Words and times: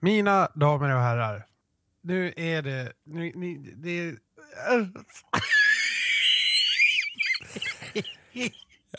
Mina 0.00 0.48
damer 0.54 0.94
och 0.94 1.00
herrar. 1.00 1.46
Nu 2.00 2.32
är 2.36 2.62
det... 2.62 2.92
Nu, 3.04 3.32
ni, 3.34 3.74
det 3.76 3.90
är... 3.90 4.18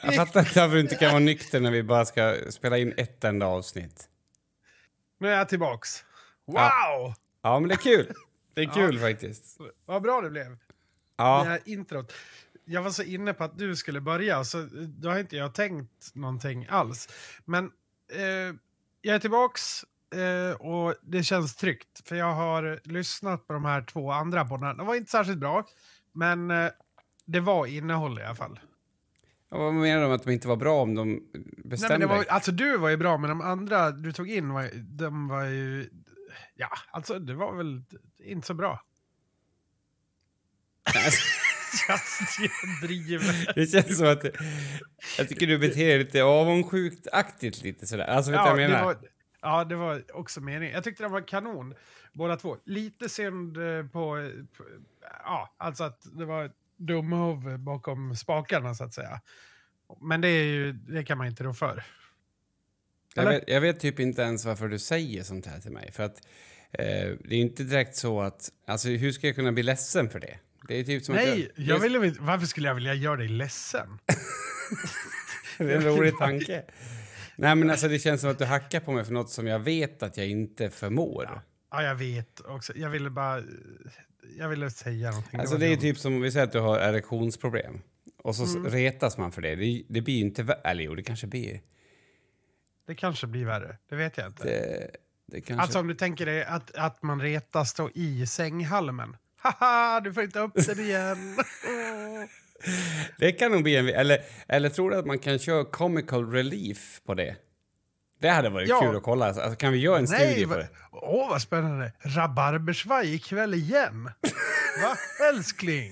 Jag 0.04 0.15
fattar 0.15 0.39
inte 0.39 0.59
varför 0.59 0.75
du 0.75 0.81
inte 0.81 0.96
kan 0.96 1.09
vara 1.09 1.20
nykter 1.20 1.59
när 1.59 1.71
vi 1.71 1.83
bara 1.83 2.05
ska 2.05 2.35
spela 2.49 2.77
in 2.77 2.93
ett 2.97 3.23
enda 3.23 3.46
avsnitt. 3.46 4.09
Nu 5.20 5.27
är 5.29 5.38
jag 5.38 5.49
tillbaks. 5.49 6.04
Wow! 6.46 6.55
Ja. 6.55 7.16
Ja, 7.41 7.59
men 7.59 7.70
det 7.70 7.75
är 7.75 7.77
kul. 7.77 8.13
Det 8.54 8.61
är 8.61 8.73
kul 8.73 9.00
faktiskt. 9.00 9.57
Vad 9.86 10.02
bra 10.02 10.21
det 10.21 10.29
blev. 10.29 10.50
Det 10.50 10.57
Ja, 11.18 11.43
här 11.47 11.59
introt. 11.66 12.13
Jag 12.66 12.81
var 12.81 12.91
så 12.91 13.04
inne 13.04 13.34
på 13.34 13.43
att 13.43 13.57
du 13.57 13.75
skulle 13.75 14.02
börja, 14.02 14.43
så 14.43 14.68
då 14.88 15.09
har 15.09 15.20
inte 15.20 15.36
jag 15.38 15.54
tänkt 15.54 16.16
någonting 16.16 16.68
alls. 16.70 17.09
Men 17.45 17.71
eh, 18.13 18.55
jag 19.02 19.16
är 19.16 19.20
tillbaks 19.20 19.86
eh, 20.16 20.55
och 20.62 20.96
det 21.02 21.23
känns 21.23 21.55
tryggt. 21.55 22.07
För 22.07 22.16
jag 22.16 22.34
har 22.34 22.79
lyssnat 22.83 23.47
på 23.47 23.54
de 23.54 23.65
här 23.65 23.82
två 23.82 24.11
andra 24.11 24.46
poddarna. 24.46 24.74
De 24.74 24.88
var 24.88 24.96
inte 24.96 25.11
särskilt 25.11 25.39
bra, 25.39 25.66
men 26.14 26.52
eh, 26.52 26.70
det 27.25 27.39
var 27.39 27.66
innehåll 27.66 28.19
i 28.19 28.24
alla 28.24 28.36
fall. 28.36 28.60
vad 29.50 29.74
menar 29.74 30.02
du 30.02 30.07
med 30.07 30.16
att 30.16 30.24
de 30.24 30.32
inte 30.32 30.47
var 30.47 30.56
bra 30.56 30.82
om 30.82 30.96
de 30.96 31.10
Nej, 31.14 31.21
bestämde? 31.66 31.97
men 31.97 32.00
det 32.00 32.16
var, 32.16 32.25
alltså 32.30 32.52
du 32.52 32.78
var 32.78 32.89
ju 32.89 32.97
bra, 32.97 33.17
men 33.17 33.30
de 33.30 33.42
andra 33.42 33.92
du 33.92 34.11
tog 34.11 34.30
in 34.30 34.53
var, 34.53 34.69
de 34.97 35.28
var 35.28 35.44
ju... 35.44 35.89
Ja, 36.55 36.69
alltså 36.91 37.19
det 37.19 37.33
var 37.33 37.55
väl 37.55 37.83
inte 38.19 38.47
så 38.47 38.53
bra. 38.53 38.83
jag 41.88 42.89
driver. 42.89 43.53
Det 43.55 43.67
känns 43.67 43.97
som 43.97 44.08
att... 44.08 44.23
Jag 45.17 45.30
tycker 45.30 45.47
du 45.47 45.58
beter 45.58 45.88
dig 45.88 45.97
lite 46.00 46.23
avundsjukt-aktigt 46.23 47.64
lite 47.64 47.88
sådär. 47.88 48.05
Alltså, 48.08 48.31
vet 48.31 48.38
Ja, 48.38 48.47
jag 48.47 48.58
det 48.58 48.67
menar? 48.67 48.86
var, 48.86 48.97
ja, 49.42 49.64
det 49.64 49.75
var 49.75 50.03
också 50.14 50.42
meningen. 50.42 50.73
Jag 50.75 50.84
tyckte 50.84 51.03
det 51.03 51.09
var 51.09 51.28
kanon, 51.28 51.75
båda 52.14 52.36
två. 52.36 52.58
Lite 52.66 53.09
synd 53.09 53.58
eh, 53.58 53.84
på, 53.84 54.31
på... 54.58 54.64
Ja, 55.23 55.55
alltså 55.58 55.83
att 55.83 56.08
det 56.11 56.25
var 56.25 56.52
dumhov 56.77 57.59
bakom 57.59 58.16
spakarna, 58.16 58.75
så 58.75 58.83
att 58.83 58.94
säga. 58.94 59.22
Men 60.02 60.22
det, 60.22 60.28
är 60.28 60.44
ju, 60.44 60.73
det 60.73 61.03
kan 61.03 61.17
man 61.17 61.28
inte 61.28 61.44
rå 61.44 61.53
för. 61.53 61.83
Jag 63.16 63.25
vet, 63.25 63.44
jag 63.47 63.61
vet 63.61 63.80
typ 63.80 64.00
inte 64.00 64.22
ens 64.22 64.45
varför 64.45 64.67
du 64.67 64.80
säger 64.80 65.23
sånt 65.23 65.45
här 65.45 65.59
till 65.59 65.72
mig. 65.72 65.91
För 65.91 66.03
att 66.03 66.28
eh, 66.72 67.09
det 67.23 67.35
är 67.35 67.39
inte 67.39 67.63
direkt 67.63 67.95
så 67.95 68.22
att... 68.22 68.52
Alltså 68.66 68.89
hur 68.89 69.11
ska 69.11 69.28
jag 69.28 69.35
kunna 69.35 69.52
bli 69.52 69.63
ledsen 69.63 70.09
för 70.09 70.19
det? 70.19 70.39
Det 70.67 70.75
är 70.75 70.83
typ 70.83 71.06
som 71.06 71.16
Nej, 71.16 71.52
jag 71.56 71.80
ville, 71.80 72.00
väl- 72.00 72.17
varför 72.19 72.47
skulle 72.47 72.67
jag 72.67 72.75
vilja 72.75 72.94
göra 72.94 73.16
dig 73.16 73.28
ledsen? 73.28 74.00
Det 75.58 75.73
är 75.73 75.75
en 75.75 75.83
rolig 75.83 76.17
tanke. 76.19 76.63
Nej 77.39 77.55
men 77.55 77.69
alltså 77.69 77.87
det 77.87 77.99
känns 77.99 78.21
som 78.21 78.29
att 78.29 78.37
du 78.39 78.45
hackar 78.45 78.79
på 78.79 78.91
mig 78.91 79.03
för 79.05 79.13
något 79.13 79.29
som 79.29 79.47
jag 79.47 79.59
vet 79.59 80.03
att 80.03 80.17
jag 80.17 80.27
inte 80.27 80.69
förmår. 80.69 81.41
Ja, 81.71 81.83
jag 81.83 81.95
vet 81.95 82.39
också. 82.39 82.73
Jag 82.75 82.89
ville 82.89 83.09
bara... 83.09 83.43
Jag 84.37 84.49
ville 84.49 84.69
säga 84.69 85.09
någonting. 85.09 85.39
Alltså 85.39 85.55
var 85.55 85.59
det 85.59 85.67
är 85.73 85.77
typ 85.77 85.97
som 85.97 86.13
om 86.15 86.21
vi 86.21 86.31
säger 86.31 86.45
att 86.45 86.51
du 86.51 86.59
har 86.59 86.79
erektionsproblem. 86.79 87.81
Och 88.23 88.35
så 88.35 88.57
Mm. 88.57 88.71
retas 88.71 89.17
man 89.17 89.31
för 89.31 89.41
det. 89.41 89.55
Det, 89.55 89.83
det 89.89 90.01
blir 90.01 90.13
ju 90.13 90.21
inte... 90.21 90.43
vä- 90.43 90.61
Eller 90.63 90.83
jo, 90.83 90.95
det 90.95 91.03
kanske 91.03 91.27
blir... 91.27 91.61
Det 92.87 92.95
kanske 92.95 93.27
blir 93.27 93.45
värre. 93.45 93.77
Det 93.89 93.95
vet 93.95 94.17
jag 94.17 94.27
inte. 94.27 94.43
Det, 94.43 94.89
det 95.25 95.41
kanske... 95.41 95.61
Alltså 95.63 95.79
om 95.79 95.87
du 95.87 95.93
tänker 95.95 96.25
dig 96.25 96.43
att, 96.43 96.71
att 96.75 97.03
man 97.03 97.21
retas 97.21 97.73
då 97.73 97.89
i 97.95 98.25
sänghalmen. 98.27 99.17
Haha, 99.37 99.99
du 99.99 100.13
får 100.13 100.23
inte 100.23 100.39
upp 100.39 100.51
den 100.65 100.79
igen. 100.79 101.37
Det 103.17 103.31
kan 103.31 103.52
nog 103.52 103.63
bli 103.63 103.75
en... 103.75 103.88
Eller, 103.89 104.21
eller 104.47 104.69
tror 104.69 104.89
du 104.91 104.97
att 104.97 105.05
man 105.05 105.19
kan 105.19 105.39
köra 105.39 105.65
comical 105.65 106.31
relief 106.31 107.01
på 107.05 107.13
det? 107.13 107.35
Det 108.21 108.29
hade 108.29 108.49
varit 108.49 108.69
Ja. 108.69 108.81
kul 108.81 108.95
att 108.97 109.03
kolla. 109.03 109.25
Alltså, 109.25 109.55
kan 109.55 109.73
vi 109.73 109.79
göra 109.79 109.97
en 109.97 110.05
Nej, 110.09 110.31
studie 110.31 110.45
på 110.47 110.55
det? 110.55 110.67
åh 110.91 111.29
vad 111.29 111.41
spännande. 111.41 111.91
Rabarbersvaj 111.99 113.16
ikväll 113.16 113.53
igen. 113.53 114.03
Va, 114.83 114.97
älskling? 115.29 115.91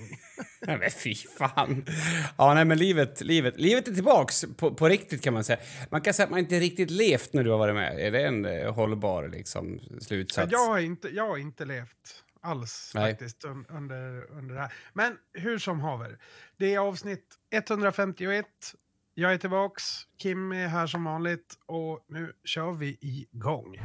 Nej 0.66 0.78
men 0.78 0.90
fy 0.90 1.14
fan. 1.14 1.84
Ja, 2.38 2.54
nej 2.54 2.64
men 2.64 2.78
livet, 2.78 3.20
livet, 3.20 3.54
livet 3.60 3.88
är 3.88 3.92
tillbaks 3.94 4.44
på, 4.56 4.74
på 4.74 4.88
riktigt 4.88 5.22
kan 5.24 5.34
man 5.34 5.44
säga. 5.44 5.58
Man 5.90 6.00
kan 6.00 6.14
säga 6.14 6.24
att 6.24 6.30
man 6.30 6.38
inte 6.38 6.60
riktigt 6.60 6.90
levt 6.90 7.32
när 7.32 7.44
du 7.44 7.50
har 7.50 7.58
varit 7.58 7.74
med. 7.74 7.98
Är 8.00 8.10
det 8.10 8.26
en 8.26 8.44
eh, 8.44 8.74
hållbar 8.74 9.28
liksom, 9.28 9.80
slutsats? 10.00 10.52
Jag 10.52 10.66
har, 10.66 10.78
inte, 10.78 11.08
jag 11.08 11.28
har 11.28 11.36
inte 11.38 11.64
levt 11.64 12.24
alls 12.40 12.92
Nej. 12.94 13.12
faktiskt 13.12 13.44
un, 13.44 13.66
under, 13.68 14.30
under 14.30 14.54
det 14.54 14.60
här. 14.60 14.72
Men 14.92 15.18
hur 15.32 15.58
som 15.58 15.80
haver. 15.80 16.18
Det 16.56 16.74
är 16.74 16.78
avsnitt 16.78 17.34
151. 17.50 18.46
Jag 19.14 19.32
är 19.32 19.38
tillbaks. 19.38 19.84
Kim 20.22 20.52
är 20.52 20.66
här 20.68 20.86
som 20.86 21.04
vanligt. 21.04 21.58
Och 21.66 22.04
nu 22.08 22.32
kör 22.44 22.72
vi 22.72 22.98
igång. 23.00 23.78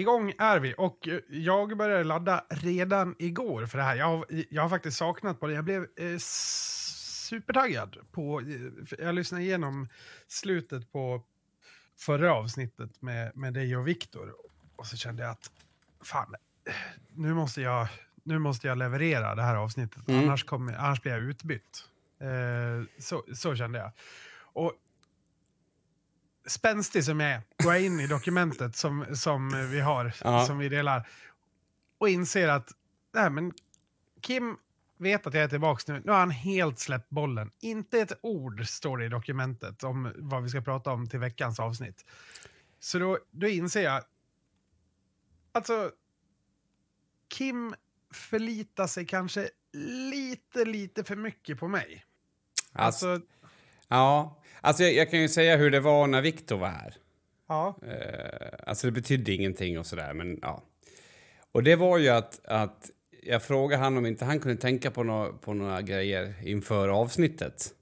Igång 0.00 0.32
är 0.38 0.60
vi 0.60 0.74
och 0.78 1.08
eh, 1.08 1.20
jag 1.28 1.76
började 1.76 2.04
ladda 2.04 2.44
redan 2.50 3.16
igår 3.18 3.66
för 3.66 3.78
det 3.78 3.84
här. 3.84 3.96
Jag 3.96 4.06
har, 4.06 4.26
jag 4.50 4.62
har 4.62 4.68
faktiskt 4.68 4.96
saknat 4.96 5.40
på 5.40 5.46
det. 5.46 5.52
Jag 5.52 5.64
blev 5.64 5.82
eh, 5.82 6.16
supertaggad 6.18 7.96
på... 8.12 8.40
eh, 8.40 8.98
Jag 8.98 9.14
lyssnade 9.14 9.44
igenom 9.44 9.88
slutet 10.28 10.92
på 10.92 11.22
förra 11.98 12.34
avsnittet 12.34 13.02
med, 13.02 13.36
med 13.36 13.54
dig 13.54 13.76
och 13.76 13.88
Viktor. 13.88 14.34
Och 14.76 14.86
så 14.86 14.96
kände 14.96 15.22
jag 15.22 15.30
att 15.30 15.50
fan, 16.04 16.34
nu 17.14 17.34
måste 17.34 17.60
jag, 17.60 17.88
nu 18.24 18.38
måste 18.38 18.66
jag 18.66 18.78
leverera 18.78 19.34
det 19.34 19.42
här 19.42 19.56
avsnittet. 19.56 20.08
Mm. 20.08 20.24
Annars, 20.24 20.44
kommer, 20.44 20.72
annars 20.74 21.02
blir 21.02 21.12
jag 21.12 21.22
utbytt. 21.22 21.84
Eh, 22.20 22.84
så, 22.98 23.24
så 23.34 23.54
kände 23.56 23.78
jag. 23.78 23.92
Och 24.52 24.72
spänstig 26.46 27.04
som 27.04 27.20
jag 27.20 27.30
är, 27.30 27.42
går 27.62 27.72
jag 27.74 27.82
in 27.82 28.00
i 28.00 28.06
dokumentet 28.06 28.76
som, 28.76 29.06
som 29.16 29.70
vi 29.70 29.80
har, 29.80 30.14
Ja. 30.24 30.46
som 30.46 30.58
vi 30.58 30.68
delar, 30.68 31.08
och 31.98 32.08
inser 32.08 32.48
att 32.48 32.72
nej, 33.14 33.30
men 33.30 33.52
Kim 34.20 34.56
vet 34.98 35.26
att 35.26 35.34
jag 35.34 35.42
är 35.44 35.48
tillbaka 35.48 35.92
nu. 35.92 36.02
Nu 36.04 36.12
har 36.12 36.18
han 36.18 36.30
helt 36.30 36.78
släppt 36.78 37.10
bollen. 37.10 37.50
Inte 37.60 38.00
ett 38.00 38.12
ord 38.22 38.66
står 38.66 38.98
det 38.98 39.04
i 39.04 39.08
dokumentet 39.08 39.84
om 39.84 40.12
vad 40.16 40.42
vi 40.42 40.48
ska 40.48 40.60
prata 40.60 40.90
om 40.90 41.08
till 41.08 41.18
veckans 41.18 41.60
avsnitt. 41.60 42.04
Så 42.80 42.98
då, 42.98 43.18
då 43.30 43.48
inser 43.48 43.82
jag, 43.82 44.02
alltså, 45.52 45.90
Kim 47.28 47.74
förlitar 48.14 48.86
sig 48.86 49.06
kanske 49.06 49.50
lite, 50.12 50.64
lite 50.64 51.04
för 51.04 51.16
mycket 51.16 51.58
på 51.60 51.68
mig. 51.68 52.04
Alltså, 52.72 53.08
Alltså, 53.08 53.26
ja. 53.90 54.36
Alltså 54.60 54.82
jag, 54.82 54.92
jag 54.94 55.10
kan 55.10 55.20
ju 55.20 55.28
säga 55.28 55.56
hur 55.56 55.70
det 55.70 55.80
var 55.80 56.06
när 56.06 56.22
Viktor 56.22 56.58
var 56.58 56.68
här. 56.68 56.94
ja. 57.48 57.76
Eh, 57.82 58.50
alltså 58.66 58.86
det 58.86 58.92
betydde 58.92 59.32
ingenting 59.32 59.78
och 59.78 59.86
sådär, 59.86 60.14
men 60.14 60.38
ja. 60.42 60.62
Och 61.52 61.62
det 61.62 61.76
var 61.76 61.98
ju 61.98 62.08
att, 62.08 62.40
att 62.44 62.90
jag 63.22 63.42
frågade 63.42 63.82
han 63.82 63.96
om 63.96 64.06
inte 64.06 64.24
han 64.24 64.40
kunde 64.40 64.60
tänka 64.60 64.90
på, 64.90 65.02
nå 65.02 65.32
på 65.40 65.54
några 65.54 65.82
grejer 65.82 66.34
inför 66.44 66.88
avsnittet. 66.88 67.74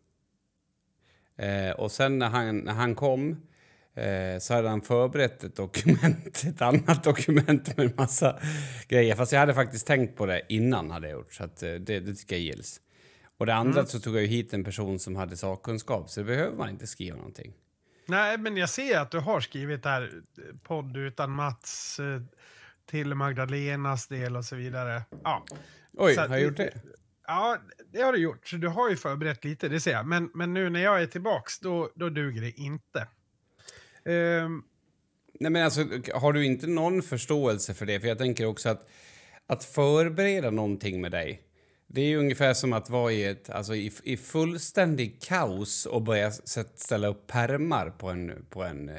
Eh, 1.37 1.71
och 1.71 1.93
sen 1.93 2.19
när 2.19 2.29
han, 2.29 2.59
när 2.59 2.73
han 2.73 2.95
kom 2.95 3.31
eh, 3.95 4.39
så 4.41 4.55
hade 4.55 4.69
han 4.69 4.81
förberett 4.81 5.45
ett 5.45 5.57
dokument, 5.57 6.45
ett 6.49 6.63
annat 6.63 7.05
dokument 7.05 7.77
med 7.77 7.87
en 7.87 7.93
massa 7.97 8.39
grejer. 8.89 9.15
Fast 9.15 9.33
jag 9.33 9.41
hade 9.41 9.55
faktiskt 9.55 9.87
tänkt 9.87 10.17
på 10.17 10.27
det 10.27 10.43
innan 10.49 10.91
hade 10.91 11.09
jag 11.09 11.17
gjort, 11.17 11.33
så 11.33 11.45
att, 11.45 11.63
eh, 11.63 11.75
det, 11.75 12.01
det 12.01 12.15
tycker 12.15 12.37
jag 12.37 12.43
gills. 12.43 12.81
Och 13.39 13.47
det 13.47 13.55
andra 13.55 13.87
så 13.87 14.01
tog 14.01 14.15
jag 14.15 14.23
ju 14.23 14.29
hit 14.29 14.55
en 14.55 14.65
person 14.65 14.99
som 14.99 15.17
hade 15.17 15.37
sakkunskap, 15.37 16.11
så 16.11 16.21
det 16.21 16.27
behöver 16.27 16.57
man 16.57 16.69
inte 16.69 16.87
skriva 16.87 17.17
någonting. 17.17 17.53
Nej, 18.07 18.39
men 18.39 18.57
jag 18.57 18.69
ser 18.69 18.99
att 18.99 19.11
du 19.11 19.19
har 19.19 19.41
skrivit 19.41 19.83
där 19.83 20.03
eh, 20.39 20.57
podd 20.63 20.97
utan 20.97 21.31
Mats 21.31 22.01
eh, 22.01 22.23
till 22.87 23.15
Magdalenas 23.15 24.07
del 24.07 24.37
och 24.37 24.45
så 24.45 24.57
vidare. 24.57 25.03
Ja. 25.25 25.45
Oj, 25.93 26.15
Så 26.15 26.21
har 26.21 26.29
jag 26.29 26.41
gjort 26.41 26.57
det? 26.57 26.71
Ja, 27.27 27.59
det 27.93 28.03
har 28.03 28.13
du 28.13 28.19
gjort. 28.19 28.49
Så 28.49 28.57
du 28.57 28.69
har 28.69 28.91
ju 28.91 28.97
förberett 28.97 29.45
lite, 29.45 29.69
det 29.69 29.81
ser 29.81 29.93
jag. 29.93 30.07
Men, 30.07 30.31
men 30.35 30.55
nu 30.55 30.71
när 30.71 30.81
jag 30.81 31.03
är 31.03 31.07
tillbaks, 31.07 31.59
då, 31.59 31.91
då 31.95 32.09
duger 32.09 32.41
det 32.41 32.51
inte. 32.51 33.09
Ehm, 34.05 34.63
Nej, 35.41 35.51
men 35.51 35.65
alltså, 35.65 35.87
har 36.15 36.33
du 36.33 36.45
inte 36.45 36.67
någon 36.67 37.03
förståelse 37.03 37.75
för 37.75 37.87
det? 37.87 38.01
För 38.01 38.09
jag 38.09 38.19
tänker 38.19 38.47
också 38.47 38.69
att, 38.69 38.89
att 39.47 39.65
förbereda 39.65 40.51
någonting 40.51 41.01
med 41.01 41.13
dig, 41.13 41.43
det 41.91 42.01
är 42.01 42.07
ju 42.07 42.17
ungefär 42.17 42.55
som 42.55 42.73
att 42.73 42.91
vara 42.91 43.13
i, 43.13 43.25
ett, 43.25 43.51
alltså 43.51 43.75
i, 43.75 43.93
i 44.03 44.17
fullständig 44.17 45.23
kaos 45.23 45.87
och 45.87 46.03
börja 46.03 46.31
ställa 46.75 47.09
upp 47.09 47.27
pärmar 47.27 47.91
på 47.91 48.09
en, 48.09 48.47
på 48.51 48.63
en 48.63 48.89
eh, 48.89 48.95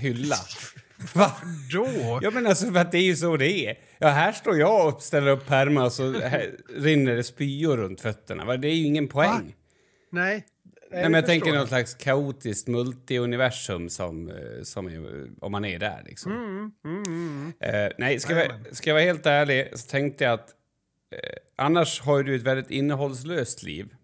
hylla. 0.00 0.36
Va? 1.14 1.32
då? 1.72 2.18
Ja, 2.22 2.30
men 2.30 2.46
alltså, 2.46 2.72
för 2.72 2.80
att 2.80 2.92
det 2.92 2.98
är 2.98 3.02
ju 3.02 3.16
så 3.16 3.36
det 3.36 3.66
är. 3.66 3.78
Ja, 3.98 4.08
här 4.08 4.32
står 4.32 4.58
jag 4.58 4.88
och 4.88 5.02
ställer 5.02 5.30
upp 5.30 5.46
pärmar 5.46 5.84
och 5.84 5.92
så 5.92 6.14
rinner 6.76 7.16
det 7.16 7.24
spyor 7.24 7.76
runt 7.76 8.00
fötterna. 8.00 8.44
Va? 8.44 8.56
Det 8.56 8.68
är 8.68 8.74
ju 8.74 8.84
ingen 8.84 9.08
poäng. 9.08 9.54
Nej, 10.10 10.46
Nej, 10.90 11.02
men 11.02 11.14
jag 11.14 11.26
tänker 11.26 11.52
något 11.52 11.68
slags 11.68 11.94
kaotiskt 11.94 12.68
multiuniversum 12.68 13.88
som, 13.88 14.28
eh, 14.28 14.62
som 14.62 14.86
är, 14.86 15.28
om 15.40 15.52
man 15.52 15.64
är 15.64 15.78
där 15.78 16.02
liksom. 16.06 16.32
Mm, 16.32 16.72
mm, 16.84 17.02
mm. 17.06 17.52
Eh, 17.60 17.92
nej, 17.98 18.20
ska, 18.20 18.34
jag, 18.34 18.50
ska 18.72 18.90
jag 18.90 18.94
vara 18.94 19.04
helt 19.04 19.26
ärlig 19.26 19.70
så 19.74 19.90
tänkte 19.90 20.24
jag 20.24 20.32
att 20.32 20.54
annars 21.56 22.00
har 22.00 22.22
du 22.22 22.36
ett 22.36 22.42
väldigt 22.42 22.70
innehållslöst 22.70 23.62
liv. 23.62 23.94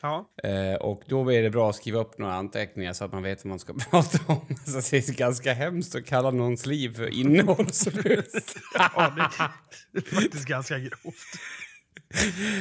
Ja. 0.00 0.30
Eh, 0.42 0.74
och 0.74 1.02
då 1.06 1.32
är 1.32 1.42
det 1.42 1.50
bra 1.50 1.70
att 1.70 1.76
skriva 1.76 1.98
upp 2.00 2.18
några 2.18 2.34
anteckningar 2.34 2.92
så 2.92 3.04
att 3.04 3.12
man 3.12 3.22
vet 3.22 3.44
vad 3.44 3.48
man 3.48 3.58
ska 3.58 3.72
prata 3.90 4.18
om. 4.32 4.56
Så 4.64 4.90
det 4.90 5.08
är 5.08 5.12
ganska 5.16 5.52
hemskt 5.52 5.94
att 5.94 6.06
kalla 6.06 6.30
någons 6.30 6.66
liv 6.66 6.94
för 6.96 7.14
innehållslöst. 7.20 8.56
ja 8.74 9.14
det, 9.16 10.00
det 10.00 10.06
är 10.10 10.14
faktiskt 10.14 10.44
ganska 10.46 10.78
grovt. 10.78 11.16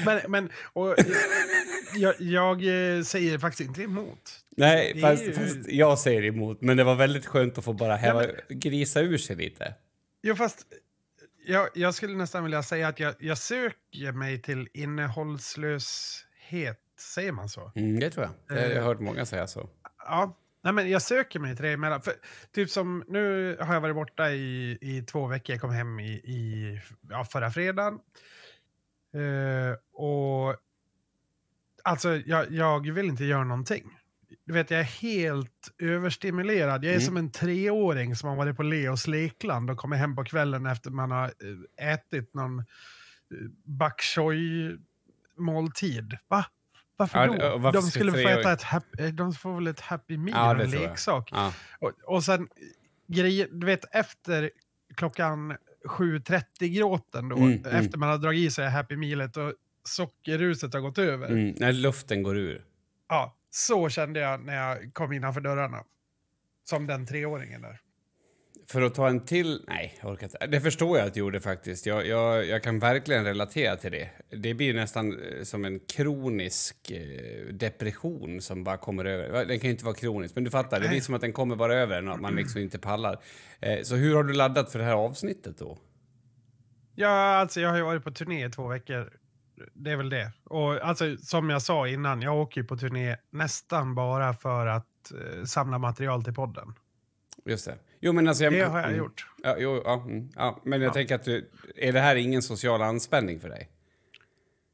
Men, 0.06 0.22
men 0.32 0.50
och, 0.74 0.96
jag, 1.96 2.16
jag 2.22 2.56
eh, 2.98 3.04
säger 3.04 3.40
faktiskt 3.40 3.70
inte 3.70 3.82
emot. 3.84 4.40
Nej, 4.58 5.02
fast, 5.02 5.24
ju- 5.24 5.34
fast 5.34 5.58
jag 5.68 6.00
säger 6.00 6.24
emot. 6.26 6.62
Men 6.62 6.78
det 6.78 6.84
var 6.84 6.96
väldigt 6.96 7.26
skönt 7.26 7.58
att 7.58 7.64
få 7.66 7.74
bara 7.74 7.96
häva, 7.96 8.24
Ja, 8.24 8.30
grisa 8.50 9.02
ur 9.02 9.18
sig 9.18 9.36
lite. 9.36 9.74
Jo, 10.24 10.36
fast 10.36 10.66
jag, 11.48 11.70
jag 11.74 11.94
skulle 11.94 12.18
nästan 12.18 12.44
vilja 12.44 12.64
säga 12.64 12.88
att 12.88 13.00
jag, 13.00 13.16
jag 13.20 13.38
söker 13.38 14.12
mig 14.12 14.42
till 14.42 14.70
innehållslöshet. 14.74 16.80
Säger 17.00 17.32
man 17.32 17.50
så? 17.50 17.72
Mm, 17.76 18.00
det 18.00 18.10
tror 18.12 18.30
jag. 18.48 18.58
Jag 18.58 18.72
Eh. 18.72 18.78
har 18.78 18.84
hört 18.88 19.00
många 19.00 19.26
säga 19.26 19.48
så. 19.48 19.70
Ja. 19.98 20.38
Nej, 20.64 20.74
men 20.74 20.90
jag 20.90 21.02
söker 21.02 21.40
mig 21.40 21.56
till 21.56 21.66
det 21.66 21.72
emellan. 21.72 22.02
För, 22.02 22.14
typ 22.52 22.70
som 22.70 23.04
nu 23.08 23.58
har 23.62 23.74
jag 23.74 23.82
varit 23.82 23.96
borta 23.96 24.32
i, 24.32 24.78
i 24.82 25.02
två 25.02 25.28
veckor. 25.28 25.54
Jag 25.54 25.62
kom 25.62 25.72
hem 25.72 26.00
i, 26.00 26.12
i 26.14 26.82
ja, 27.10 27.26
förra 27.26 27.52
fredagen. 27.52 28.00
Eh, 29.14 29.76
och 29.94 30.56
alltså, 31.84 32.16
jag, 32.16 32.52
jag 32.52 32.92
vill 32.94 33.06
inte 33.06 33.26
göra 33.26 33.44
någonting. 33.44 33.95
Du 34.46 34.54
vet, 34.54 34.72
jag 34.72 34.80
är 34.80 34.84
helt 34.84 35.72
överstimulerad. 35.80 36.84
Jag 36.84 36.90
är 36.90 36.96
Mm. 36.96 37.06
som 37.06 37.18
en 37.18 37.32
treåring 37.32 38.16
som 38.16 38.30
har 38.30 38.36
varit 38.36 38.58
på 38.58 38.64
Leos 38.64 39.08
lekland 39.08 39.70
och 39.72 39.78
kommer 39.78 39.96
hem 39.98 40.16
på 40.16 40.24
kvällen 40.24 40.66
efter 40.66 40.92
man 40.92 41.12
har 41.12 41.26
eh, 41.80 41.88
ätit 41.94 42.34
någon 42.34 42.60
eh, 42.60 42.66
bok 43.66 44.02
choy-måltid. 44.02 46.18
Va? 46.28 46.46
Varför 46.98 47.20
Ja, 47.20 47.26
då? 47.50 47.54
och 47.54 47.62
varför 47.62 47.82
de 47.82 47.88
skulle 47.88 48.12
få 48.12 48.18
äta 48.18 48.52
ett 48.54 48.62
happy, 48.64 49.04
eh, 49.04 49.14
de 49.14 49.34
får 49.34 49.56
väl 49.56 49.68
ett 49.68 49.80
happy 49.80 50.18
meal, 50.18 50.48
Ja, 50.48 50.54
det 50.54 50.64
en 50.64 50.70
leksak. 50.72 51.30
Ja. 51.32 51.54
Och, 51.80 51.92
och 52.04 52.24
sen 52.24 52.48
grejer, 53.08 53.48
du 53.52 53.66
vet 53.66 53.96
efter 53.96 54.52
klockan 54.96 55.58
7.30-gråten 55.88 57.30
då, 57.30 57.36
Mm, 57.38 57.52
mm. 57.54 57.66
efter 57.76 57.98
man 57.98 58.10
har 58.10 58.18
dragit 58.18 58.48
i 58.48 58.52
sig 58.52 58.70
Happy 58.70 58.96
Mealet 58.98 59.38
och 59.38 59.54
sockerruset 59.84 60.74
har 60.74 60.82
gått 60.82 60.98
över. 60.98 61.28
Mm, 61.28 61.56
när 61.58 61.74
luften 61.74 62.24
går 62.24 62.38
ur. 62.38 62.66
Ja, 63.10 63.36
så 63.56 63.90
kände 63.90 64.20
jag 64.20 64.46
när 64.46 64.56
jag 64.56 64.94
kom 64.94 65.14
innanför 65.14 65.42
dörrarna. 65.42 65.84
Som 66.64 66.88
den 66.88 67.06
treåringen 67.06 67.62
där. 67.62 67.80
För 68.68 68.82
att 68.82 68.96
ta 68.96 69.10
en 69.10 69.26
till... 69.26 69.64
Nej, 69.68 69.98
jag 70.02 70.12
orkar 70.12 70.28
inte. 70.28 70.48
Det 70.48 70.62
förstår 70.62 70.98
jag 70.98 71.08
att 71.08 71.14
du 71.14 71.20
gjorde 71.20 71.42
faktiskt. 71.42 71.86
Jag, 71.86 72.08
jag, 72.08 72.46
jag 72.46 72.64
kan 72.64 72.80
verkligen 72.80 73.24
relatera 73.24 73.76
till 73.76 73.92
det. 73.92 74.10
Det 74.30 74.54
blir 74.54 74.74
nästan 74.74 75.20
eh, 75.20 75.44
som 75.44 75.66
en 75.66 75.80
kronisk 75.80 76.92
eh, 76.92 77.54
depression 77.54 78.42
som 78.42 78.64
bara 78.64 78.78
kommer 78.78 79.06
över. 79.06 79.46
Den 79.46 79.60
kan 79.60 79.68
ju 79.68 79.72
inte 79.72 79.86
vara 79.86 79.96
kronisk, 79.96 80.36
men 80.36 80.44
du 80.44 80.52
fattar. 80.52 80.80
Det 80.80 80.88
blir 80.88 81.02
som 81.02 81.16
att 81.16 81.22
den 81.22 81.34
kommer 81.34 81.56
bara 81.56 81.76
över 81.76 82.02
när 82.02 82.18
man 82.18 82.36
liksom 82.36 82.62
inte 82.62 82.80
pallar. 82.80 83.24
Eh, 83.60 83.82
så 83.84 83.96
hur 83.96 84.16
har 84.16 84.24
du 84.24 84.34
laddat 84.34 84.72
för 84.72 84.80
det 84.80 84.86
här 84.86 84.94
avsnittet 84.94 85.58
då? 85.58 85.78
Ja, 86.96 87.36
alltså 87.36 87.62
jag 87.62 87.70
har 87.70 87.78
ju 87.78 87.84
varit 87.84 88.04
på 88.04 88.12
turné 88.12 88.46
i 88.46 88.50
två 88.50 88.68
veckor. 88.68 89.14
Det 89.74 89.92
är 89.92 89.96
väl 89.96 90.10
det. 90.10 90.32
Och 90.44 90.74
alltså 90.88 91.18
som 91.18 91.50
jag 91.50 91.62
sa 91.62 91.88
innan, 91.88 92.22
jag 92.22 92.36
åker 92.38 92.62
ju 92.62 92.68
på 92.68 92.78
turné 92.78 93.16
nästan 93.30 93.96
bara 93.96 94.34
för 94.34 94.68
att 94.68 95.12
eh, 95.12 95.44
samla 95.44 95.78
material 95.78 96.24
till 96.24 96.34
podden. 96.34 96.74
Just 97.46 97.66
det. 97.66 97.78
Jo, 98.00 98.14
men 98.14 98.28
alltså... 98.28 98.44
Jag, 98.44 98.54
Det 98.54 98.64
har 98.66 98.78
jag 98.80 98.88
mm. 98.88 98.98
gjort. 98.98 99.28
Ja, 99.44 99.56
jo, 99.60 99.82
ja, 99.86 100.04
mm, 100.08 100.30
ja, 100.36 100.60
men 100.64 100.82
jag 100.82 100.90
Ja. 100.90 100.94
tänker 100.94 101.16
att 101.16 101.24
du... 101.24 101.50
Är 101.76 101.94
det 101.94 102.00
här 102.00 102.16
ingen 102.16 102.42
social 102.42 102.82
anspänning 102.82 103.40
för 103.40 103.50
dig? 103.50 103.70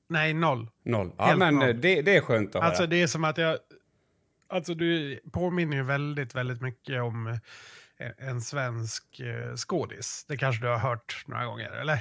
Nej, 0.09 0.33
noll. 0.33 0.67
Noll. 0.85 1.11
Ja, 1.17 1.25
Helt 1.25 1.39
men 1.39 1.55
noll. 1.55 1.69
eh, 1.69 1.75
det, 1.75 2.01
det 2.01 2.15
är 2.17 2.21
skönt 2.21 2.55
att 2.55 2.63
Alltså 2.63 2.81
höra. 2.81 2.89
det 2.89 3.01
är 3.01 3.07
som 3.07 3.23
att 3.23 3.37
jag... 3.37 3.57
Alltså 4.49 4.73
du 4.73 5.19
påminner 5.31 5.77
ju 5.77 5.83
väldigt, 5.83 6.35
väldigt 6.35 6.61
mycket 6.61 7.01
om 7.01 7.27
eh, 7.27 7.37
en 8.17 8.41
svensk 8.41 9.19
eh, 9.19 9.55
skådis. 9.55 10.25
Det 10.27 10.37
kanske 10.37 10.61
du 10.65 10.67
har 10.67 10.77
hört 10.77 11.23
några 11.27 11.45
gånger, 11.45 11.71
eller? 11.71 11.99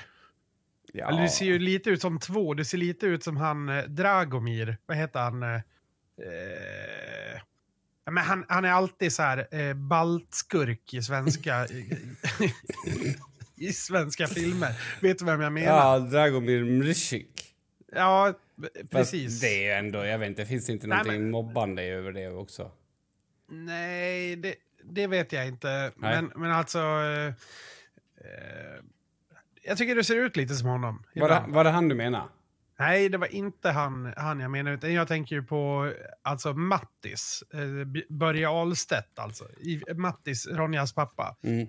Ja. 0.93 1.09
Eller 1.09 1.23
du 1.23 1.29
ser 1.29 1.45
ju 1.47 1.59
lite 1.59 1.91
ut 1.91 2.01
som 2.01 2.19
två. 2.19 2.55
Du 2.55 2.65
ser 2.65 2.79
lite 2.79 3.07
ut 3.07 3.25
som 3.25 3.37
han 3.37 3.69
eh, 3.69 3.85
Dragomir. 3.85 4.77
Vad 4.87 4.97
heter 4.97 5.21
han? 5.21 5.43
Eh, 5.43 5.55
eh, 5.55 7.41
men 8.11 8.25
han, 8.25 8.45
han 8.49 8.65
är 8.65 8.71
alltid 8.71 9.13
så 9.13 9.23
här 9.23 9.49
eh, 9.69 9.75
baltskurk 9.75 10.95
i 10.95 11.03
svenska... 11.03 11.67
I 13.57 13.73
svenska 13.73 14.27
filmer. 14.27 14.73
Vet 15.01 15.19
du 15.19 15.25
vem 15.25 15.41
jag 15.41 15.53
menar? 15.53 15.77
Ja, 15.77 15.99
Dragomir 15.99 16.65
Mrzik. 16.65 17.55
Ja, 17.93 18.35
Fast 18.63 18.91
precis. 18.91 19.41
Det 19.41 19.69
är 19.69 19.79
ändå, 19.79 20.05
jag 20.05 20.19
vet 20.19 20.29
inte, 20.29 20.47
finns 20.47 20.67
det 20.67 20.73
inte 20.73 20.87
Nej, 20.87 20.99
någonting 20.99 21.23
men- 21.23 21.31
mobbande 21.31 21.83
över 21.83 22.13
det 22.13 22.29
också? 22.29 22.71
Nej, 23.49 24.37
det, 24.37 24.55
det 24.85 25.07
vet 25.07 25.33
jag 25.33 25.47
inte. 25.47 25.93
Men, 25.97 26.33
men 26.37 26.51
alltså... 26.51 26.79
Eh, 26.79 27.27
eh, 27.27 28.83
jag 29.63 29.79
tycker 29.79 29.95
du 29.95 30.05
ser 30.05 30.17
ut 30.17 30.37
lite 30.37 30.55
som 30.55 30.69
honom. 30.69 31.03
Var 31.15 31.29
det, 31.29 31.45
var 31.49 31.65
det 31.65 31.71
han 31.71 31.89
du 31.89 31.95
menar? 31.95 32.29
Nej, 32.79 33.09
det 33.09 33.19
var 33.19 33.35
inte 33.35 33.71
han, 33.71 34.13
han 34.17 34.41
jag 34.41 34.51
menar. 34.51 34.73
Utan 34.73 34.93
jag 34.93 35.09
tänker 35.09 35.37
ju 35.37 35.43
på 35.43 35.93
alltså 36.23 36.53
Mattis. 36.53 37.45
Eh, 37.53 38.03
Börje 38.09 38.49
Ahlstedt 38.49 39.19
alltså. 39.19 39.45
I, 39.45 39.83
Mattis, 39.95 40.47
Ronjas 40.47 40.93
pappa. 40.93 41.37
Mm. 41.43 41.69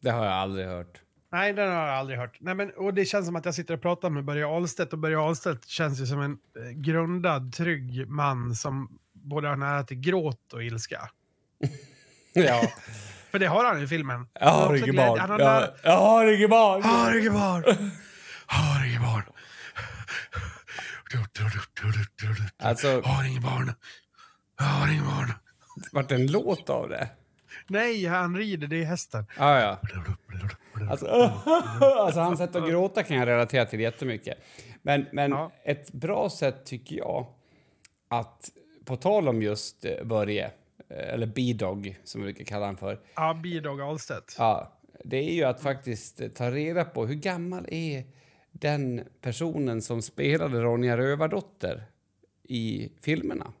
Det 0.00 0.10
har 0.10 0.24
jag 0.24 0.34
aldrig 0.34 0.66
hört. 0.66 1.00
Nej, 1.32 1.52
den 1.52 1.72
har 1.72 1.86
jag 1.86 1.96
aldrig 1.96 2.18
hört. 2.18 2.36
Nej, 2.40 2.54
men, 2.54 2.70
och 2.70 2.94
det 2.94 3.04
känns 3.04 3.26
som 3.26 3.36
att 3.36 3.44
jag 3.44 3.54
sitter 3.54 3.74
och 3.74 3.82
pratar 3.82 4.10
med 4.10 4.24
Börje 4.24 4.46
Ahlstedt. 4.46 4.92
Och 4.92 4.98
Börje 4.98 5.18
Ahlstedt 5.18 5.68
känns 5.68 6.00
ju 6.00 6.06
som 6.06 6.20
en 6.20 6.32
eh, 6.32 6.70
grundad, 6.70 7.52
trygg 7.52 8.08
man 8.08 8.54
som 8.54 8.98
både 9.12 9.48
har 9.48 9.56
nära 9.56 9.84
till 9.84 10.00
gråt 10.00 10.52
och 10.52 10.64
ilska. 10.64 11.10
Ja. 12.38 12.72
För 13.36 13.40
det 13.40 13.46
har 13.46 13.64
han 13.64 13.82
i 13.82 13.86
filmen. 13.86 14.26
Jag 14.40 14.48
har 14.50 14.74
inget 14.76 14.96
barn. 14.96 15.18
han 15.18 15.30
har 15.30 15.40
Jag, 15.40 15.68
jag 15.82 15.96
har 15.98 16.26
inget 16.26 16.50
barn. 16.50 16.82
Har 16.82 17.18
inget 17.18 17.32
barn. 17.32 17.64
Har 18.46 18.86
inget 18.86 19.00
barn. 19.00 19.22
Alltså, 22.58 23.00
Har 23.00 23.24
inget 23.28 23.42
barn. 23.42 23.72
Har 24.58 24.92
inget 24.92 25.04
barn. 25.04 25.32
vart 25.92 26.08
det 26.08 26.14
en 26.14 26.26
låt 26.26 26.70
av 26.70 26.88
det? 26.88 27.08
Nej, 27.66 28.06
han 28.06 28.36
rider, 28.36 28.66
det 28.66 28.82
är 28.82 28.84
hästen. 28.84 29.26
Ah, 29.38 29.58
ja, 29.60 29.78
alltså, 30.90 31.06
alltså, 32.06 32.20
hans 32.20 32.38
sätt 32.38 32.56
att 32.56 32.68
gråta 32.68 33.02
kan 33.02 33.16
jag 33.16 33.28
relatera 33.28 33.64
till 33.64 33.80
jättemycket. 33.80 34.38
Men, 34.82 35.06
men 35.12 35.30
Ja. 35.30 35.52
ett 35.64 35.92
bra 35.92 36.30
sätt 36.30 36.66
tycker 36.66 36.96
jag 36.96 37.26
att, 38.10 38.50
på 38.84 38.96
tal 38.96 39.28
om 39.28 39.42
just 39.42 39.84
eh, 39.84 40.04
Börje, 40.04 40.50
eller 40.88 41.26
B-Dog 41.26 42.00
som 42.04 42.20
vi 42.20 42.24
brukar 42.24 42.44
kalla 42.44 42.66
han 42.66 42.76
för, 42.76 43.00
Ja, 43.14 43.34
Bidog 43.42 43.80
Ahlstedt. 43.80 44.34
Ja, 44.38 44.72
det 45.04 45.16
är 45.16 45.32
ju 45.32 45.44
att 45.44 45.60
faktiskt 45.60 46.20
eh, 46.20 46.28
ta 46.28 46.50
reda 46.50 46.84
på 46.84 47.06
hur 47.06 47.14
gammal 47.14 47.66
är 47.68 48.04
den 48.52 49.04
personen 49.20 49.82
som 49.82 50.02
spelade 50.02 50.60
Ronja 50.60 50.96
Rövardotter 50.96 51.84
i 52.42 52.92
filmerna. 53.02 53.52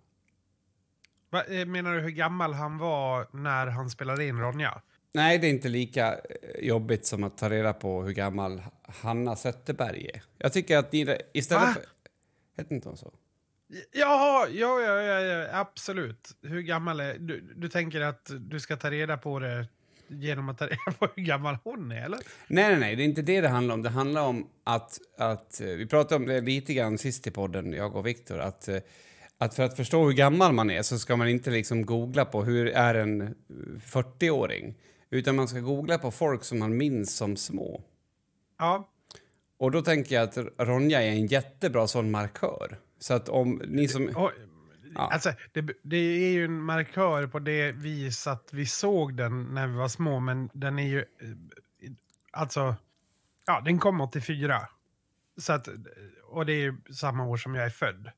Va, 1.30 1.44
eh, 1.44 1.66
menar 1.66 1.94
du 1.94 2.00
hur 2.00 2.10
gammal 2.10 2.52
han 2.52 2.78
var 2.78 3.26
när 3.32 3.66
han 3.66 3.90
spelade 3.90 4.24
in 4.26 4.40
Ronja? 4.40 4.82
Nej, 5.12 5.38
det 5.38 5.46
är 5.46 5.50
inte 5.50 5.68
lika 5.68 6.12
eh, 6.14 6.18
jobbigt 6.66 7.06
som 7.06 7.24
att 7.24 7.38
ta 7.38 7.50
reda 7.50 7.72
på 7.72 8.02
hur 8.02 8.12
gammal 8.12 8.62
Hanna 8.82 9.36
Zetterberg 9.36 10.10
är. 10.14 10.22
Jag 10.38 10.52
tycker 10.52 10.78
att 10.78 10.92
ni 10.92 11.18
istället 11.32 11.64
Va? 11.64 11.74
för... 11.74 11.84
Hette 12.56 12.74
inte 12.74 12.88
hon 12.88 12.98
så? 12.98 13.12
Ja, 13.92 14.46
ja, 14.50 14.80
ja, 14.80 15.02
ja, 15.02 15.20
ja 15.20 15.60
absolut. 15.60 16.36
Hur 16.42 16.60
gammal 16.60 17.00
är 17.00 17.18
du? 17.18 17.40
Du 17.56 17.68
tänker 17.68 18.00
att 18.00 18.30
du 18.40 18.60
ska 18.60 18.76
ta 18.76 18.90
reda 18.90 19.16
på 19.16 19.38
det 19.38 19.66
genom 20.08 20.48
att 20.48 20.58
ta 20.58 20.66
reda 20.66 20.92
på 20.98 21.08
hur 21.16 21.22
gammal 21.22 21.58
hon 21.64 21.92
är, 21.92 22.04
eller? 22.04 22.18
Nej, 22.48 22.68
nej, 22.70 22.78
nej, 22.78 22.96
det 22.96 23.02
är 23.02 23.04
inte 23.04 23.22
det 23.22 23.40
det 23.40 23.48
handlar 23.48 23.74
om. 23.74 23.82
Det 23.82 23.88
handlar 23.90 24.22
om 24.22 24.46
att, 24.64 24.98
att 25.18 25.60
eh, 25.60 25.66
vi 25.66 25.86
pratade 25.86 26.16
om 26.16 26.26
det 26.26 26.40
lite 26.40 26.74
grann 26.74 26.98
sist 26.98 27.26
i 27.26 27.30
podden, 27.30 27.72
jag 27.72 27.96
och 27.96 28.06
Viktor, 28.06 28.38
att, 28.38 28.68
eh, 28.68 28.78
att 29.38 29.54
för 29.54 29.62
att 29.62 29.76
förstå 29.76 30.04
hur 30.04 30.12
gammal 30.12 30.52
man 30.52 30.70
är 30.70 30.82
så 30.82 30.98
ska 30.98 31.16
man 31.16 31.28
inte 31.28 31.50
liksom 31.50 31.86
googla 31.86 32.24
på 32.24 32.44
hur 32.44 32.66
är 32.66 32.94
en 32.94 33.20
eh, 33.20 33.28
40-åring, 33.80 34.74
utan 35.10 35.36
man 35.36 35.48
ska 35.48 35.60
googla 35.60 35.98
på 35.98 36.10
folk 36.10 36.44
som 36.44 36.58
man 36.58 36.76
minns 36.76 37.16
som 37.16 37.36
små. 37.36 37.82
Ja, 38.58 38.88
Och 39.58 39.70
då 39.70 39.82
tänker 39.82 40.14
jag 40.14 40.24
att 40.24 40.38
Ronja 40.58 41.02
är 41.02 41.08
en 41.08 41.26
jättebra 41.26 41.86
sån 41.86 42.10
markör. 42.10 42.78
Så 42.98 43.14
att 43.14 43.28
om 43.28 43.62
ni 43.66 43.88
som... 43.88 44.08
och, 44.16 44.32
Ja. 44.94 45.08
alltså, 45.12 45.32
det, 45.52 45.66
det 45.82 45.96
är 45.96 46.30
ju 46.32 46.44
en 46.44 46.60
markör 46.60 47.26
på 47.26 47.38
det 47.38 47.72
vis 47.72 48.26
att 48.26 48.48
vi 48.52 48.66
såg 48.66 49.16
den 49.16 49.42
när 49.54 49.66
vi 49.66 49.74
var 49.76 49.88
små, 49.88 50.20
men 50.20 50.48
den 50.52 50.78
är 50.78 50.88
ju... 50.88 50.98
eh, 50.98 51.04
Alltså, 52.30 52.76
ja, 53.46 53.62
den 53.64 53.78
kom 53.78 54.00
84. 54.00 54.60
Så 55.36 55.52
att, 55.52 55.68
och 56.28 56.46
det 56.46 56.52
är 56.52 56.58
ju 56.60 56.74
samma 56.94 57.24
år 57.24 57.36
som 57.36 57.54
jag 57.54 57.64
är 57.64 57.70
född. 57.70 58.10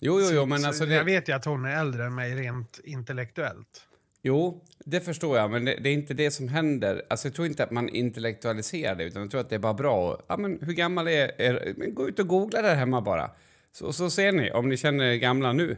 Jo, 0.00 0.20
jo, 0.20 0.28
jo, 0.32 0.46
men 0.46 0.60
så 0.60 0.66
alltså 0.66 0.84
Jag 0.84 1.00
det, 1.06 1.12
vet 1.12 1.28
ju 1.28 1.32
att 1.32 1.44
hon 1.44 1.64
är 1.64 1.80
äldre 1.80 2.04
än 2.06 2.14
mig 2.14 2.34
rent 2.34 2.80
intellektuellt. 2.84 3.88
jo, 4.22 4.64
det 4.84 5.00
förstår 5.00 5.38
jag, 5.38 5.50
men 5.50 5.64
det, 5.64 5.76
det 5.80 5.88
är 5.88 5.94
inte 5.94 6.14
det 6.14 6.30
som 6.30 6.48
händer. 6.48 7.02
Alltså 7.10 7.28
jag 7.28 7.34
tror 7.34 7.46
inte 7.46 7.64
att 7.64 7.70
man 7.70 7.88
intellektualiserar 7.88 8.94
det, 8.94 9.04
utan 9.04 9.22
jag 9.22 9.30
tror 9.30 9.40
att 9.40 9.48
det 9.50 9.54
är 9.54 9.58
bara 9.60 9.74
bra. 9.74 10.22
Ja, 10.26 10.36
men 10.36 10.58
hur 10.62 10.72
gammal 10.72 11.08
är, 11.08 11.40
är 11.40 11.74
men 11.76 11.94
Gå 11.94 12.08
ut 12.08 12.18
och 12.18 12.26
googla 12.28 12.62
där 12.62 12.74
hemma 12.74 13.00
bara. 13.00 13.30
Så, 13.72 13.92
så 13.92 14.10
ser 14.10 14.32
ni 14.32 14.50
om 14.50 14.68
ni 14.68 14.76
känner 14.76 15.04
er 15.04 15.16
gamla 15.16 15.52
nu. 15.52 15.76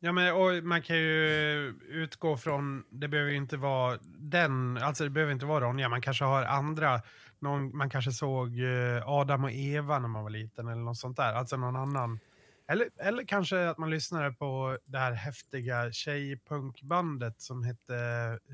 Ja, 0.00 0.12
men 0.12 0.34
och 0.34 0.64
man 0.64 0.82
kan 0.82 0.96
ju 0.96 1.74
utgå 1.88 2.36
från, 2.36 2.84
det 2.90 3.08
behöver 3.08 3.30
ju 3.30 3.36
inte 3.36 3.56
vara 3.56 3.98
den, 4.18 4.76
alltså 4.76 5.04
det 5.04 5.10
behöver 5.10 5.32
inte 5.32 5.46
vara 5.46 5.64
Ronja, 5.64 5.88
man 5.88 6.00
kanske 6.00 6.24
har 6.24 6.44
andra, 6.44 7.00
någon, 7.38 7.76
man 7.76 7.90
kanske 7.90 8.12
såg 8.12 8.60
eh, 8.60 9.08
Adam 9.08 9.44
och 9.44 9.52
Eva 9.52 9.98
när 9.98 10.08
man 10.08 10.22
var 10.22 10.30
liten 10.30 10.68
eller 10.68 10.82
något 10.82 10.98
sånt 10.98 11.16
där, 11.16 11.32
alltså 11.32 11.56
någon 11.56 11.76
annan. 11.76 12.20
Eller, 12.68 12.88
eller 12.96 13.24
kanske 13.24 13.68
att 13.68 13.78
man 13.78 13.90
lyssnade 13.90 14.32
på 14.32 14.78
det 14.84 14.98
här 14.98 15.12
häftiga 15.12 15.92
tjejpunkbandet 15.92 17.40
som 17.40 17.64
hette 17.64 17.94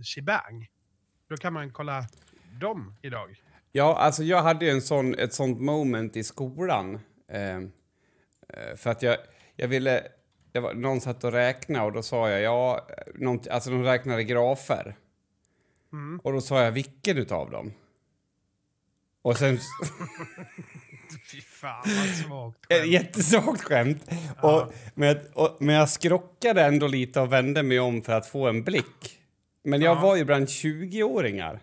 Shebang. 0.04 0.68
Då 1.28 1.36
kan 1.36 1.52
man 1.52 1.72
kolla 1.72 2.06
dem 2.60 2.96
idag. 3.02 3.42
Ja, 3.72 3.96
alltså 3.96 4.22
jag 4.22 4.42
hade 4.42 4.64
ju 4.64 4.70
en 4.70 4.82
sån, 4.82 5.14
ett 5.14 5.32
sånt 5.32 5.60
moment 5.60 6.16
i 6.16 6.24
skolan. 6.24 6.94
Eh, 7.28 7.60
för 8.76 8.90
att 8.90 9.02
jag, 9.02 9.16
jag 9.56 9.68
ville... 9.68 10.04
Det 10.52 10.60
var, 10.60 10.74
någon 10.74 11.00
satt 11.00 11.24
och 11.24 11.32
räknade 11.32 11.84
och 11.86 11.92
då 11.92 12.02
sa 12.02 12.30
jag, 12.30 12.40
ja, 12.40 12.88
någon, 13.14 13.40
alltså 13.50 13.70
de 13.70 13.82
räknade 13.82 14.24
grafer. 14.24 14.96
Mm. 15.92 16.20
Och 16.24 16.32
då 16.32 16.40
sa 16.40 16.62
jag, 16.62 16.72
vilken 16.72 17.18
utav 17.18 17.50
dem? 17.50 17.72
Och 19.22 19.36
sen... 19.38 19.58
Fy 21.32 21.40
fan 21.40 21.82
vad 21.86 22.08
svagt. 22.08 22.58
Ett 22.72 22.78
skämt. 22.80 22.92
jättesvagt 22.92 23.62
skämt. 23.62 24.10
Och, 24.42 24.72
men, 24.94 25.08
jag, 25.08 25.18
och, 25.34 25.56
men 25.60 25.74
jag 25.74 25.88
skrockade 25.88 26.62
ändå 26.62 26.86
lite 26.86 27.20
och 27.20 27.32
vände 27.32 27.62
mig 27.62 27.80
om 27.80 28.02
för 28.02 28.12
att 28.12 28.26
få 28.26 28.48
en 28.48 28.64
blick. 28.64 29.18
Men 29.64 29.80
jag 29.82 29.96
Ja. 29.96 30.00
var 30.00 30.16
ju 30.16 30.24
bland 30.24 30.46
20-åringar. 30.46 31.60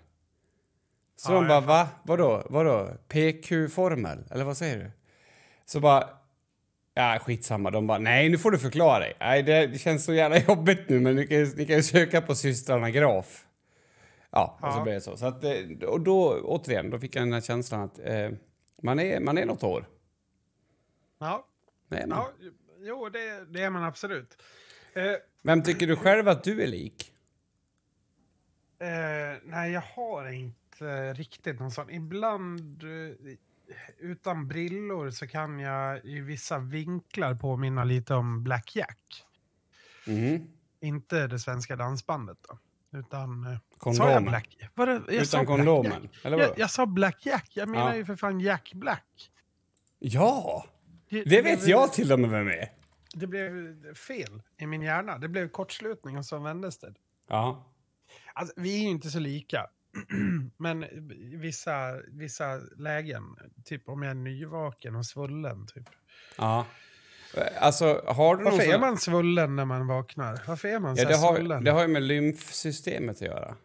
Så 1.16 1.32
Ja, 1.32 1.36
de 1.36 1.48
bara, 1.48 1.54
jag 1.54 1.62
va? 1.62 1.88
Vadå? 2.04 2.44
Vadå? 2.50 2.90
PQ-formel? 3.08 4.24
Eller 4.32 4.44
vad 4.44 4.58
säger 4.58 4.78
du? 4.78 4.92
Så 5.66 5.80
bara, 5.80 6.10
ja 6.94 7.20
skitsamma. 7.22 7.72
De 7.72 7.88
bara, 7.88 7.98
nej 7.98 8.30
nu 8.30 8.38
får 8.38 8.52
du 8.52 8.58
förklara 8.60 9.00
dig. 9.00 9.14
Nej 9.20 9.44
det, 9.44 9.82
känns 9.82 10.06
så 10.06 10.14
jävla 10.14 10.38
jobbigt 10.40 10.90
nu 10.90 11.00
men 11.00 11.16
ni 11.16 11.28
kan, 11.28 11.44
ni 11.44 11.66
kan 11.66 11.76
ju 11.76 11.84
söka 11.84 12.22
på 12.22 12.36
systrarna 12.36 12.92
Graf. 12.92 13.46
Ja, 14.32 14.60
och 14.62 14.74
så 14.74 14.80
Ja. 14.80 14.84
blev 14.84 14.96
det 14.96 15.02
så. 15.02 15.18
så 15.18 15.26
att, 15.26 15.44
eh, 15.44 15.88
och 15.88 16.02
då, 16.02 16.42
återigen, 16.44 16.90
då 16.90 17.00
fick 17.00 17.16
jag 17.16 17.22
den 17.24 17.34
här 17.34 17.42
känslan 17.42 17.82
att 17.82 18.00
eh, 18.00 18.30
man, 18.82 19.00
är, 19.00 19.20
man 19.20 19.38
är 19.38 19.46
något 19.46 19.64
år. 19.64 19.86
Ja, 21.20 21.46
Nej, 21.88 22.08
man. 22.08 22.18
ja, 22.18 22.32
jo 22.80 23.10
det, 23.10 23.46
det 23.54 23.64
är 23.64 23.70
man 23.70 23.84
absolut. 23.84 24.38
Eh, 24.94 25.04
Vem 25.44 25.64
tycker 25.64 25.88
du 25.88 25.96
själv 25.96 26.28
att 26.28 26.44
du 26.44 26.64
är 26.64 26.68
lik? 26.68 27.12
Eh, 28.80 29.38
nej, 29.44 29.72
jag 29.72 29.82
har 29.82 30.32
inte 30.32 31.14
riktigt 31.14 31.60
någon 31.60 31.72
sån. 31.72 31.90
Ibland 31.90 32.84
eh, 32.84 32.90
utan 34.00 34.48
brillor 34.48 35.10
så 35.10 35.28
kan 35.28 35.60
jag 35.60 36.06
i 36.06 36.20
vissa 36.20 36.60
vinklar 36.60 37.36
påminna 37.36 37.84
lite 37.84 38.14
om 38.14 38.44
Black 38.44 38.76
Jack. 38.76 39.26
Mhm. 40.08 40.48
Inte 40.82 41.28
det 41.28 41.40
svenska 41.40 41.76
dansbandet 41.76 42.38
då. 42.50 42.60
Utan... 43.00 43.44
eh, 43.44 43.50
Sa 43.52 43.56
jag 43.56 43.80
Kondomen. 43.80 44.24
Black 44.24 44.58
Var 44.76 44.88
det, 44.88 45.02
jag 45.16 45.28
sa 45.28 45.38
Utan 45.38 45.46
kondomen? 45.46 46.10
Eller 46.24 46.38
Jag, 46.38 46.48
vadå? 46.48 46.60
jag 46.62 46.70
sa 46.72 46.86
Black 46.86 47.26
Jack. 47.26 47.50
Jag 47.54 47.70
menar 47.70 47.90
Ja. 47.90 47.96
ju 47.96 48.06
för 48.06 48.16
fan 48.16 48.40
Jack 48.40 48.72
Black. 48.74 49.32
Ja! 50.00 50.66
Det, 51.10 51.24
Det 51.24 51.42
vet 51.42 51.60
blev- 51.60 51.70
jag 51.70 51.94
till 51.94 52.12
och 52.14 52.20
med 52.20 52.30
vem 52.30 52.48
är. 52.48 52.72
Det 53.14 53.28
blev 53.28 53.94
fel 53.96 54.42
i 54.58 54.66
min 54.68 54.82
hjärna. 54.82 55.18
Det 55.18 55.28
blev 55.30 55.50
kortslutning 55.50 56.18
och 56.18 56.26
så 56.26 56.40
vändes 56.40 56.78
det. 56.80 56.94
Ja. 57.30 57.72
Alltså, 58.34 58.54
vi 58.58 58.76
är 58.78 58.82
ju 58.82 58.88
inte 58.90 59.10
så 59.10 59.20
lika. 59.20 59.68
Men 60.58 60.86
vissa, 61.40 62.00
vissa 62.08 62.58
lägen, 62.78 63.24
typ 63.66 63.90
om 63.90 64.02
jag 64.02 64.10
är 64.12 64.16
nyvaken 64.16 64.96
och 64.96 65.06
svullen. 65.06 65.68
Typ. 65.68 65.90
Ja. 66.38 66.66
Alltså, 67.60 68.04
har 68.08 68.36
du 68.36 68.44
Varför 68.44 68.60
sån- 68.64 68.74
är 68.74 68.80
man 68.80 68.98
svullen 68.98 69.56
när 69.56 69.66
man 69.66 69.88
vaknar? 69.88 70.42
Varför 70.48 70.68
är 70.68 70.80
man 70.80 70.96
Ja, 70.96 71.04
så 71.04 71.10
det 71.10 71.16
har, 71.16 71.36
svullen? 71.36 71.64
det 71.64 71.72
har 71.72 71.82
ju 71.82 71.88
med 71.88 72.04
lymfsystemet 72.04 73.16
att 73.16 73.22
göra. 73.22 73.56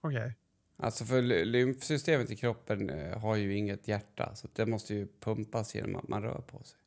Okej. 0.00 0.32
Alltså 0.76 1.04
för 1.04 1.22
ly- 1.22 1.44
lymfsystemet 1.44 2.30
i 2.30 2.36
kroppen 2.36 2.90
eh, 2.90 3.18
har 3.18 3.36
ju 3.36 3.54
inget 3.56 3.88
hjärta 3.88 4.34
så 4.34 4.48
det 4.54 4.66
måste 4.66 4.94
ju 4.94 5.08
pumpas 5.20 5.74
genom 5.74 5.96
att 5.96 6.08
man 6.08 6.22
rör 6.22 6.40
på 6.40 6.62
sig. 6.64 6.78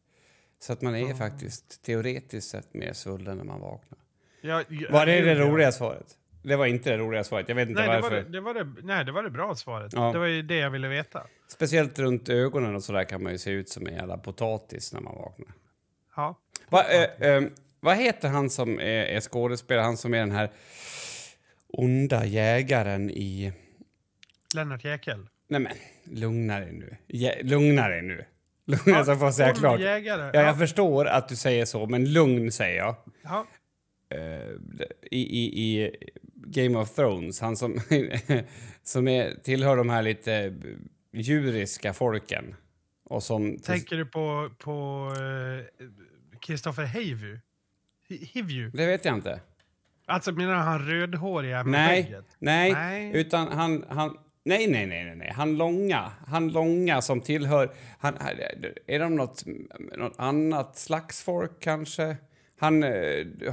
Så 0.60 0.74
att 0.74 0.82
man 0.82 0.96
är 0.96 1.13
Ah. 1.13 1.15
faktiskt 1.18 1.82
teoretiskt 1.84 2.50
sett 2.50 2.74
mer 2.74 2.94
svullen 2.94 3.38
när 3.38 3.44
man 3.44 3.60
vaknar. 3.62 4.00
Jag- 4.42 4.65
jag- 4.70 4.92
Var 4.92 5.06
det 5.06 5.22
det 5.22 5.36
roliga 5.36 5.72
svaret? 5.72 6.18
Det 6.46 6.56
var 6.56 6.66
inte 6.66 6.90
det 6.90 6.98
roliga 6.98 7.24
svaret. 7.24 7.50
Jag 7.50 7.56
vet 7.56 7.70
inte 7.70 7.82
Nej 7.82 7.90
det, 7.90 8.02
var 8.02 8.10
varför. 8.10 8.24
det, 8.24 8.30
det 8.30 8.40
var 8.40 8.54
det, 8.54 8.68
nej, 8.84 9.06
det 9.06 9.12
var 9.12 9.24
det 9.24 9.30
bra 9.30 9.56
svaret. 9.56 9.94
Ja. 9.94 10.12
Det 10.12 10.20
var 10.20 10.25
ju 10.25 10.42
det 10.42 10.56
jag 10.56 10.70
ville 10.70 10.88
veta. 10.88 11.24
Speciellt 11.48 12.00
runt 12.00 12.30
ögonen 12.30 12.75
och 12.75 12.84
sådär 12.84 13.04
kan 13.04 13.24
man 13.24 13.32
ju 13.32 13.38
se 13.38 13.52
ut 13.52 13.70
som 13.70 13.88
en 13.88 13.94
jävla 13.94 14.18
potatis 14.18 14.94
när 14.94 15.02
man 15.02 15.16
vaknar. 15.16 15.54
Ja. 16.16 16.40
Va, 16.70 16.84
eh, 16.84 17.30
eh, 17.30 17.44
vad 17.80 17.98
heter 17.98 18.30
han 18.30 18.50
som 18.50 18.80
är, 18.80 19.06
är 19.06 19.20
skådespelare? 19.22 19.84
Han 19.84 19.98
som 19.98 20.14
är 20.14 20.20
den 20.20 20.32
här 20.32 20.52
onda 21.68 22.25
jägaren 22.25 23.10
i... 23.10 23.54
Lennart 24.56 24.84
Jäkel. 24.86 25.28
Nej 25.48 25.60
men, 25.60 25.72
lugna 26.04 26.60
dig 26.60 26.72
nu. 26.72 26.96
Jä, 27.08 27.36
lugna 27.44 27.88
dig 27.88 28.02
nu. 28.02 28.25
Lugna 28.66 28.96
dig 28.96 29.06
så 29.06 29.16
får 29.16 29.28
jag 29.28 29.34
säga 29.34 29.54
klart. 29.54 29.80
Jägare. 29.80 30.32
Ja, 30.34 30.42
jag 30.42 30.58
förstår 30.58 31.06
att 31.06 31.30
du 31.30 31.36
säger 31.36 31.66
så, 31.66 31.86
men 31.86 32.14
lugn 32.14 32.52
säger 32.52 32.78
jag. 32.78 32.96
ja. 33.24 33.46
Eh, 34.10 34.50
i, 35.12 35.20
i, 35.20 35.62
I 35.62 35.92
Game 36.46 36.78
of 36.78 36.96
Thrones, 36.96 37.40
han 37.40 37.58
som, 37.58 37.80
som 38.84 39.08
är, 39.08 39.36
tillhör 39.44 39.78
de 39.78 39.90
här 39.90 40.02
lite 40.02 40.54
djuriska 41.14 41.94
folken. 41.94 42.56
Och 43.04 43.24
som... 43.24 43.58
Tänker 43.58 43.98
du 43.98 44.06
på 44.06 44.50
på 44.58 45.12
Kristoffer 46.42 46.84
uh, 46.84 46.90
Hivju? 46.90 47.40
Hivju? 48.10 48.70
Det 48.70 48.86
vet 48.86 49.06
jag 49.06 49.16
inte. 49.16 49.40
Alltså 50.06 50.32
menar 50.32 50.56
han 50.56 50.88
rödhåriga 50.88 51.64
med 51.64 51.72
Nej, 51.72 52.22
nej, 52.40 52.74
Nej. 52.74 53.12
utan 53.14 53.48
han, 53.48 53.86
han... 53.90 54.18
Nej, 54.44 54.68
nej, 54.68 54.86
nej, 54.86 55.16
nej. 55.16 55.32
Han 55.36 55.58
långa. 55.58 56.12
Han 56.28 56.52
långa 56.52 57.02
som 57.02 57.22
tillhör... 57.22 57.74
Han, 58.00 58.14
är 58.88 59.00
de 59.00 59.16
något, 59.16 59.44
något 59.98 60.14
annat 60.18 60.78
slags 60.78 61.24
folk 61.24 61.52
kanske? 61.60 62.18
Han 62.59 62.83
eh, 62.83 62.91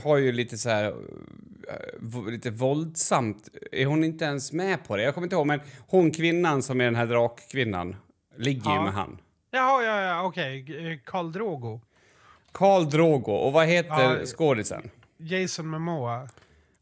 har 0.05 0.17
ju 0.17 0.33
lite 0.33 0.59
så 0.59 0.69
här... 0.71 0.85
eh, 0.85 2.27
lite 2.31 2.51
våldsamt. 2.51 3.49
Är 3.73 3.87
hon 3.87 4.05
inte 4.05 4.25
ens 4.25 4.53
med 4.53 4.85
på 4.87 4.97
det? 4.97 5.03
Jag 5.03 5.15
kommer 5.15 5.25
inte 5.27 5.37
ihåg, 5.37 5.47
men 5.47 5.61
hon 5.89 6.11
kvinnan 6.11 6.63
som 6.63 6.81
är 6.81 6.85
den 6.85 6.95
här 6.95 7.07
drakkvinnan 7.07 7.97
ligger 8.37 8.71
ju 8.71 8.77
Ja. 8.77 8.85
med 8.85 8.93
han. 8.93 9.19
Jaha, 9.51 9.85
ja, 9.85 10.01
ja, 10.03 10.23
okej. 10.27 10.67
Eh, 10.93 10.99
Karl 11.05 11.33
Drogo. 11.33 11.81
Karl 12.53 12.85
Drogo. 12.91 13.33
Och 13.33 13.53
vad 13.53 13.67
heter 13.67 14.19
Ja. 14.19 14.27
skådisen? 14.27 14.91
Jason 15.19 15.67
Momoa. 15.67 16.29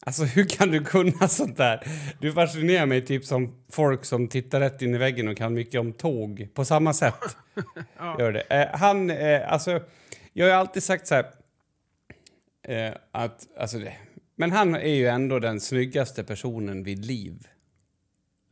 Alltså 0.07 0.25
hur 0.25 0.45
kan 0.45 0.71
du 0.71 0.85
kunna 0.85 1.29
sånt 1.29 1.57
där? 1.57 1.85
Du 2.21 2.33
fascinerar 2.33 2.87
mig 2.87 3.07
typ 3.07 3.25
som 3.25 3.55
folk 3.73 4.05
som 4.05 4.29
tittar 4.29 4.61
rätt 4.61 4.83
in 4.83 4.95
i 4.95 4.99
väggen 4.99 5.29
och 5.29 5.37
kan 5.37 5.55
mycket 5.55 5.81
om 5.81 5.93
tåg 5.93 6.49
på 6.55 6.65
samma 6.65 6.93
sätt. 6.93 7.15
Ja. 7.99 8.17
Gör 8.19 8.33
det. 8.33 8.41
Eh, 8.41 8.79
han, 8.79 9.11
eh, 9.11 9.53
alltså, 9.53 9.81
jag 10.33 10.45
har 10.47 10.51
ju 10.51 10.57
alltid 10.57 10.83
sagt 10.83 11.07
så 11.07 11.15
här 11.15 11.27
eh, 12.71 12.95
att, 13.11 13.49
alltså 13.57 13.79
det, 13.79 13.97
men 14.35 14.53
han 14.53 14.75
är 14.75 14.95
ju 14.95 15.07
ändå 15.07 15.39
den 15.39 15.61
snyggaste 15.61 16.25
personen 16.25 16.83
vid 16.83 17.05
liv. 17.05 17.49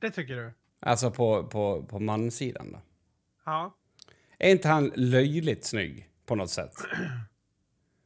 Det 0.00 0.10
tycker 0.10 0.36
du? 0.36 0.52
Alltså 0.80 1.10
på, 1.10 1.46
på, 1.46 1.82
på 1.82 1.98
mansidan 1.98 2.72
då. 2.72 2.80
Ja. 3.44 3.74
Är 4.38 4.50
inte 4.50 4.68
han 4.68 4.92
löjligt 4.94 5.64
snygg 5.64 6.08
på 6.26 6.34
något 6.34 6.50
sätt? 6.50 6.72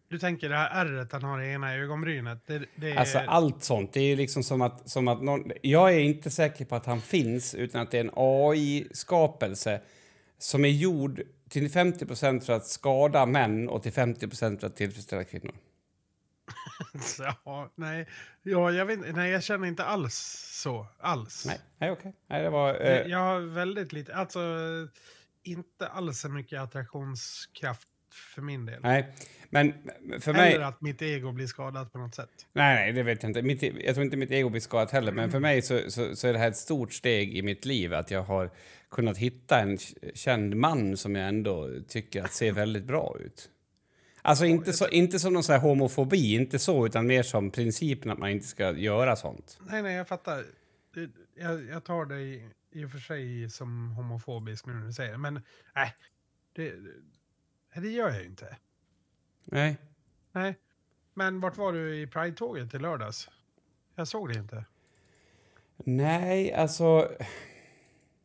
Du 0.08 0.18
tänker 0.18 0.48
det 0.48 0.56
här 0.56 0.84
ärret 0.84 1.12
han 1.12 1.22
har 1.22 1.40
i 1.40 1.52
ena 1.52 1.74
ögonbrynet. 1.74 2.46
Det, 2.46 2.62
det 2.76 2.90
är... 2.90 2.96
Alltså 2.96 3.18
allt 3.18 3.62
sånt. 3.62 3.92
Det 3.92 4.00
är 4.00 4.16
liksom 4.16 4.42
som 4.42 4.62
att, 4.62 4.90
som 4.90 5.08
att 5.08 5.22
någon, 5.22 5.52
jag 5.62 5.94
är 5.94 5.98
inte 5.98 6.30
säker 6.30 6.64
på 6.64 6.74
att 6.74 6.86
han 6.86 7.00
finns 7.00 7.54
utan 7.54 7.80
att 7.80 7.90
det 7.90 7.98
är 7.98 8.04
en 8.04 8.10
AI-skapelse 8.14 9.80
som 10.38 10.64
är 10.64 10.68
gjord 10.68 11.22
till 11.48 11.68
50% 11.68 12.40
för 12.40 12.52
att 12.52 12.66
skada 12.66 13.26
män 13.26 13.68
och 13.68 13.82
till 13.82 13.92
50% 13.92 14.60
för 14.60 14.66
att 14.66 14.76
tillfredsställa 14.76 15.24
kvinnor. 15.24 15.54
ja, 17.44 17.72
nej, 17.74 18.06
ja, 18.42 18.70
jag 18.72 18.86
vet, 18.86 19.14
nej, 19.16 19.30
jag 19.30 19.42
känner 19.42 19.66
inte 19.68 19.84
alls 19.84 20.14
så. 20.62 20.86
Alls. 21.00 21.44
Nej, 21.46 21.60
nej 21.78 21.90
okej. 21.90 22.14
Nej, 22.26 22.42
det 22.42 22.50
var... 22.50 22.72
Det- 22.72 23.00
Eh, 23.04 23.10
Jag 23.10 23.18
har 23.18 23.40
väldigt 23.40 23.92
lite, 23.92 24.14
alltså 24.14 24.40
inte 25.42 25.86
alls 25.88 26.20
så 26.20 26.28
mycket 26.28 26.60
attraktionskraft 26.60 27.88
för 28.34 28.42
min 28.42 28.66
del. 28.66 28.80
nej, 28.82 29.12
men 29.50 29.72
för 30.20 30.32
mig... 30.32 30.52
Eller 30.54 30.64
att 30.64 30.80
mitt 30.80 31.02
ego 31.02 31.32
blir 31.32 31.46
skadat 31.46 31.92
på 31.92 31.98
något 31.98 32.14
sätt. 32.14 32.30
Nej, 32.52 32.74
nej, 32.74 32.92
det 32.92 33.02
vet 33.02 33.22
jag 33.22 33.30
inte. 33.30 33.42
Mitt, 33.42 33.62
jag 33.62 33.94
tror 33.94 34.04
inte 34.04 34.16
mitt 34.16 34.30
ego 34.30 34.48
blir 34.48 34.60
skadat 34.60 34.90
heller, 34.90 35.12
men 35.12 35.30
för 35.30 35.38
mig 35.40 35.62
så, 35.62 35.90
så, 35.90 36.16
så 36.16 36.28
är 36.28 36.32
det 36.32 36.38
här 36.38 36.48
ett 36.48 36.56
stort 36.56 36.92
steg 36.92 37.36
i 37.36 37.42
mitt 37.42 37.64
liv 37.64 37.94
att 37.94 38.10
jag 38.10 38.22
har 38.22 38.50
kunnat 38.90 39.18
hitta 39.18 39.58
en 39.60 39.78
känd 40.14 40.56
man 40.56 40.96
som 40.96 41.16
jag 41.16 41.28
ändå 41.28 41.70
tycker 41.88 42.22
att 42.24 42.32
ser 42.32 42.52
väldigt 42.52 42.84
bra 42.84 43.16
ut. 43.20 43.48
Alltså 44.22 44.44
inte, 44.44 44.72
så, 44.72 44.88
inte 44.88 45.18
som 45.18 45.32
någon 45.32 45.42
så 45.42 45.52
här 45.52 45.60
homofobi, 45.60 46.34
inte 46.34 46.58
så, 46.58 46.86
utan 46.86 47.06
mer 47.06 47.22
som 47.22 47.50
principen 47.50 48.10
att 48.10 48.18
man 48.18 48.30
inte 48.30 48.46
ska 48.46 48.72
göra 48.72 49.16
sånt. 49.16 49.60
Nej, 49.70 49.82
nej, 49.82 49.94
jag 49.96 50.08
fattar. 50.08 50.44
Jag, 51.34 51.64
jag 51.64 51.84
tar 51.84 52.04
dig 52.04 52.50
i 52.70 52.84
och 52.84 52.90
för 52.90 52.98
sig 52.98 53.50
som 53.50 53.90
homofobisk 53.90 54.66
nu 54.66 54.72
när 54.72 54.86
du 54.86 54.92
säger 54.92 55.12
det, 55.12 55.18
men 55.18 55.42
nej. 55.74 55.94
Det, 56.52 56.70
det, 57.74 57.80
det 57.80 57.88
gör 57.88 58.08
jag 58.08 58.20
ju 58.20 58.26
inte. 58.26 58.56
Nej. 59.44 59.76
Nej. 60.32 60.58
Men 61.14 61.40
vart 61.40 61.56
var 61.56 61.72
du 61.72 62.00
i 62.00 62.06
Pride-tåget 62.06 62.74
i 62.74 62.78
lördags? 62.78 63.30
Jag 63.94 64.08
såg 64.08 64.28
det 64.28 64.38
inte. 64.38 64.64
Nej, 65.76 66.52
alltså... 66.52 67.16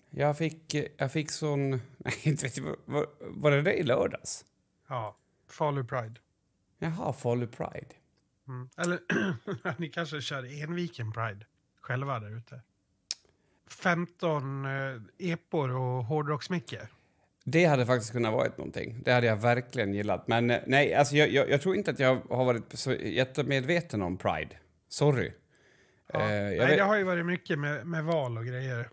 Jag 0.10 0.38
fick, 0.38 0.76
jag 0.98 1.12
fick 1.12 1.32
sån... 1.32 1.70
Nej, 1.98 2.14
inte 2.24 2.46
vet 2.46 2.58
jag. 2.58 2.76
Var, 2.86 3.08
var 3.20 3.52
det 3.52 3.62
det 3.62 3.74
i 3.74 3.84
lördags? 3.84 4.46
Ja, 4.88 5.18
Falu 5.50 5.84
Pride. 5.84 6.16
Jaha, 6.80 7.14
Falu 7.14 7.48
Pride. 7.48 7.88
Mm. 8.48 8.70
Eller 8.78 9.00
ni 9.78 9.90
kanske 9.90 10.22
kör 10.22 10.64
Enviken 10.64 11.12
Pride 11.12 11.46
själva 11.82 12.20
där 12.20 12.38
ute. 12.38 12.62
15 13.70 14.66
eh, 14.66 14.72
epor 15.18 15.70
och 15.76 16.04
hårdrocksmicke. 16.06 16.88
Det 17.44 17.66
hade 17.66 17.86
faktiskt 17.86 18.12
kunnat 18.12 18.34
vara 18.34 18.48
någonting. 18.58 19.02
Det 19.06 19.12
hade 19.12 19.28
jag 19.28 19.38
verkligen 19.38 19.94
gillat. 19.94 20.28
Men 20.28 20.50
eh, 20.50 20.60
nej, 20.68 20.94
alltså 20.94 21.16
jag, 21.16 21.30
jag, 21.30 21.50
jag 21.50 21.62
tror 21.62 21.76
inte 21.76 21.92
att 21.92 22.00
jag 22.00 22.16
har 22.30 22.46
varit 22.46 22.64
så 22.74 22.94
jättemedveten 22.94 24.02
om 24.02 24.18
Pride. 24.18 24.56
Sorry. 24.88 25.32
Ja. 26.14 26.20
Eh, 26.22 26.36
jag 26.36 26.44
Nej, 26.58 26.58
vet- 26.68 26.78
det 26.78 26.84
har 26.84 26.98
ju 26.98 27.04
varit 27.04 27.26
mycket 27.26 27.60
med, 27.60 27.88
med 27.88 28.04
val 28.04 28.38
och 28.38 28.46
grejer. 28.46 28.90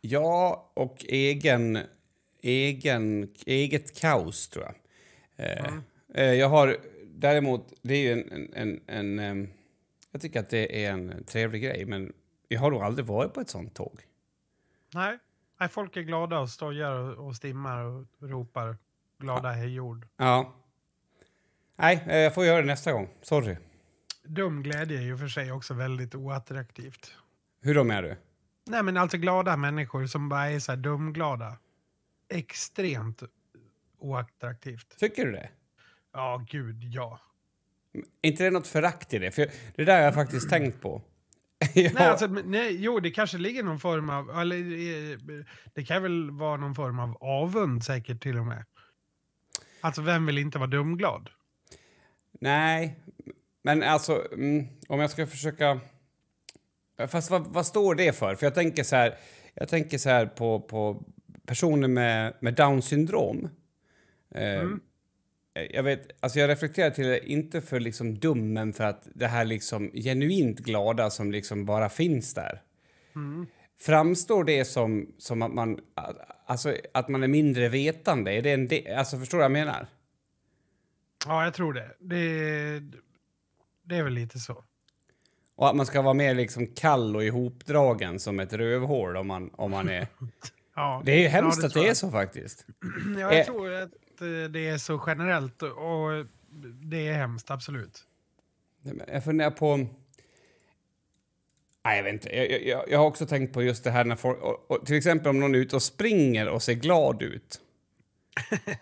Ja, 0.00 0.70
och 0.74 1.04
egen, 1.08 1.78
egen, 2.42 3.28
eget 3.46 4.00
kaos, 4.00 4.48
tror 4.48 4.64
jag. 4.64 4.74
Eh, 5.36 5.64
Mm. 5.68 5.82
eh, 6.14 6.24
jag 6.34 6.48
har 6.48 6.76
däremot, 7.06 7.72
det 7.82 7.94
är 7.94 8.00
ju 8.00 8.12
en, 8.22 8.50
en, 8.54 8.80
en, 8.86 9.18
en 9.18 9.52
Jag 10.10 10.20
tycker 10.20 10.40
att 10.40 10.50
det 10.50 10.84
är 10.84 10.90
en 10.92 11.24
trevlig 11.24 11.62
grej, 11.62 11.84
men 11.86 12.12
jag 12.48 12.60
har 12.60 12.70
nog 12.70 12.82
aldrig 12.82 13.06
varit 13.06 13.34
på 13.34 13.40
ett 13.40 13.48
sånt 13.50 13.74
tåg. 13.74 14.00
Nej. 14.94 15.18
Nej, 15.60 15.68
folk 15.68 15.96
är 15.96 16.00
glada 16.02 16.38
och 16.38 16.50
stojar 16.50 16.92
och, 16.92 17.26
och 17.26 17.36
stimmar 17.36 17.78
och 17.84 18.06
ropar 18.20 18.76
glada 19.18 19.50
hejord. 19.50 20.06
Ja. 20.16 20.54
Nej, 21.76 22.04
eh, 22.08 22.16
jag 22.18 22.34
får 22.34 22.44
göra 22.44 22.60
det 22.60 22.66
nästa 22.66 22.92
gång. 22.92 23.08
Sorry. 23.22 23.56
Dum 24.24 24.62
glädje 24.62 24.98
är 24.98 25.02
ju 25.02 25.16
för 25.16 25.28
sig 25.28 25.52
också 25.52 25.74
väldigt 25.74 26.14
oattraktivt. 26.14 27.14
Hur 27.60 27.74
då 27.74 27.84
menar 27.84 28.02
du? 28.02 28.16
Nej, 28.66 28.82
men 28.82 28.96
alltså 28.96 29.18
glada 29.18 29.56
människor 29.56 30.06
som 30.06 30.28
bara 30.28 30.50
är 30.50 30.58
så 30.58 30.72
här 30.72 30.76
dumglada. 30.76 31.56
Extremt 32.28 33.22
oattraktivt. 34.02 34.96
Tycker 34.98 35.24
du 35.24 35.32
det? 35.32 35.48
Ja, 36.12 36.46
gud, 36.50 36.84
ja. 36.84 37.20
Är 38.22 38.30
inte 38.30 38.44
det 38.44 38.50
något 38.50 38.66
förakt 38.66 39.14
i 39.14 39.18
det? 39.18 39.30
För 39.30 39.50
det 39.76 39.84
där 39.84 39.96
har 39.96 40.04
jag 40.04 40.14
faktiskt 40.14 40.50
tänkt 40.50 40.80
på. 40.80 41.02
ja. 41.74 41.90
Nej, 41.94 42.06
alltså, 42.06 42.26
nej, 42.26 42.76
jo, 42.80 43.00
det 43.00 43.10
kanske 43.10 43.38
ligger 43.38 43.62
någon 43.62 43.80
form 43.80 44.10
av... 44.10 44.40
Eller, 44.40 44.56
eh, 44.56 45.18
det 45.74 45.84
kan 45.84 46.02
väl 46.02 46.30
vara 46.30 46.56
någon 46.56 46.74
form 46.74 46.98
av 46.98 47.16
avund 47.20 47.84
säkert 47.84 48.22
till 48.22 48.38
och 48.38 48.46
med. 48.46 48.64
Alltså, 49.80 50.02
vem 50.02 50.26
vill 50.26 50.38
inte 50.38 50.58
vara 50.58 50.70
dumglad? 50.70 51.30
Nej, 52.40 52.96
men 53.62 53.82
alltså 53.82 54.26
mm, 54.32 54.66
om 54.88 55.00
jag 55.00 55.10
ska 55.10 55.26
försöka... 55.26 55.80
Fast 57.08 57.30
vad, 57.30 57.46
vad 57.46 57.66
står 57.66 57.94
det 57.94 58.12
för? 58.12 58.34
För 58.34 58.46
jag 58.46 58.54
tänker 58.54 58.82
så 58.82 58.96
här, 58.96 59.14
jag 59.54 59.68
tänker 59.68 59.98
så 59.98 60.08
här 60.08 60.26
på, 60.26 60.60
på 60.60 61.04
personer 61.46 61.88
med, 61.88 62.34
med 62.40 62.54
Downs 62.54 62.86
syndrom. 62.86 63.48
Eh, 64.34 64.68
Jag 65.70 65.82
vet, 65.82 66.10
alltså 66.20 66.38
jag 66.38 66.48
reflekterar 66.50 66.90
till 66.90 67.06
det, 67.06 67.30
inte 67.30 67.60
för 67.60 67.80
liksom 67.80 68.18
dum, 68.18 68.52
men 68.52 68.72
för 68.72 68.84
att 68.84 69.08
det 69.14 69.26
här 69.26 69.44
liksom 69.44 69.90
genuint 69.94 70.58
glada 70.58 71.10
som 71.10 71.32
liksom 71.32 71.64
bara 71.64 71.88
finns 71.88 72.34
där. 72.34 72.62
Framstår 73.80 74.44
det 74.44 74.64
som, 74.64 75.14
som 75.18 75.42
att 75.42 75.52
man, 75.52 75.80
alltså 76.46 76.76
att 76.94 77.08
man 77.08 77.22
är 77.22 77.28
mindre 77.28 77.68
vetande? 77.68 78.32
Är 78.32 78.42
det 78.42 78.50
en 78.52 78.68
de, 78.68 78.94
alltså 78.94 79.18
förstår 79.18 79.38
du 79.38 79.40
vad 79.40 79.44
jag 79.44 79.52
menar? 79.66 79.86
Ja, 81.26 81.44
jag 81.44 81.54
tror 81.54 81.72
det. 81.72 81.90
Det, 82.00 82.80
det 83.84 83.96
är 83.96 84.02
väl 84.02 84.12
lite 84.12 84.38
så. 84.38 84.64
Och 85.56 85.68
att 85.68 85.76
man 85.76 85.86
ska 85.86 86.02
vara 86.02 86.14
mer 86.14 86.34
liksom 86.34 86.66
kall 86.66 87.16
och 87.16 87.24
ihopdragen 87.24 88.20
som 88.20 88.40
ett 88.40 88.52
rövhål 88.52 89.16
om 89.16 89.26
man, 89.26 89.50
om 89.52 89.70
man 89.70 89.88
är... 89.88 90.06
Ja, 90.74 91.02
Det 91.04 91.12
är 91.12 91.18
ju 91.18 91.26
hemskt 91.28 91.58
ja, 91.62 91.66
att 91.66 91.74
det 91.74 91.80
är 91.80 91.86
jag. 91.86 91.96
så 91.96 92.10
faktiskt. 92.10 92.66
Ja, 93.14 93.20
jag 93.20 93.38
Eh. 93.38 93.44
tror 93.46 93.72
att 93.72 93.82
eh, 93.92 93.98
det 94.50 94.68
är 94.68 94.78
så 94.78 95.02
generellt 95.06 95.62
och 95.62 96.26
det 96.90 97.06
är 97.08 97.12
hemskt, 97.14 97.50
absolut. 97.50 98.04
Jag 99.08 99.24
funderar 99.24 99.50
på... 99.50 99.76
Nej, 101.84 101.96
jag 101.96 102.04
vet 102.04 102.12
inte. 102.12 102.36
Jag, 102.36 102.62
jag, 102.66 102.84
jag 102.90 102.98
har 102.98 103.06
också 103.06 103.26
tänkt 103.26 103.52
på 103.54 103.62
just 103.62 103.84
det 103.84 103.90
här 103.90 104.04
när 104.04 104.16
folk... 104.16 104.38
Och, 104.42 104.70
och, 104.70 104.86
till 104.86 104.96
exempel 104.96 105.30
om 105.30 105.40
någon 105.40 105.54
är 105.54 105.58
ute 105.58 105.76
och 105.76 105.82
springer 105.82 106.48
och 106.48 106.62
ser 106.62 106.74
glad 106.74 107.22
ut. 107.22 107.60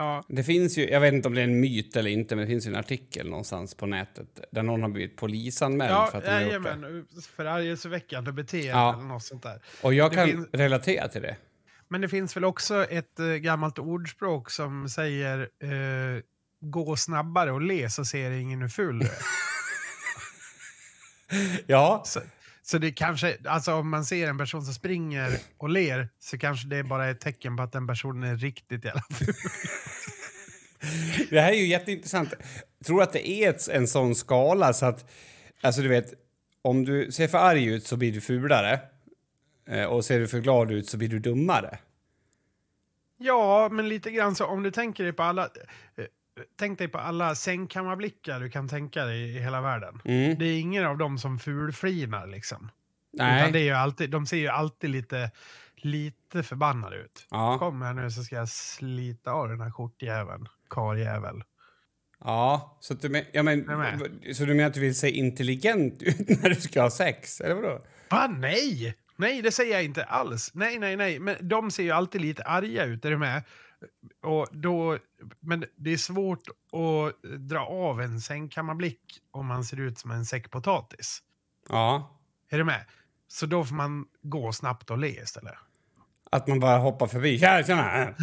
Ja, 0.00 0.24
Det 0.28 0.44
finns 0.44 0.78
ju, 0.78 0.88
jag 0.90 1.00
vet 1.00 1.14
inte 1.14 1.28
om 1.28 1.34
det 1.34 1.40
är 1.40 1.44
en 1.44 1.60
myt 1.60 1.96
eller 1.96 2.10
inte, 2.10 2.36
men 2.36 2.44
det 2.44 2.48
finns 2.50 2.66
ju 2.66 2.70
en 2.70 2.76
artikel 2.76 3.28
någonstans 3.30 3.74
på 3.74 3.86
nätet 3.86 4.40
där 4.50 4.62
någon 4.62 4.82
har 4.82 4.88
blivit 4.88 5.16
polisanmäld 5.16 5.90
ja 5.90 6.06
för 6.12 6.18
att 6.18 6.24
de 6.24 6.30
har 6.30 6.40
gjort 6.40 7.06
det. 7.14 7.22
Förargelseväckande 7.22 8.32
beteende 8.32 8.68
Ja. 8.68 8.94
eller 8.94 9.04
något 9.04 9.22
sånt 9.22 9.42
där. 9.42 9.62
Och 9.82 9.94
jag 9.94 10.10
Det 10.10 10.14
kan 10.16 10.28
finns- 10.28 10.48
relatera 10.52 11.08
till 11.08 11.22
det. 11.22 11.36
Men 11.88 12.00
det 12.00 12.08
finns 12.08 12.36
väl 12.36 12.44
också 12.44 12.84
ett 12.84 13.18
eh, 13.18 13.26
gammalt 13.26 13.78
ordspråk 13.78 14.50
som 14.50 14.88
säger 14.88 15.40
eh, 15.62 16.22
gå 16.60 16.96
snabbare 16.96 17.52
och 17.52 17.60
le 17.60 17.90
så 17.90 18.04
ser 18.04 18.30
ingen 18.30 18.62
hur 18.62 18.68
ful 18.68 18.98
du 18.98 19.06
är. 19.06 19.12
Ja, 21.66 22.02
så, 22.06 22.20
så 22.62 22.78
det 22.78 22.92
kanske, 22.92 23.36
alltså 23.44 23.74
om 23.74 23.90
man 23.90 24.04
ser 24.04 24.28
en 24.28 24.38
person 24.38 24.64
som 24.64 24.74
springer 24.74 25.38
och 25.58 25.68
ler 25.68 26.08
så 26.18 26.38
kanske 26.38 26.68
det 26.68 26.76
är 26.76 26.82
bara 26.82 27.10
ett 27.10 27.20
tecken 27.20 27.56
på 27.56 27.62
att 27.62 27.72
den 27.72 27.86
personen 27.86 28.30
är 28.30 28.36
riktigt 28.36 28.84
jävla 28.84 29.02
ful. 29.10 29.34
Det 31.30 31.40
här 31.40 31.52
är 31.52 31.56
ju 31.56 31.66
jätteintressant. 31.66 32.34
Jag 32.78 32.86
tror 32.86 33.02
att 33.02 33.12
det 33.12 33.28
är 33.28 33.50
ett, 33.50 33.68
en 33.68 33.88
sån 33.88 34.14
skala 34.14 34.72
så 34.72 34.86
att... 34.86 35.10
Alltså 35.60 35.82
du 35.82 35.88
vet, 35.88 36.14
om 36.62 36.84
du 36.84 37.12
ser 37.12 37.28
för 37.28 37.38
arg 37.38 37.64
ut 37.64 37.86
så 37.86 37.96
blir 37.96 38.12
du 38.12 38.20
fulare. 38.20 38.80
Eh, 39.68 39.84
Och 39.84 40.04
ser 40.04 40.20
du 40.20 40.28
för 40.28 40.38
glad 40.40 40.70
ut 40.70 40.88
så 40.88 40.96
blir 40.96 41.08
du 41.08 41.18
dummare. 41.18 41.78
Ja, 43.18 43.68
men 43.72 43.88
lite 43.88 44.10
grann 44.10 44.34
så 44.34 44.46
om 44.46 44.62
du 44.62 44.70
tänker 44.70 45.04
dig 45.04 45.12
på 45.12 45.22
alla... 45.22 45.44
eh, 45.96 46.04
Tänk 46.58 46.78
dig 46.78 46.88
på 46.88 46.98
alla 46.98 47.34
sängkammarblickar 47.34 48.40
du 48.40 48.50
kan 48.50 48.68
tänka 48.68 49.04
dig 49.04 49.36
i 49.36 49.40
hela 49.40 49.60
världen. 49.60 50.00
Mm. 50.04 50.38
Det 50.38 50.44
är 50.46 50.60
ingen 50.60 50.84
av 50.84 50.98
dem 50.98 51.18
som 51.18 51.38
fulflinar 51.38 52.26
liksom. 52.26 52.70
Nej. 53.12 53.40
Utan 53.40 53.52
det 53.52 53.58
är 53.58 53.64
ju 53.64 53.72
alltid, 53.72 54.10
de 54.10 54.26
ser 54.26 54.36
ju 54.36 54.48
alltid 54.48 54.90
lite, 54.90 55.30
lite 55.76 56.42
förbannade 56.42 56.96
ut. 56.96 57.26
Ja. 57.30 57.58
Kom 57.58 57.82
här 57.82 57.94
nu 57.94 58.10
så 58.10 58.22
ska 58.22 58.36
jag 58.36 58.48
slita 58.48 59.30
av 59.32 59.48
den 59.48 59.60
här 59.60 59.70
skjortjäveln. 59.70 60.48
Karljävel. 60.70 61.42
Ja, 62.24 62.76
så, 62.80 62.94
du 62.94 63.08
men, 63.08 63.24
ja, 63.32 63.42
men, 63.42 63.64
så 64.34 64.44
du 64.44 64.54
menar 64.54 64.68
att 64.68 64.74
du 64.74 64.80
vill 64.80 64.94
se 64.98 65.10
intelligent 65.10 66.02
ut 66.02 66.28
när 66.42 66.48
du 66.48 66.54
ska 66.54 66.82
ha 66.82 66.90
sex? 66.90 67.40
Eller 67.40 67.54
vadå? 67.54 67.80
Va, 68.10 68.26
nej! 68.26 68.94
Nej, 69.18 69.42
det 69.42 69.52
säger 69.52 69.72
jag 69.74 69.84
inte 69.84 70.04
alls. 70.04 70.50
Nej, 70.54 70.78
nej, 70.78 70.96
nej. 70.96 71.18
Men 71.18 71.48
de 71.48 71.70
ser 71.70 71.82
ju 71.82 71.90
alltid 71.90 72.20
lite 72.20 72.42
arga 72.42 72.84
ut, 72.84 73.04
är 73.04 73.10
du 73.10 73.18
med? 73.18 73.42
Och 74.22 74.48
då, 74.50 74.98
men 75.40 75.64
det 75.76 75.92
är 75.92 75.96
svårt 75.96 76.48
att 76.48 77.22
dra 77.40 77.60
av 77.60 78.00
en 78.00 78.20
sängkammarblick 78.20 79.00
om 79.30 79.46
man 79.46 79.64
ser 79.64 79.80
ut 79.80 79.98
som 79.98 80.10
en 80.10 80.24
säck 80.26 80.50
potatis. 80.50 81.22
Ja. 81.68 82.18
Är 82.50 82.58
du 82.58 82.64
med? 82.64 82.84
Så 83.28 83.46
då 83.46 83.64
får 83.64 83.74
man 83.74 84.06
gå 84.22 84.52
snabbt 84.52 84.90
och 84.90 84.98
le 84.98 85.08
istället. 85.08 85.54
Att 86.30 86.46
man 86.46 86.60
bara 86.60 86.78
hoppar 86.78 87.06
förbi. 87.06 87.38
Tja, 87.38 87.64
tjena! 87.64 88.14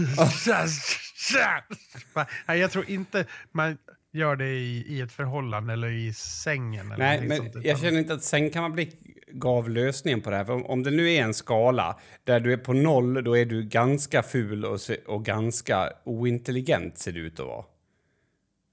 Nej, 2.47 2.59
jag 2.59 2.71
tror 2.71 2.89
inte 2.89 3.25
man 3.51 3.77
gör 4.15 4.35
det 4.35 4.49
i, 4.49 4.85
i 4.87 5.01
ett 5.01 5.11
förhållande 5.11 5.73
eller 5.73 5.89
i 5.89 6.13
sängen. 6.13 6.91
Eller 6.91 6.97
Nej, 6.97 7.21
men 7.27 7.37
sånt, 7.37 7.65
jag 7.65 7.79
känner 7.79 7.99
inte 7.99 8.13
att 8.13 8.23
sängkammarblick 8.23 8.97
gav 9.27 9.69
lösningen 9.69 10.21
på 10.21 10.29
det 10.29 10.35
här. 10.35 10.45
För 10.45 10.53
om, 10.53 10.65
om 10.65 10.83
det 10.83 10.91
nu 10.91 11.13
är 11.13 11.23
en 11.23 11.33
skala 11.33 11.99
där 12.23 12.39
du 12.39 12.53
är 12.53 12.57
på 12.57 12.73
noll, 12.73 13.23
då 13.23 13.37
är 13.37 13.45
du 13.45 13.63
ganska 13.63 14.23
ful 14.23 14.65
och, 14.65 14.81
se, 14.81 14.95
och 14.95 15.25
ganska 15.25 15.89
ointelligent 16.03 16.97
ser 16.97 17.11
det 17.11 17.19
ut 17.19 17.39
att 17.39 17.45
vara. 17.45 17.65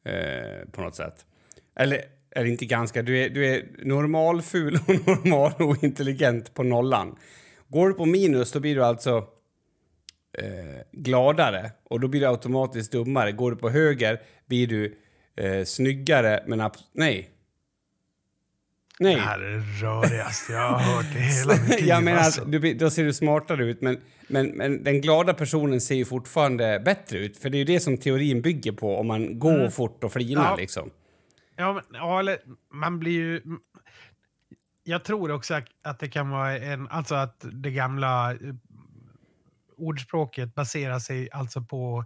Eh, 0.05 0.69
på 0.73 0.81
något 0.81 0.95
sätt. 0.95 1.27
Eller, 1.77 2.01
eller 2.31 2.47
inte 2.47 2.67
ganska, 2.67 3.03
du 3.03 3.19
är, 3.19 3.31
du 3.31 3.47
är 3.47 3.67
normalful 3.85 4.75
och 4.87 5.07
normal 5.07 5.53
ointelligent 5.59 6.55
på 6.55 6.63
nollan. 6.63 7.17
Går 7.69 7.89
du 7.89 7.95
på 7.95 8.07
minus, 8.07 8.53
då 8.53 8.61
blir 8.61 8.75
du 8.75 8.85
alltså 8.85 9.17
eh, 10.39 10.83
gladare 10.93 11.71
och 11.85 12.01
då 12.01 12.09
blir 12.09 12.21
du 12.21 12.27
automatiskt 12.27 12.93
dummare. 12.93 13.33
Går 13.33 13.51
du 13.51 13.57
på 13.57 13.71
höger 13.71 14.21
blir 14.47 14.67
du 14.67 14.99
eh, 15.37 15.65
snyggare, 15.65 16.45
men 16.47 16.61
abs- 16.61 16.89
nej, 16.93 17.29
Nej. 18.99 19.15
Det 19.15 19.21
här 19.21 19.41
är 19.41 19.51
det 19.51 19.87
rörigaste 19.87 20.53
jag 20.53 20.69
har 20.71 20.79
hört 20.79 21.17
i 21.17 21.19
hela 21.19 21.55
mitt 21.63 21.69
liv. 21.81 21.89
jag 21.89 22.05
menar, 22.05 22.19
alltså. 22.21 22.45
du, 22.45 22.75
då 22.75 22.91
ser 22.91 23.05
du 23.05 23.13
smartare 23.13 23.65
ut, 23.65 23.81
men, 23.81 24.01
men, 24.29 24.47
men 24.47 24.85
den 24.85 25.01
glada 25.01 25.35
personen 25.35 25.81
ser 25.81 25.95
ju 25.95 26.05
fortfarande 26.05 26.81
bättre 26.85 27.19
ut. 27.19 27.37
För 27.39 27.51
det 27.51 27.57
är 27.57 27.59
ju 27.59 27.65
det 27.65 27.81
som 27.81 27.97
teorin 27.99 28.43
bygger 28.43 28.73
på, 28.73 28.97
om 28.99 29.07
man 29.07 29.39
går 29.39 29.71
fort 29.71 30.05
och 30.05 30.13
flinar 30.13 30.45
Ja. 30.45 30.57
liksom. 30.57 30.91
Ja, 31.57 31.73
men, 31.73 31.83
ja, 31.93 32.19
eller 32.21 32.39
man 32.73 32.99
blir 32.99 33.13
ju... 33.13 33.43
Jag 34.85 35.05
tror 35.05 35.31
också 35.31 35.55
att- 35.55 35.69
att 35.83 35.99
det 35.99 36.09
kan 36.09 36.31
vara 36.31 36.59
en... 36.59 36.89
Alltså 36.89 37.15
att 37.15 37.45
det 37.53 37.71
gamla 37.71 38.33
eh, 38.33 38.39
ordspråket 39.77 40.55
baserar 40.55 40.99
sig 40.99 41.29
alltså 41.33 41.61
på 41.63 42.05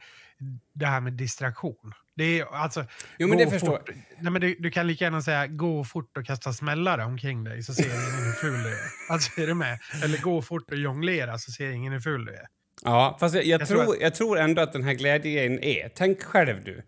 det 0.72 0.86
här 0.86 1.00
med 1.00 1.12
distraktion. 1.12 1.92
Det 2.16 2.40
är 2.40 2.46
alltså... 2.54 2.84
Jo, 3.18 3.28
men 3.28 3.38
det 3.38 3.50
förstår 3.50 3.76
fort. 3.76 3.90
Nej, 4.18 4.32
men 4.32 4.40
du, 4.40 4.56
du 4.58 4.70
kan 4.70 4.86
lika 4.86 5.04
gärna 5.04 5.22
säga 5.22 5.46
gå 5.46 5.84
fort 5.84 6.16
och 6.16 6.26
kasta 6.26 6.52
smällare 6.52 7.04
omkring 7.04 7.44
dig 7.44 7.62
så 7.62 7.74
ser 7.74 7.84
ingen 7.84 8.24
hur 8.24 8.32
ful 8.32 8.62
du 8.62 8.68
är. 8.68 8.78
Alltså 9.12 9.40
är 9.40 9.46
du 9.46 9.54
med? 9.54 9.78
Eller 10.04 10.18
gå 10.18 10.42
fort 10.42 10.70
och 10.70 10.76
jonglera 10.78 11.38
så 11.38 11.52
ser 11.52 11.70
ingen 11.70 11.92
hur 11.92 12.00
ful 12.00 12.24
du 12.24 12.32
är. 12.32 12.46
Ja, 12.84 13.16
fast 13.20 13.34
jag, 13.34 13.44
jag, 13.44 13.60
Jag 13.60 13.68
tror 13.68 13.84
tror, 13.84 13.96
jag 14.00 14.14
tror 14.14 14.38
ändå 14.38 14.62
att 14.62 14.72
den 14.72 14.82
här 14.82 14.94
glädjegrejen 14.94 15.62
är... 15.62 15.88
Tänk 15.94 16.22
själv 16.22 16.64
du. 16.64 16.82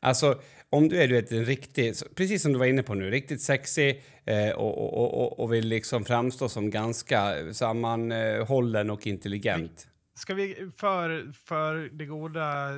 Alltså, 0.00 0.40
om 0.70 0.88
du 0.88 1.02
är 1.02 1.08
du 1.08 1.14
vet, 1.14 1.32
en 1.32 1.44
riktig, 1.44 1.94
precis 2.14 2.42
som 2.42 2.52
du 2.52 2.58
var 2.58 2.66
inne 2.66 2.82
på 2.82 2.94
nu, 2.94 3.10
riktigt 3.10 3.42
sexig 3.42 4.02
eh, 4.24 4.50
och, 4.50 4.78
och, 4.78 5.20
och, 5.20 5.40
och 5.40 5.52
vill 5.52 5.68
liksom 5.68 6.04
framstå 6.04 6.48
som 6.48 6.70
ganska 6.70 7.34
sammanhållen 7.52 8.90
och 8.90 9.06
intelligent. 9.06 9.88
Ska 10.14 10.34
vi 10.34 10.70
för, 10.76 11.32
för 11.46 11.74
det 11.92 12.06
goda, 12.06 12.70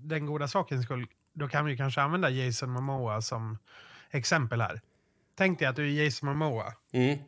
den 0.00 0.26
goda 0.26 0.48
sakens 0.48 0.84
skull, 0.84 1.06
då 1.34 1.48
kan 1.48 1.64
vi 1.64 1.76
kanske 1.76 2.00
använda 2.00 2.30
Jason 2.30 2.70
Momoa 2.70 3.20
som 3.22 3.58
exempel 4.10 4.60
här. 4.60 4.80
Tänk 5.34 5.58
dig 5.58 5.68
att 5.68 5.76
du 5.76 5.84
är 5.98 6.04
Jason 6.04 6.28
Momoa 6.28 6.72
Mm. 6.92 7.18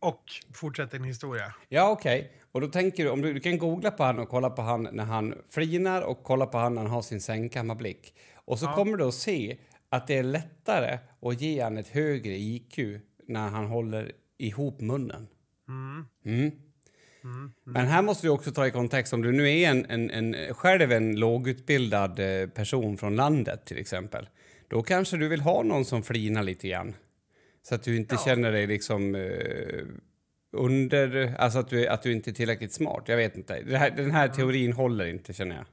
och 0.00 0.24
fortsätt 0.54 0.90
din 0.90 1.04
historia. 1.04 1.54
Ja, 1.68 1.90
okej. 1.90 2.32
Och 2.52 2.60
då 2.60 2.68
tänker 2.68 3.04
du, 3.04 3.10
om 3.10 3.22
du, 3.22 3.32
du 3.34 3.40
kan 3.40 3.58
googla 3.58 3.90
på 3.90 4.04
han 4.04 4.18
och 4.18 4.28
kolla 4.28 4.50
på 4.50 4.62
han 4.62 4.88
när 4.92 5.04
han 5.04 5.34
flinar 5.50 6.02
och 6.02 6.22
kolla 6.22 6.46
på 6.46 6.58
han 6.58 6.74
när 6.74 6.82
han 6.82 6.90
har 6.90 7.02
sin 7.02 7.20
sängkammarblick. 7.20 8.14
Och 8.34 8.58
så 8.58 8.66
Ja. 8.66 8.74
kommer 8.74 8.96
du 8.96 9.04
att 9.04 9.14
se 9.14 9.58
att 9.88 10.06
det 10.06 10.18
är 10.18 10.22
lättare 10.22 10.98
att 11.22 11.40
ge 11.40 11.62
han 11.62 11.78
ett 11.78 11.88
högre 11.88 12.32
IQ 12.32 12.78
när 13.28 13.48
han 13.48 13.66
håller 13.66 14.12
ihop 14.38 14.80
munnen. 14.80 15.28
Mm. 15.68 16.06
Mm. 16.24 16.50
Men 17.64 17.86
här 17.86 18.02
måste 18.02 18.26
du 18.26 18.30
också 18.30 18.52
ta 18.52 18.66
i 18.66 18.70
kontext 18.70 19.12
om 19.12 19.22
du 19.22 19.32
nu 19.32 19.50
är 19.50 19.70
en, 19.70 19.86
en, 19.90 20.10
en, 20.10 20.54
själv 20.54 20.92
en 20.92 21.16
lågutbildad 21.20 22.18
eh, 22.42 22.48
person 22.48 22.96
från 22.96 23.16
landet 23.16 23.64
till 23.66 23.78
exempel. 23.78 24.28
Då 24.68 24.82
kanske 24.82 25.16
du 25.16 25.28
vill 25.28 25.40
ha 25.40 25.62
någon 25.62 25.84
som 25.84 26.02
flinar 26.02 26.42
lite 26.42 26.68
grann. 26.68 26.94
Så 27.62 27.74
att 27.74 27.82
du 27.82 27.96
inte 27.96 28.14
Ja. 28.14 28.20
känner 28.24 28.52
dig 28.52 28.66
liksom 28.66 29.14
eh, 29.14 29.22
under, 30.52 31.34
alltså 31.38 31.58
att 31.58 31.68
du, 31.68 31.86
att 31.88 32.02
du 32.02 32.12
inte 32.12 32.30
är 32.30 32.32
tillräckligt 32.32 32.72
smart. 32.72 33.02
Jag 33.06 33.16
vet 33.16 33.36
inte. 33.36 33.64
Här, 33.68 33.90
den 33.90 34.10
här 34.10 34.28
teorin 34.28 34.72
håller 34.72 35.06
inte 35.06 35.32
känner 35.32 35.56
jag. 35.56 35.64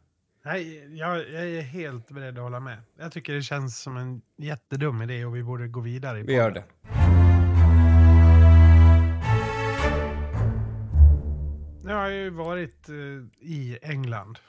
Nej, 0.46 0.98
jag, 0.98 1.18
jag 1.18 1.44
är 1.50 1.62
helt 1.62 2.10
beredd 2.10 2.38
att 2.38 2.44
hålla 2.44 2.60
med. 2.60 2.78
Jag 3.00 3.12
tycker 3.12 3.34
det 3.34 3.42
känns 3.42 3.82
som 3.82 3.98
en 3.98 4.22
jättedum 4.38 5.02
idé 5.02 5.26
och 5.26 5.36
vi 5.36 5.44
borde 5.44 5.68
gå 5.68 5.80
vidare. 5.80 6.20
i 6.20 6.24
Vi 6.24 6.34
gör 6.34 6.52
det. 6.52 6.64
Nu 11.92 11.96
har 11.98 12.10
jag 12.10 12.14
ju 12.14 12.30
varit 12.30 12.90
eh, 12.90 12.96
i 13.40 13.78
England, 13.82 14.40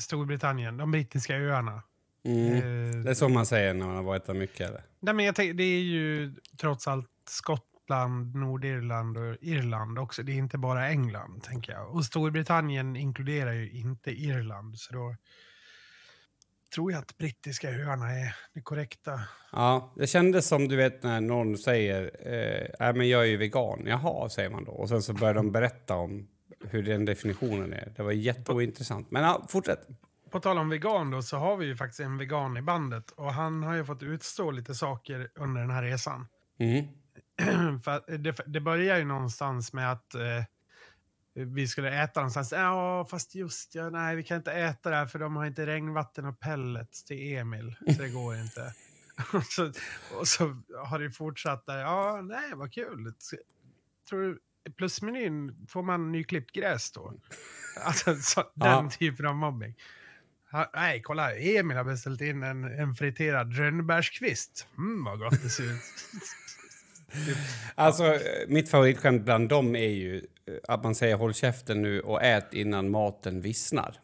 Storbritannien, 0.00 0.76
de 0.76 0.90
brittiska 0.90 1.36
öarna. 1.36 1.82
Mm. 2.24 2.54
Eh, 2.54 3.02
Det 3.04 3.10
är 3.10 3.14
så 3.14 3.28
man 3.28 3.46
säger 3.46 3.74
när 3.74 3.86
man 3.86 3.96
har 3.96 4.02
varit 4.02 4.24
där 4.24 4.34
mycket 4.34 4.68
eller? 4.68 4.82
Nej, 5.00 5.14
men 5.14 5.24
jag 5.24 5.34
tänker, 5.34 5.54
det 5.54 5.62
är 5.62 5.80
ju 5.80 6.34
trots 6.60 6.88
allt 6.88 7.10
Skottland, 7.28 8.34
Nordirland 8.34 9.16
och 9.16 9.36
Irland 9.40 9.98
också. 9.98 10.22
Det 10.22 10.32
är 10.32 10.36
inte 10.36 10.58
bara 10.58 10.88
England, 10.88 11.42
tänker 11.42 11.72
jag. 11.72 11.94
Och 11.94 12.04
Storbritannien 12.04 12.96
inkluderar 12.96 13.52
ju 13.52 13.70
inte 13.70 14.10
Irland, 14.10 14.78
så 14.78 14.94
då 14.94 15.16
tror 16.74 16.92
jag 16.92 16.98
att 16.98 17.18
brittiska 17.18 17.70
öarna 17.70 18.10
är 18.10 18.36
det 18.54 18.60
korrekta. 18.60 19.20
Ja, 19.52 19.92
det 19.96 20.06
kändes 20.06 20.48
som 20.48 20.68
du 20.68 20.76
vet 20.76 21.02
när 21.02 21.20
någon 21.20 21.58
säger 21.58 22.10
eh, 22.20 22.88
äh, 22.88 22.94
men 22.94 23.08
jag 23.08 23.22
är 23.22 23.26
ju 23.26 23.36
vegan. 23.36 23.82
Jaha, 23.86 24.28
säger 24.28 24.50
man 24.50 24.64
då. 24.64 24.72
Och 24.72 24.88
sen 24.88 25.02
så 25.02 25.12
börjar 25.12 25.34
de 25.34 25.52
berätta 25.52 25.94
om 25.94 26.28
hur 26.60 26.82
den 26.82 27.04
definitionen 27.04 27.72
är. 27.72 27.92
Det 27.96 28.02
var 28.02 28.12
jätteointressant. 28.12 29.10
Men 29.10 29.22
ja, 29.22 29.46
fortsätt. 29.48 29.88
På 30.30 30.40
tal 30.40 30.58
om 30.58 30.68
vegan 30.68 31.10
då, 31.10 31.22
så 31.22 31.36
har 31.36 31.56
vi 31.56 31.66
ju 31.66 31.76
faktiskt 31.76 32.00
en 32.00 32.18
vegan 32.18 32.56
i 32.56 32.62
bandet 32.62 33.10
och 33.10 33.32
han 33.32 33.62
har 33.62 33.74
ju 33.74 33.84
fått 33.84 34.02
utstå 34.02 34.50
lite 34.50 34.74
saker 34.74 35.28
under 35.34 35.60
den 35.60 35.70
här 35.70 35.82
resan. 35.82 36.26
Mm. 36.58 36.86
Det, 38.18 38.36
det 38.46 38.60
börjar 38.60 38.98
ju 38.98 39.04
någonstans 39.04 39.72
med 39.72 39.92
att 39.92 40.14
eh, 40.14 40.42
vi 41.34 41.68
skulle 41.68 42.02
äta 42.02 42.20
någonstans. 42.20 42.52
Ja, 42.52 43.06
fast 43.10 43.34
just 43.34 43.74
ja, 43.74 43.90
nej, 43.90 44.16
vi 44.16 44.24
kan 44.24 44.36
inte 44.36 44.52
äta 44.52 44.90
det 44.90 44.96
här 44.96 45.06
för 45.06 45.18
de 45.18 45.36
har 45.36 45.46
inte 45.46 45.66
regnvatten 45.66 46.24
och 46.24 46.40
pellets 46.40 47.04
till 47.04 47.36
Emil, 47.36 47.76
så 47.86 48.02
det 48.02 48.08
går 48.08 48.36
inte. 48.36 48.74
och, 49.32 49.44
så, 49.44 49.72
och 50.18 50.28
så 50.28 50.56
har 50.84 50.98
det 50.98 51.10
fortsatt 51.10 51.66
där. 51.66 51.78
Ja, 51.78 52.20
nej, 52.22 52.50
vad 52.54 52.72
kul. 52.72 53.12
Tror 54.08 54.22
du 54.22 54.38
plusmenyn 54.70 55.66
får 55.68 55.82
man 55.82 56.12
nyklippt 56.12 56.52
gräs 56.52 56.92
då? 56.92 57.12
Alltså 57.84 58.14
så, 58.14 58.40
den 58.54 58.68
Ja. 58.84 58.90
typen 58.98 59.26
av 59.26 59.34
mobbing. 59.36 59.74
Ha, 60.52 60.70
nej, 60.74 61.02
kolla, 61.02 61.34
Emil 61.36 61.76
har 61.76 61.84
beställt 61.84 62.20
in 62.20 62.42
en, 62.42 62.64
en 62.64 62.94
friterad 62.94 63.56
rönnbärskvist. 63.56 64.66
Mm, 64.78 65.04
vad 65.04 65.18
gott 65.18 65.42
det 65.42 65.48
ser 65.50 65.64
ut. 65.72 65.80
Alltså, 67.74 68.04
eh, 68.04 68.20
mitt 68.48 68.70
favoritskämt 68.70 69.22
bland 69.24 69.48
dem 69.48 69.76
är 69.76 69.88
ju 69.88 70.16
eh, 70.16 70.54
att 70.68 70.82
man 70.82 70.94
säger 70.94 71.16
håll 71.16 71.34
käften 71.34 71.82
nu 71.82 72.00
och 72.00 72.22
ät 72.22 72.54
innan 72.54 72.90
maten 72.90 73.40
vissnar. 73.40 73.96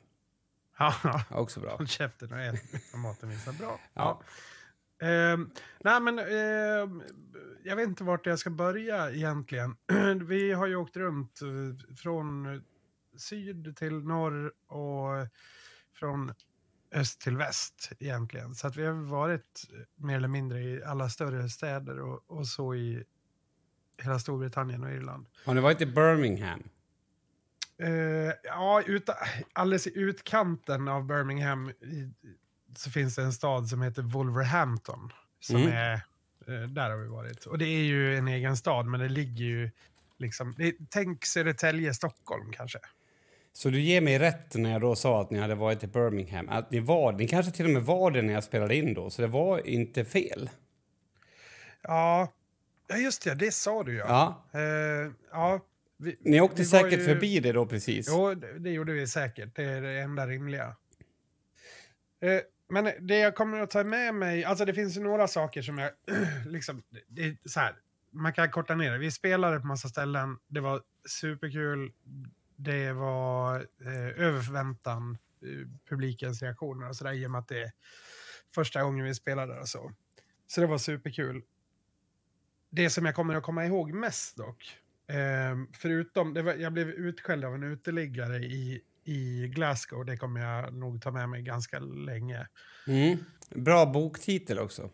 Ja, 0.78 1.22
Också 1.30 1.60
bra. 1.60 1.76
håll 1.76 1.88
käften 1.88 2.32
och 2.32 2.38
ät 2.40 2.62
när 2.92 2.98
maten 2.98 3.28
visar 3.30 3.52
bra. 3.52 3.80
Ja. 3.94 4.02
Ja. 4.02 4.22
Ehm, 5.02 5.50
nej, 5.80 6.00
men 6.00 6.18
ehm, 6.18 7.02
jag 7.64 7.76
vet 7.76 7.88
inte 7.88 8.04
vart 8.04 8.26
jag 8.26 8.38
ska 8.38 8.50
börja 8.50 9.10
egentligen. 9.10 9.76
Vi 10.26 10.52
har 10.52 10.66
ju 10.66 10.76
åkt 10.76 10.96
runt 10.96 11.40
eh, 11.42 11.96
från 11.96 12.62
syd 13.16 13.76
till 13.76 14.04
norr 14.04 14.52
och 14.66 15.28
från 15.94 16.32
öst 16.94 17.20
till 17.20 17.36
väst 17.36 17.92
egentligen. 17.98 18.54
Så 18.54 18.66
att 18.66 18.76
vi 18.76 18.86
har 18.86 18.92
varit 18.92 19.64
mer 19.96 20.16
eller 20.16 20.28
mindre 20.28 20.60
i 20.60 20.84
alla 20.84 21.08
större 21.08 21.48
städer 21.48 22.00
och, 22.00 22.24
och 22.26 22.46
så 22.46 22.74
i 22.74 23.04
hela 24.02 24.18
Storbritannien 24.18 24.84
och 24.84 24.92
Irland. 24.92 25.26
Har 25.44 25.54
ni 25.54 25.60
varit 25.60 25.80
i 25.80 25.86
Birmingham? 25.86 26.62
Eh, 27.78 28.32
ja, 28.42 28.82
ut, 28.86 29.08
alldeles 29.52 29.86
i 29.86 29.98
utkanten 29.98 30.88
av 30.88 31.06
Birmingham 31.06 31.70
i, 31.70 32.10
så 32.78 32.90
finns 32.90 33.14
det 33.16 33.22
en 33.22 33.32
stad 33.32 33.68
som 33.68 33.82
heter 33.82 34.02
Wolverhampton. 34.02 35.12
Som 35.40 35.56
Mm. 35.56 35.72
är, 35.72 35.92
eh, 35.92 36.68
där 36.68 36.90
har 36.90 36.96
vi 36.96 37.08
varit. 37.08 37.44
Och 37.46 37.58
det 37.58 37.64
är 37.66 37.82
ju 37.84 38.16
en 38.18 38.28
egen 38.28 38.56
stad, 38.56 38.86
men 38.86 39.00
det 39.00 39.08
ligger 39.08 39.44
ju 39.44 39.70
liksom... 40.18 40.54
Det, 40.58 40.74
tänk 40.90 41.24
Södertälje, 41.24 41.94
Stockholm 41.94 42.52
kanske. 42.52 42.78
Så 43.52 43.70
du 43.70 43.80
ger 43.80 44.00
mig 44.00 44.18
rätt 44.18 44.54
när 44.54 44.72
jag 44.72 44.80
då 44.80 44.96
sa 44.96 45.20
att 45.20 45.30
ni 45.30 45.38
hade 45.38 45.54
varit 45.54 45.84
i 45.84 45.86
Birmingham. 45.86 46.48
Att 46.48 46.70
ni 46.70 46.80
var, 46.80 47.12
ni 47.12 47.28
kanske 47.28 47.52
till 47.52 47.64
och 47.64 47.70
med 47.70 47.82
var 47.82 48.10
det 48.10 48.22
när 48.22 48.34
jag 48.34 48.44
spelade 48.44 48.76
in 48.76 48.94
då, 48.94 49.10
så 49.10 49.22
det 49.22 49.28
var 49.28 49.66
inte 49.66 50.04
fel. 50.04 50.50
Ja, 51.82 52.32
ja 52.88 52.96
just 52.96 53.24
det, 53.24 53.34
det 53.34 53.52
sa 53.54 53.82
du 53.82 53.96
ja. 53.96 54.44
Ja. 54.52 54.60
Eh, 54.60 55.10
ja 55.30 55.60
vi, 55.96 56.16
Ni 56.20 56.40
åkte 56.40 56.64
säkert 56.64 56.98
ju- 57.00 57.04
förbi 57.04 57.40
det 57.40 57.52
då 57.52 57.66
precis. 57.66 58.06
Jo, 58.10 58.34
det, 58.34 58.58
det 58.58 58.70
gjorde 58.70 58.92
vi 58.92 59.06
säkert. 59.06 59.56
Det 59.56 59.64
är 59.64 59.82
det 59.82 60.00
enda 60.00 60.26
rimliga. 60.26 60.76
Eh, 62.22 62.40
men 62.68 62.90
det 63.00 63.18
jag 63.18 63.34
kommer 63.34 63.60
att 63.60 63.70
ta 63.70 63.84
med 63.84 64.14
mig, 64.14 64.44
alltså 64.44 64.64
det 64.64 64.74
finns 64.74 64.96
ju 64.96 65.00
några 65.00 65.28
saker 65.28 65.62
som 65.62 65.78
jag, 65.78 65.90
liksom, 66.46 66.82
det- 67.08 67.22
är 67.24 67.36
så 67.44 67.60
här, 67.60 67.76
man 68.10 68.32
kan 68.32 68.50
korta 68.50 68.74
ner 68.74 68.92
det. 68.92 68.98
Vi 68.98 69.10
spelade 69.10 69.60
på 69.60 69.66
massa 69.66 69.88
ställen, 69.88 70.38
det 70.46 70.60
var 70.60 70.82
superkul, 71.08 71.92
det 72.56 72.92
var 72.92 73.56
eh, 73.84 74.24
över 74.26 74.40
förväntan, 74.42 75.18
eh, 75.42 75.68
publikens 75.88 76.42
reaktioner 76.42 76.88
och 76.88 76.96
sådär, 76.96 77.12
i 77.12 77.26
och 77.26 77.30
med 77.30 77.38
att 77.38 77.48
det 77.48 77.62
är 77.62 77.72
första 78.54 78.82
gången 78.82 79.04
vi 79.04 79.14
spelade 79.14 79.60
och 79.60 79.68
så. 79.68 79.92
Så 80.46 80.60
det 80.60 80.66
var 80.66 80.78
superkul. 80.78 81.42
Det 82.70 82.90
som 82.90 83.06
jag 83.06 83.14
kommer 83.14 83.34
att 83.34 83.42
komma 83.42 83.66
ihåg 83.66 83.92
mest 83.92 84.36
dock, 84.36 84.78
eh, 85.06 85.56
förutom, 85.72 86.34
det 86.34 86.42
var, 86.42 86.54
jag 86.54 86.72
blev 86.72 86.88
utskälld 86.90 87.44
av 87.44 87.54
en 87.54 87.62
uteliggare 87.62 88.36
i, 88.36 88.82
i 89.04 89.48
Glasgow, 89.48 90.04
det 90.04 90.16
kommer 90.16 90.40
jag 90.40 90.74
nog 90.74 91.02
ta 91.02 91.10
med 91.10 91.28
mig 91.28 91.42
ganska 91.42 91.78
länge. 91.78 92.46
Mm. 92.86 93.18
Bra 93.50 93.86
boktitel 93.86 94.58
också. 94.58 94.90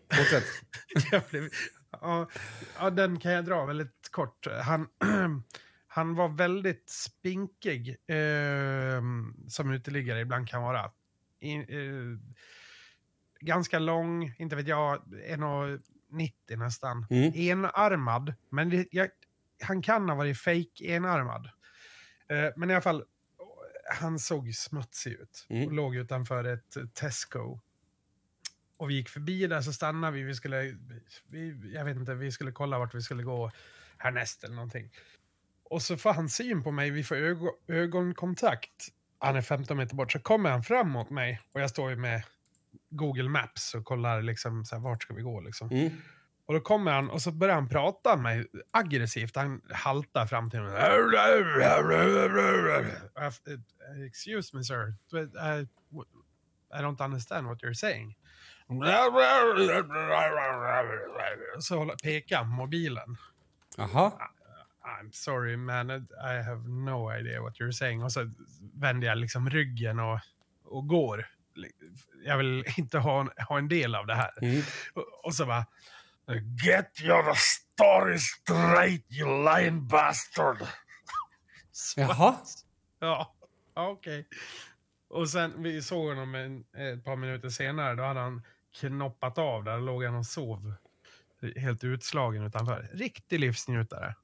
Blev, 1.30 1.48
ja, 1.90 2.28
ja, 2.78 2.90
den 2.90 3.18
kan 3.18 3.32
jag 3.32 3.44
dra 3.44 3.64
väldigt 3.64 4.08
kort. 4.10 4.46
Han, 4.62 4.88
han 5.86 6.14
var 6.14 6.28
väldigt 6.28 6.90
spinkig, 6.90 7.88
eh, 7.88 9.02
som 9.48 9.70
uteliggare 9.70 10.20
ibland 10.20 10.48
kan 10.48 10.62
vara. 10.62 10.90
I, 11.40 11.54
eh, 11.54 12.18
ganska 13.40 13.78
lång, 13.78 14.34
inte 14.38 14.56
vet 14.56 14.68
jag, 14.68 15.02
1,80 15.28 15.80
90 16.10 16.56
nästan. 16.56 17.06
Mm. 17.10 17.32
Enarmad, 17.34 18.34
men 18.50 18.70
det, 18.70 18.88
jag, 18.90 19.08
han 19.62 19.82
kan 19.82 20.08
ha 20.08 20.16
varit 20.16 20.38
fake 20.38 20.84
enarmad. 20.84 21.46
Eh, 22.28 22.50
men 22.56 22.70
i 22.70 22.74
alla 22.74 22.82
fall, 22.82 23.04
han 23.90 24.18
såg 24.18 24.54
smutsig 24.54 25.12
ut 25.12 25.46
Mm. 25.48 25.66
och 25.66 25.72
låg 25.72 25.96
utanför 25.96 26.44
ett 26.44 26.76
eh, 26.76 26.84
Tesco. 26.86 27.60
Och 28.76 28.90
vi 28.90 28.94
gick 28.94 29.08
förbi 29.08 29.46
där 29.46 29.60
så 29.60 29.72
stannade 29.72 30.16
vi. 30.16 30.22
vi 30.22 30.34
skulle, 30.34 30.76
vi, 31.26 31.72
jag 31.74 31.84
vet 31.84 31.96
inte, 31.96 32.14
vi 32.14 32.32
skulle 32.32 32.52
kolla 32.52 32.78
vart 32.78 32.94
vi 32.94 33.02
skulle 33.02 33.22
gå 33.22 33.50
härnäst 33.98 34.44
eller 34.44 34.54
någonting. 34.54 34.90
Och 35.64 35.82
så 35.82 35.96
får 35.96 36.12
han 36.12 36.28
syn 36.28 36.62
på 36.62 36.70
mig, 36.70 36.90
vi 36.90 37.04
får 37.04 37.16
ögon, 37.16 37.50
ögonkontakt. 37.68 38.88
Han 39.18 39.36
är 39.36 39.42
15 39.42 39.76
meter 39.76 39.94
bort, 39.96 40.12
så 40.12 40.18
kommer 40.18 40.50
han 40.50 40.62
fram 40.62 40.90
mot 40.90 41.10
mig 41.10 41.40
och 41.52 41.60
jag 41.60 41.70
står 41.70 41.90
ju 41.90 41.96
med 41.96 42.22
Google 42.90 43.28
Maps 43.28 43.74
och 43.74 43.84
kollar 43.84 44.22
liksom 44.22 44.64
så 44.64 44.76
här, 44.76 44.82
vart 44.82 45.02
ska 45.02 45.14
vi 45.14 45.22
gå 45.22 45.40
liksom. 45.40 45.70
Mm. 45.70 45.92
Och 46.50 46.54
då 46.54 46.60
kommer 46.60 46.92
han 46.92 47.10
och 47.10 47.22
så 47.22 47.32
börjar 47.32 47.54
han 47.54 47.68
prata 47.68 48.16
med 48.16 48.22
mig 48.22 48.46
aggressivt. 48.70 49.36
Han 49.36 49.62
haltar 49.70 50.26
fram 50.26 50.50
till 50.50 50.60
mig. 50.60 50.72
Excuse 54.06 54.56
me 54.56 54.64
sir. 54.64 54.94
I, 55.12 55.66
I 56.74 56.82
don't 56.82 57.04
understand 57.04 57.46
what 57.46 57.62
you're 57.62 57.74
saying. 57.74 58.16
Så 61.58 61.78
håller- 61.78 61.96
pekar 62.02 62.36
han 62.36 62.48
mobilen. 62.48 63.16
Jaha. 63.76 64.12
I'm 65.00 65.10
sorry 65.12 65.56
man, 65.56 65.90
I 65.90 66.42
have 66.42 66.68
no 66.68 67.12
idea 67.18 67.42
what 67.42 67.60
you're 67.60 67.72
saying. 67.72 68.02
Och 68.02 68.12
så 68.12 68.30
vänder 68.74 69.08
jag 69.08 69.18
liksom 69.18 69.50
ryggen 69.50 70.00
och, 70.00 70.18
och 70.64 70.88
går. 70.88 71.26
Jag 72.24 72.38
vill 72.38 72.64
inte 72.76 72.98
ha 72.98 73.20
en, 73.20 73.30
ha 73.48 73.58
en 73.58 73.68
del 73.68 73.94
av 73.94 74.06
det 74.06 74.14
här. 74.14 74.30
Mm. 74.42 74.62
Och, 74.94 75.24
och 75.24 75.34
så 75.34 75.46
bara... 75.46 75.66
Get 76.38 77.00
your 77.00 77.34
story 77.34 78.18
straight 78.18 79.04
you 79.10 79.44
lying 79.44 79.88
bastard! 79.88 80.56
Jaha. 81.96 82.36
Ja, 82.98 83.34
ja, 83.74 83.88
okej. 83.88 84.28
Och 85.08 85.28
sen, 85.30 85.62
vi 85.62 85.82
såg 85.82 86.08
honom 86.08 86.34
en, 86.34 86.60
ett 86.60 87.04
par 87.04 87.16
minuter 87.16 87.48
senare, 87.48 87.94
då 87.94 88.02
hade 88.02 88.20
han 88.20 88.42
knoppat 88.80 89.38
av 89.38 89.64
där, 89.64 89.78
låg 89.80 90.04
han 90.04 90.14
och 90.14 90.26
sov. 90.26 90.74
Helt 91.56 91.84
utslagen 91.84 92.46
utanför. 92.46 92.90
Riktig 92.92 93.40
livsnjutare. 93.40 94.14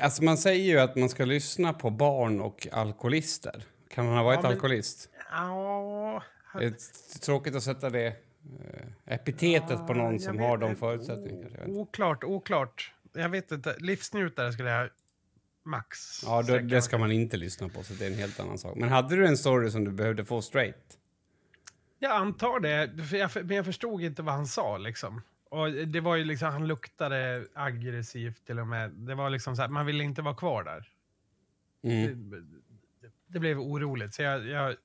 Alltså 0.00 0.24
man 0.24 0.38
säger 0.38 0.64
ju 0.64 0.78
att 0.78 0.96
man 0.96 1.08
ska 1.08 1.24
lyssna 1.24 1.72
på 1.72 1.90
barn 1.90 2.40
och 2.40 2.68
alkoholister. 2.72 3.64
Kan 3.90 4.06
han 4.06 4.16
ha 4.16 4.22
varit 4.22 4.36
Ja, 4.36 4.42
men- 4.42 4.52
alkoholist? 4.52 5.08
Ja, 5.30 6.22
Det 6.54 6.64
är 6.64 6.74
tråkigt 7.20 7.54
att 7.54 7.62
sätta 7.62 7.90
det 7.90 8.16
eh, 8.64 9.14
epitetet 9.14 9.86
på 9.86 9.94
någon 9.94 10.12
jag 10.12 10.20
som 10.22 10.36
vet- 10.36 10.46
har 10.46 10.58
de 10.58 10.76
förutsättningarna. 10.76 11.48
kanske. 11.56 11.70
Oklart, 11.70 12.24
oklart. 12.24 12.92
Jag 13.12 13.28
vet 13.28 13.52
inte. 13.52 13.76
Livsnjutare 13.78 14.52
skulle 14.52 14.70
jag 14.70 14.90
max 15.64 16.22
Ja, 16.26 16.42
då, 16.42 16.58
det 16.58 16.82
ska 16.82 16.98
man 16.98 17.12
inte 17.12 17.36
lyssna 17.36 17.68
på, 17.68 17.82
så 17.82 17.94
det 17.94 18.06
är 18.06 18.10
en 18.10 18.18
helt 18.18 18.40
annan 18.40 18.58
sak. 18.58 18.76
Men 18.76 18.88
hade 18.88 19.16
du 19.16 19.26
en 19.26 19.36
story 19.36 19.70
som 19.70 19.84
du 19.84 19.90
behövde 19.90 20.24
få 20.24 20.42
straight? 20.42 20.98
Jag 21.98 22.12
antar 22.12 22.60
det, 22.60 23.04
för 23.04 23.16
jag, 23.16 23.30
men 23.34 23.56
jag 23.56 23.64
förstod 23.64 24.02
inte 24.02 24.22
vad 24.22 24.34
han 24.34 24.46
sa 24.46 24.78
liksom. 24.78 25.22
Och 25.50 25.70
det 25.72 26.00
var 26.00 26.16
ju 26.16 26.24
liksom, 26.24 26.48
han 26.52 26.66
luktade 26.66 27.44
aggressivt 27.54 28.46
till 28.46 28.58
och 28.58 28.66
med. 28.66 28.90
Det 28.90 29.14
var 29.14 29.30
liksom 29.30 29.56
så 29.56 29.62
här, 29.62 29.68
man 29.68 29.86
ville 29.86 30.04
inte 30.04 30.22
vara 30.22 30.34
kvar 30.34 30.64
där. 30.64 30.88
Mm. 31.82 32.30
Det, 32.30 32.42
det 33.26 33.38
blev 33.38 33.60
oroligt, 33.60 34.14
så 34.14 34.22
jag, 34.22 34.46
jag 34.46 34.76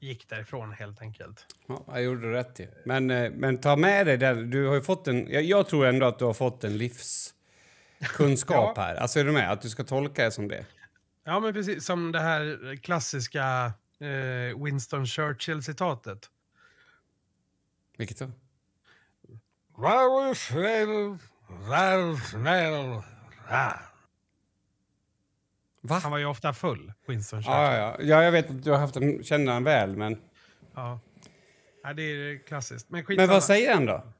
gick 0.00 0.28
därifrån 0.28 0.72
helt 0.72 1.02
enkelt. 1.02 1.46
Ja, 1.66 1.84
jag 1.86 2.02
gjorde 2.02 2.32
rätt 2.32 2.60
i. 2.60 2.68
Men, 2.84 3.10
eh, 3.10 3.30
men 3.30 3.58
ta 3.60 3.76
med 3.76 4.06
dig 4.06 4.16
den. 4.16 4.50
Du 4.50 4.66
har 4.66 4.74
ju 4.74 4.82
fått 4.82 5.08
en, 5.08 5.30
jag, 5.30 5.42
jag 5.42 5.68
tror 5.68 5.86
ändå 5.86 6.06
att 6.06 6.18
du 6.18 6.24
har 6.24 6.34
fått 6.34 6.64
en 6.64 6.78
livskunskap 6.78 8.72
Ja. 8.76 8.82
här. 8.82 8.94
Alltså 8.94 9.20
är 9.20 9.24
du 9.24 9.32
med? 9.32 9.52
Att 9.52 9.62
du 9.62 9.68
ska 9.70 9.84
tolka 9.84 10.24
det 10.24 10.30
som 10.30 10.48
det. 10.48 10.66
Ja, 11.24 11.40
men 11.40 11.52
precis 11.52 11.84
som 11.84 12.12
det 12.12 12.20
här 12.20 12.76
klassiska 12.76 13.72
eh, 14.00 14.64
Winston 14.64 15.06
Churchill-citatet. 15.06 16.30
Vilket 17.98 18.18
då? 18.18 18.30
Va? 25.80 25.98
Han 26.02 26.10
var 26.10 26.18
ju 26.18 26.24
ofta 26.26 26.52
full, 26.52 26.92
Winston 27.06 27.42
Churchill. 27.42 27.52
Ja, 27.62 27.74
ja, 27.76 27.96
ja, 28.00 28.22
jag 28.22 28.32
vet 28.32 28.50
att 28.50 28.62
du 28.64 28.70
har 28.70 28.78
haft 28.78 28.96
en, 28.96 29.24
känner 29.24 29.52
han 29.52 29.64
väl, 29.64 29.96
men... 29.96 30.18
Ja. 30.74 31.00
ja, 31.82 31.92
det 31.92 32.02
är 32.02 32.46
klassiskt. 32.46 32.90
Men, 32.90 33.04
Men 33.08 33.28
vad 33.28 33.44
säger 33.44 33.74
han 33.74 33.86
då? 33.86 34.12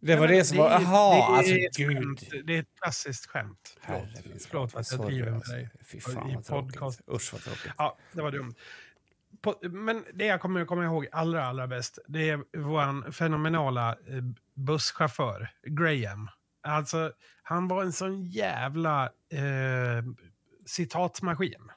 Det 0.00 0.16
var 0.16 0.26
Nej, 0.28 0.36
det 0.36 0.44
som 0.44 0.58
var... 0.58 0.70
är- 0.70 0.80
Jaha, 0.80 1.42
det 1.42 1.52
är 1.52 1.66
alltså 1.66 1.82
gud. 1.82 2.44
Det 2.46 2.54
är 2.56 2.60
ett 2.60 2.68
klassiskt 2.82 3.26
skämt. 3.26 3.76
Förlåt, 3.80 4.08
Förlåt 4.48 4.72
för 4.72 4.80
att 4.80 4.92
jag 4.92 5.06
driver 5.06 5.24
med 5.26 5.34
alltså. 5.34 5.52
dig. 5.52 5.70
Fy 5.92 5.98
i 5.98 6.00
fan 6.00 6.14
vad 6.34 6.44
tråkigt. 6.44 6.48
podcast. 6.78 7.00
Usch 7.12 7.32
vad 7.32 7.42
tråkigt. 7.42 7.72
Ja, 7.78 7.98
det 8.12 8.22
var 8.22 8.30
dumt. 8.30 8.54
På, 9.42 9.54
men 9.62 10.04
det 10.14 10.26
jag 10.26 10.40
kommer 10.40 10.64
komma 10.64 10.84
ihåg 10.84 11.06
allra, 11.12 11.46
allra 11.46 11.66
bäst, 11.66 11.98
det 12.08 12.30
är 12.30 12.40
vår 12.58 13.10
fenomenala 13.10 13.90
eh, 13.90 14.22
busschaufför, 14.54 15.48
Graham. 15.66 16.28
Alltså, 16.62 17.12
han 17.42 17.68
var 17.68 17.82
en 17.82 17.92
sån 17.92 18.24
jävla 18.24 19.04
eh, 19.32 20.04
citatmaskin. 20.72 21.70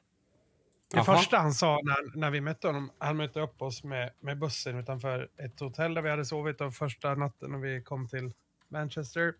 Det 0.90 0.96
Jaha. 0.96 1.04
första 1.04 1.38
han 1.38 1.52
sa 1.52 1.80
när, 1.84 2.16
när 2.16 2.30
vi 2.30 2.40
mötte 2.40 2.66
honom, 2.66 2.90
han 2.98 3.16
mötte 3.16 3.40
upp 3.40 3.62
oss 3.62 3.84
med, 3.84 4.12
med 4.20 4.38
bussen 4.38 4.78
utanför 4.78 5.28
ett 5.36 5.60
hotell 5.60 5.94
där 5.94 6.02
vi 6.02 6.10
hade 6.10 6.24
sovit 6.24 6.60
och 6.60 6.74
första 6.74 7.14
natten 7.14 7.50
när 7.50 7.58
vi 7.58 7.82
kom 7.82 8.08
till 8.08 8.32
Manchester. 8.68 9.34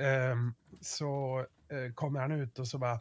Ehm, 0.00 0.54
så 0.80 1.38
eh, 1.68 1.92
kommer 1.94 2.20
han 2.20 2.32
ut 2.32 2.58
och 2.58 2.68
så 2.68 2.78
bara... 2.78 3.00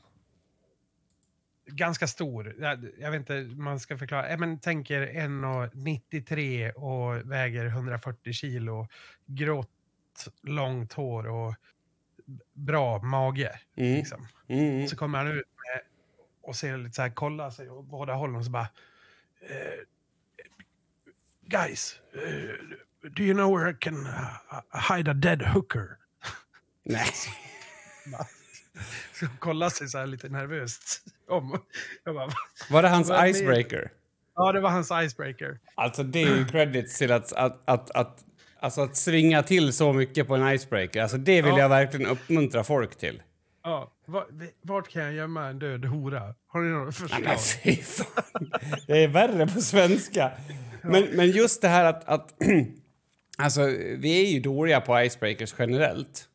Ganska 1.66 2.08
stor. 2.08 2.56
Jag, 2.60 2.90
jag 3.00 3.12
vet 3.12 3.20
inte, 3.20 3.56
man 3.56 3.80
ska 3.80 3.98
förklara. 3.98 4.28
Eh, 4.28 4.40
men 4.40 4.60
tänker 4.60 5.08
1,93 5.08 6.72
och 6.72 7.32
väger 7.32 7.66
140 7.66 8.34
kilo. 8.34 8.88
Grått, 9.26 9.70
långt 10.42 10.94
hår 10.94 11.28
och 11.28 11.56
bra 12.54 13.02
mage. 13.02 13.60
Mm. 13.76 13.96
Liksom. 13.96 14.28
Mm. 14.48 14.88
Så 14.88 14.96
kommer 14.96 15.18
han 15.18 15.28
ut 15.28 15.34
med, 15.36 15.82
och 16.42 16.56
ser 16.56 16.78
lite 16.78 16.96
så 16.96 17.02
här, 17.02 17.10
kollar 17.10 17.50
sig 17.50 17.70
åt 17.70 17.86
båda 17.86 18.14
hållen 18.14 18.36
och 18.36 18.46
så 18.46 18.52
bara... 18.52 18.68
Eh, 19.42 19.80
guys, 21.42 22.00
eh, 22.14 23.10
do 23.10 23.24
you 23.24 23.34
know 23.34 23.58
where 23.58 23.72
I 23.72 23.74
can 23.80 24.08
uh, 24.08 24.96
hide 24.96 25.12
a 25.12 25.14
dead 25.14 25.42
hooker? 25.42 25.98
Nej. 26.84 27.08
Så 29.14 29.28
kollar 29.40 29.70
sig 29.70 29.90
så 29.90 29.98
här 29.98 30.06
lite 30.06 30.30
nervöst 30.30 31.06
om. 31.28 31.62
Jag 32.04 32.16
bara, 32.16 32.30
Var 32.70 32.82
det 32.82 32.90
hans 32.90 33.12
icebreaker? 33.26 33.92
ja, 34.36 34.52
det 34.52 34.60
var 34.62 34.70
hans 34.70 34.92
icebreaker. 34.92 35.60
Alltså 35.76 36.04
det 36.04 36.24
är 36.24 36.38
ju 36.38 36.46
credits 36.46 36.98
till 36.98 37.12
att, 37.12 37.34
att, 37.34 37.62
att, 37.66 37.92
att, 37.92 38.24
alltså 38.64 38.82
att 38.82 38.96
svinga 38.96 39.44
till 39.44 39.74
så 39.74 39.94
mycket 39.94 40.28
på 40.28 40.36
en 40.36 40.54
icebreaker. 40.56 41.02
Alltså 41.02 41.18
det 41.18 41.42
vill 41.42 41.52
Ja. 41.52 41.60
jag 41.60 41.70
verkligen 41.70 42.08
uppmuntra 42.12 42.64
folk 42.64 42.96
till. 42.98 43.22
Ja, 43.64 43.92
va- 44.06 44.26
vart 44.62 44.90
kan 44.90 45.04
jag 45.04 45.14
gömma 45.14 45.48
en 45.48 45.60
död 45.60 45.86
hora? 45.86 46.36
Har 46.48 46.62
ni 46.62 46.70
några 46.72 46.92
förslag? 46.92 47.40
Fy 47.64 47.76
fan. 47.76 48.52
Det 48.88 49.04
är 49.04 49.08
värre 49.08 49.48
på 49.48 49.62
svenska. 49.62 50.32
Men, 50.84 51.04
men 51.04 51.32
just 51.32 51.62
det 51.62 51.68
här 51.68 51.86
att... 51.86 52.08
att 52.10 52.34
alltså, 53.38 53.62
vi 53.98 54.26
är 54.28 54.32
ju 54.34 54.40
dåliga 54.40 54.82
på 54.82 55.02
icebreakers 55.02 55.56
generellt. 55.60 56.30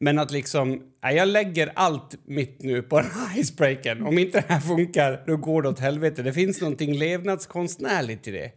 Men 0.00 0.18
att 0.18 0.30
liksom... 0.30 0.82
nej, 1.02 1.16
Jag 1.16 1.28
lägger 1.28 1.72
allt 1.74 2.14
mitt 2.24 2.62
nu 2.62 2.82
på 2.82 3.00
den 3.00 3.10
här 3.10 3.40
icebreakern. 3.40 4.06
Om 4.06 4.18
inte 4.18 4.40
det 4.48 4.52
här 4.54 4.60
funkar, 4.60 5.22
då 5.26 5.36
går 5.36 5.62
det 5.62 5.68
åt 5.68 5.78
helvete. 5.80 6.22
Det 6.22 6.32
finns 6.32 6.60
någonting 6.60 6.94
levnadskonstnärligt 6.98 8.28
i 8.28 8.30
det. 8.30 8.52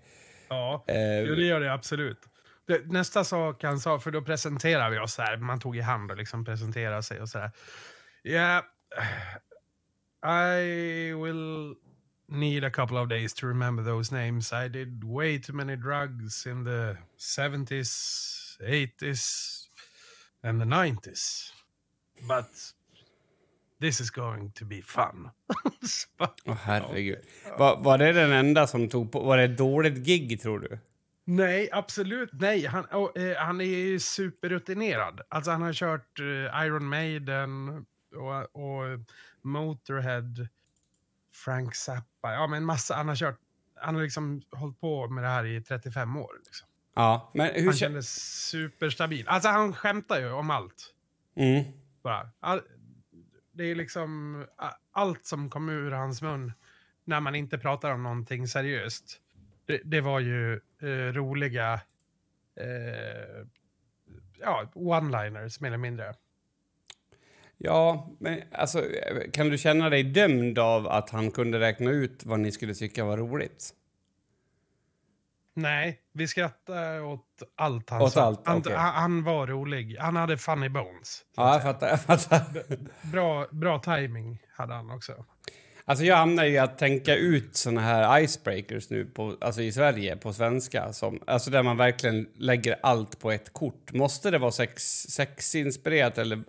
Ja, 0.50 0.84
jo, 1.28 1.36
det 1.36 1.44
gör 1.46 1.60
det 1.60 1.74
absolut. 1.74 2.18
Nästa 2.86 3.24
sak 3.24 3.64
han 3.64 3.80
sa, 3.80 4.00
för 4.00 4.12
då 4.12 4.22
presenterar 4.22 4.90
vi 4.90 5.00
oss 5.00 5.18
här. 5.18 5.38
Man 5.38 5.60
tog 5.60 5.78
i 5.78 5.82
hand 5.82 6.12
och 6.12 6.18
liksom 6.18 6.46
presenterade 6.46 7.04
sig 7.04 7.22
och 7.22 7.30
så 7.30 7.40
här. 7.40 7.52
Yeah, 8.24 8.64
I 10.24 11.14
will 11.14 11.76
need 12.28 12.64
a 12.64 12.70
couple 12.70 12.98
of 12.98 13.10
days 13.10 13.34
to 13.34 13.48
remember 13.48 13.84
those 13.84 14.12
names. 14.12 14.54
I 14.54 14.68
did 14.68 15.04
way 15.04 15.40
too 15.40 15.54
many 15.54 15.76
drugs 15.76 16.48
in 16.48 16.64
the 16.64 16.98
70s, 17.18 18.58
80s 18.62 19.68
and 20.44 20.62
the 20.62 20.66
90s. 20.66 21.52
But 22.28 22.46
this 23.80 24.00
is 24.00 24.10
going 24.10 24.52
to 24.52 24.66
be 24.66 24.82
fun. 24.82 25.30
Åh 25.50 25.72
oh, 26.20 26.30
Åh 26.46 26.58
herregud. 26.64 27.20
Var, 27.58 27.84
var 27.84 27.98
det 27.98 28.12
den 28.12 28.32
enda 28.32 28.68
som 28.68 28.90
tog 28.90 29.12
på... 29.12 29.20
Var 29.20 29.38
det 29.38 29.44
ett 29.44 29.58
dåligt 29.58 29.98
gig, 29.98 30.42
tror 30.42 30.60
du? 30.60 30.80
Nej, 31.24 31.70
absolut 31.72 32.30
nej. 32.34 32.66
Han, 32.66 32.86
och, 32.86 33.18
eh, 33.18 33.38
han 33.38 33.62
är 33.62 33.66
ju 33.66 34.00
superrutinerad. 34.00 35.22
Alltså 35.30 35.52
han 35.52 35.62
har 35.62 35.74
kört 35.74 36.20
eh, 36.20 36.66
Iron 36.66 36.86
Maiden 36.86 37.86
och, 38.16 38.56
och 38.56 39.00
Motorhead, 39.42 40.48
Frank 41.34 41.76
Zappa. 41.76 42.34
Ja, 42.34 42.48
men 42.48 42.66
massa. 42.66 42.96
Han 42.96 43.08
har 43.08 43.16
kört. 43.16 43.40
Han 43.76 43.96
har 43.96 44.02
liksom 44.02 44.42
hållit 44.52 44.80
på 44.80 45.08
med 45.08 45.24
det 45.24 45.28
här 45.28 45.46
i 45.46 45.62
35 45.62 46.18
år. 46.18 46.32
Liksom. 46.46 46.68
Ja, 46.96 47.32
men 47.34 47.48
hur... 47.54 47.66
Han 47.66 47.74
kä- 47.74 47.78
kändes 47.78 48.10
superstabil. 48.50 49.28
Alltså 49.28 49.50
han 49.50 49.74
skämtar 49.74 50.20
ju 50.20 50.32
om 50.32 50.50
allt. 50.50 50.94
Mm. 51.36 51.64
Bara. 52.04 52.30
All, 52.40 52.62
det 53.52 53.64
är 53.64 53.76
liksom 53.76 54.46
allt 54.92 55.26
som 55.26 55.50
kom 55.50 55.70
ur 55.70 55.92
hans 55.92 56.22
mun 56.22 56.54
när 57.04 57.20
man 57.20 57.36
inte 57.36 57.58
pratar 57.58 57.92
om 57.92 58.04
någonting 58.04 58.48
seriöst. 58.48 59.21
Det, 59.72 59.82
det 59.84 60.02
var 60.02 60.20
ju 60.20 60.54
eh, 60.82 61.14
roliga 61.14 61.74
eh, 62.60 63.46
ja, 64.40 64.72
one-liners 64.76 65.62
mer 65.62 65.68
eller 65.68 65.78
mindre. 65.78 66.14
Ja, 67.58 68.10
men 68.20 68.42
alltså, 68.52 68.84
kan 69.34 69.50
du 69.50 69.58
känna 69.58 69.90
dig 69.90 70.04
dömd 70.04 70.60
av 70.60 70.88
att 70.88 71.10
han 71.10 71.32
kunde 71.32 71.60
räkna 71.60 71.92
ut 71.92 72.26
vad 72.26 72.40
ni 72.40 72.52
skulle 72.52 72.74
tycka 72.74 73.06
var 73.06 73.18
roligt? 73.18 73.74
Nej, 75.54 76.02
vi 76.14 76.28
skrattade 76.28 77.02
åt 77.02 77.44
allt 77.56 77.90
han 77.90 78.02
Åt 78.02 78.14
sa. 78.14 78.22
allt, 78.22 78.48
han, 78.48 78.64
han 78.76 79.24
var 79.24 79.48
rolig. 79.48 79.98
Han 80.00 80.16
hade 80.16 80.38
funny 80.38 80.70
bones. 80.70 81.26
Ja, 81.36 81.54
jag 81.54 81.64
fattar. 81.64 81.88
Jag 81.88 82.02
fattar. 82.02 82.44
Bra, 83.12 83.48
bra 83.52 83.80
timing 83.80 84.40
hade 84.54 84.74
han 84.74 84.92
också. 84.92 85.26
Alltså 85.86 86.06
jag 86.06 86.16
hamnar 86.16 86.46
i 86.46 86.58
att 86.58 86.78
tänka 86.78 87.16
ut 87.16 87.56
såna 87.56 87.82
här 87.82 88.22
icebreakers 88.22 88.90
nu 88.90 89.06
på, 89.06 89.38
alltså 89.42 89.62
i 89.62 89.72
Sverige 89.72 90.18
på 90.18 90.34
svenska. 90.34 90.94
Som, 90.94 91.20
alltså 91.28 91.52
där 91.52 91.64
man 91.64 91.78
verkligen 91.78 92.28
lägger 92.36 92.80
allt 92.84 93.20
på 93.20 93.32
ett 93.32 93.54
kort. 93.54 93.94
Måste 93.94 94.32
det 94.32 94.38
vara 94.38 94.52
sex, 94.52 94.84
sexinspirerat 95.10 96.18
eller 96.18 96.44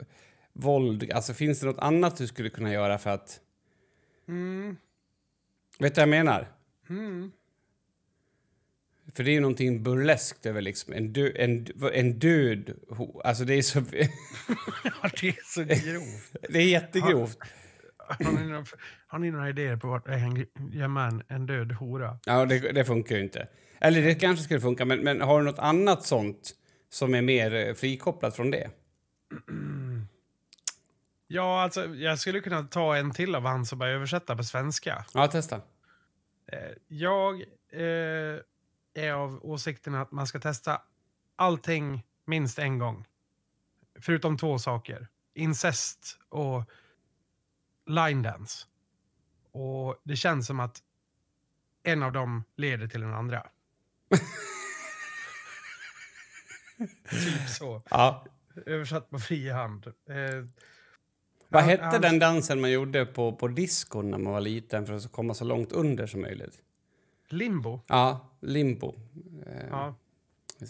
våld? 0.52 1.12
Alltså 1.12 1.34
finns 1.34 1.60
det 1.60 1.66
något 1.66 1.78
annat 1.78 2.16
du 2.16 2.26
skulle 2.26 2.50
kunna 2.50 2.72
göra 2.72 2.98
för 2.98 3.10
att... 3.10 3.40
Mm. 4.28 4.76
Vet 5.78 5.94
du 5.94 6.00
vad 6.00 6.02
jag 6.02 6.24
menar? 6.24 6.48
Mm. 6.90 7.32
För 9.14 9.24
det 9.24 9.30
är 9.30 9.32
ju 9.32 9.40
någonting 9.40 9.82
burleskt 9.82 10.46
över 10.46 10.60
liksom 10.60 10.92
en, 10.92 11.12
dö, 11.12 11.30
en, 11.36 11.66
en 11.92 12.18
död... 12.18 12.72
Alltså 13.24 13.44
det 13.44 13.54
är 13.54 13.62
så... 13.62 13.78
Ja, 14.84 15.10
det 15.20 15.28
är 15.28 15.44
så 15.44 15.64
grovt. 15.64 16.36
det 16.48 16.58
är 16.58 16.68
jättegrovt. 16.68 17.38
Har 18.08 18.32
ni, 18.32 18.46
några, 18.46 18.64
har 19.06 19.18
ni 19.18 19.30
några 19.30 19.48
idéer 19.48 19.76
på 19.76 19.88
vart 19.88 20.08
en, 20.08 21.22
en 21.28 21.46
död 21.46 21.72
hora? 21.72 22.18
Ja, 22.24 22.44
det, 22.46 22.58
det 22.72 22.84
funkar 22.84 23.16
ju 23.16 23.22
inte. 23.22 23.48
Eller 23.80 24.02
det 24.02 24.14
kanske 24.14 24.44
skulle 24.44 24.60
funka, 24.60 24.84
men, 24.84 25.00
men 25.00 25.20
har 25.20 25.38
du 25.38 25.44
något 25.44 25.58
annat 25.58 26.06
sånt 26.06 26.50
som 26.90 27.14
är 27.14 27.22
mer 27.22 27.54
eh, 27.54 27.74
frikopplat 27.74 28.36
från 28.36 28.50
det? 28.50 28.70
Ja, 31.34 31.62
alltså 31.62 31.86
jag 31.86 32.18
skulle 32.18 32.40
kunna 32.40 32.62
ta 32.62 32.96
en 32.96 33.10
till 33.10 33.34
av 33.34 33.42
hans 33.42 33.72
och 33.72 33.78
bara 33.78 33.90
översätta 33.90 34.36
på 34.36 34.44
svenska. 34.44 35.04
Ja, 35.14 35.28
testa. 35.28 35.56
Eh, 36.52 36.58
Jag 36.88 37.40
eh, 37.72 38.38
är 38.94 39.12
av 39.12 39.40
åsikten 39.42 39.94
att 39.94 40.12
man 40.12 40.26
ska 40.26 40.40
testa 40.40 40.80
allting 41.36 42.02
minst 42.26 42.58
en 42.58 42.78
gång. 42.78 43.04
Förutom 44.00 44.36
två 44.38 44.58
saker. 44.58 45.08
Incest 45.34 46.18
och 46.28 46.70
line 47.86 48.22
dance. 48.22 48.66
Och 49.52 50.00
det 50.04 50.16
känns 50.16 50.46
som 50.46 50.60
att 50.60 50.82
en 51.82 52.02
av 52.02 52.12
dem 52.12 52.44
leder 52.56 52.86
till 52.86 53.00
den 53.00 53.14
andra. 53.14 53.46
typ 57.10 57.48
så. 57.48 57.82
Ja. 57.90 58.24
Översatt 58.66 59.10
på 59.10 59.18
fri 59.18 59.50
hand. 59.50 59.86
Eh, 59.86 60.46
Vad 61.48 61.62
hette 61.62 61.84
han- 61.84 62.00
den 62.00 62.18
dansen 62.18 62.60
man 62.60 62.70
gjorde 62.70 63.06
på, 63.06 63.32
på 63.32 63.48
diskon 63.48 64.10
när 64.10 64.18
man 64.18 64.32
var 64.32 64.40
liten 64.40 64.86
för 64.86 64.94
att 64.94 65.12
komma 65.12 65.34
så 65.34 65.44
långt 65.44 65.72
under 65.72 66.06
som 66.06 66.20
möjligt? 66.20 66.60
Limbo. 67.28 67.80
Ja, 67.86 68.30
limbo. 68.40 68.94
Eh, 69.46 69.66
Ja. 69.70 69.94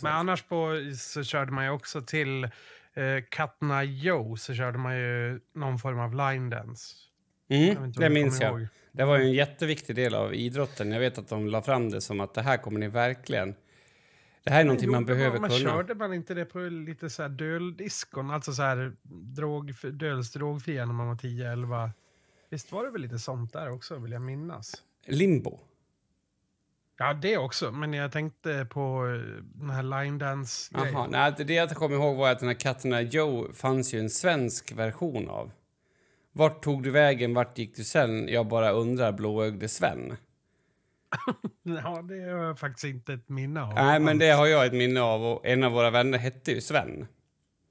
Men 0.02 0.12
annars 0.12 0.42
på, 0.42 0.72
så 0.98 1.24
körde 1.24 1.52
man 1.52 1.64
ju 1.64 1.70
också 1.70 2.00
till 2.02 2.50
eh, 2.94 3.24
Katna 3.30 3.84
Joe 3.84 4.36
så 4.36 4.54
körde 4.54 4.78
man 4.78 4.96
ju 4.96 5.40
någon 5.54 5.78
form 5.78 5.98
av 5.98 6.14
line 6.14 6.50
dance. 6.50 6.94
Mm, 7.48 7.92
det 7.92 8.10
minns 8.10 8.40
jag. 8.40 8.60
ihåg. 8.60 8.68
Det 8.92 9.04
var 9.04 9.18
ju 9.18 9.24
en 9.24 9.32
jätteviktig 9.32 9.96
del 9.96 10.14
av 10.14 10.34
idrotten. 10.34 10.92
Jag 10.92 11.00
vet 11.00 11.18
att 11.18 11.28
de 11.28 11.46
la 11.46 11.62
fram 11.62 11.90
det 11.90 12.00
som 12.00 12.20
att 12.20 12.34
det 12.34 12.42
här 12.42 12.56
kommer 12.56 12.80
ni 12.80 12.88
verkligen... 12.88 13.54
Det 14.44 14.50
här 14.50 14.60
är 14.60 14.64
någonting 14.64 14.90
man 14.90 15.00
Gjorde 15.02 15.14
behöver 15.14 15.38
man, 15.38 15.50
kunna. 15.50 15.60
Körde 15.60 15.94
man 15.94 16.14
inte 16.14 16.34
det 16.34 16.44
på 16.44 16.58
lite 16.58 17.10
så 17.10 17.22
här 17.22 17.28
döldiskon? 17.28 18.30
Alltså 18.30 18.52
så 18.52 18.62
här 18.62 18.92
drog, 19.36 19.74
döls 19.92 20.32
drogfria 20.32 20.86
när 20.86 20.92
man 20.94 21.06
var 21.06 21.14
10-11? 21.14 21.90
Visst 22.50 22.72
var 22.72 22.84
det 22.84 22.90
väl 22.90 23.00
lite 23.00 23.18
sånt 23.18 23.52
där 23.52 23.70
också, 23.70 23.98
vill 23.98 24.12
jag 24.12 24.22
minnas? 24.22 24.82
Limbo. 25.06 25.60
Ja, 27.02 27.14
det 27.14 27.36
också. 27.38 27.70
Men 27.72 27.92
jag 27.92 28.12
tänkte 28.12 28.66
på 28.70 29.06
eh, 29.06 29.42
den 29.54 29.70
här 29.70 29.82
line 29.82 30.18
dance 30.18 30.72
Jaha, 30.74 31.06
nej, 31.10 31.34
det 31.38 31.54
jag 31.54 31.70
kommer 31.70 31.96
ihåg 31.96 32.16
var 32.16 32.30
att 32.30 32.38
den 32.38 32.48
här 32.48 32.54
Katterna 32.54 33.00
Joe 33.02 33.52
fanns 33.52 33.94
ju 33.94 33.98
en 34.00 34.10
svensk 34.10 34.72
version 34.72 35.28
av. 35.28 35.50
Vart 36.32 36.62
tog 36.62 36.82
du 36.82 36.90
vägen, 36.90 37.34
vart 37.34 37.58
gick 37.58 37.76
du 37.76 37.84
sen? 37.84 38.28
Jag 38.28 38.46
bara 38.46 38.70
undrar, 38.70 39.12
blåögde 39.12 39.68
Sven. 39.68 40.16
Ja, 41.62 42.02
det 42.02 42.14
har 42.32 42.44
jag 42.44 42.58
faktiskt 42.58 42.84
inte 42.84 43.12
ett 43.12 43.28
minne 43.28 43.62
av. 43.62 43.74
Nej, 43.74 44.00
men 44.00 44.18
det 44.18 44.30
har 44.30 44.46
jag 44.46 44.66
ett 44.66 44.72
minne 44.72 45.00
av 45.00 45.24
och 45.24 45.46
en 45.46 45.62
av 45.64 45.72
våra 45.72 45.90
vänner 45.90 46.18
hette 46.18 46.52
ju 46.52 46.60
Sven. 46.60 47.06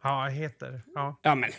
Ja, 0.03 0.27
heter. 0.27 0.81
Ja. 0.95 1.19
Ja, 1.21 1.35
men 1.35 1.49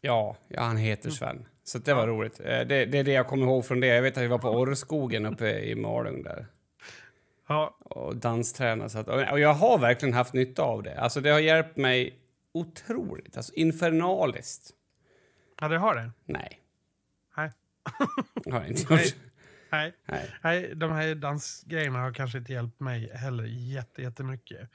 ja, 0.00 0.36
ja 0.48 0.62
han 0.62 0.76
heter 0.76 1.10
Sven. 1.10 1.46
Så 1.64 1.78
det 1.78 1.94
var 1.94 2.06
roligt. 2.06 2.40
Eh, 2.40 2.44
Det, 2.44 2.84
det 2.86 2.98
är 2.98 3.04
det 3.04 3.12
jag 3.12 3.26
kommer 3.26 3.46
ihåg 3.46 3.64
från 3.66 3.80
det. 3.80 3.86
Jag 3.86 4.02
vet 4.02 4.16
att 4.16 4.22
vi 4.22 4.26
var 4.26 4.38
på 4.38 4.50
Orrskogen 4.50 5.26
uppe 5.26 5.50
i 5.60 5.74
Malung 5.74 6.22
där 6.22 6.46
ja. 7.52 7.76
och 7.80 8.16
danstränade. 8.16 8.90
Så 8.90 8.98
att, 8.98 9.08
och 9.08 9.40
jag 9.40 9.54
har 9.54 9.78
verkligen 9.78 10.14
haft 10.14 10.32
nytta 10.32 10.62
av 10.62 10.82
det. 10.82 11.00
Alltså 11.00 11.20
det 11.20 11.30
har 11.30 11.40
hjälpt 11.40 11.76
mig 11.76 12.18
otroligt. 12.52 13.36
Alltså 13.36 13.54
infernaliskt. 13.54 14.70
Ja, 15.60 15.68
det 15.68 15.78
har 15.78 15.94
det. 15.94 16.10
Nej, 16.24 16.60
Nej. 17.36 17.52
har 18.52 18.60
jag 18.60 18.68
inte 18.68 18.94
gjort. 18.94 19.16
Nej. 19.72 19.94
Nej. 20.06 20.30
Nej, 20.42 20.74
de 20.74 20.92
här 20.92 21.14
dansgrejerna 21.14 21.98
har 22.00 22.12
kanske 22.12 22.38
inte 22.38 22.52
hjälpt 22.52 22.80
mig 22.80 23.10
heller 23.14 23.44
jätte, 23.44 24.02
jättemycket. 24.02 24.70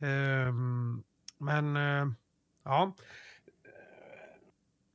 Ehm, 0.00 1.02
men, 1.38 1.76
eh, 1.76 2.06
ja. 2.64 2.96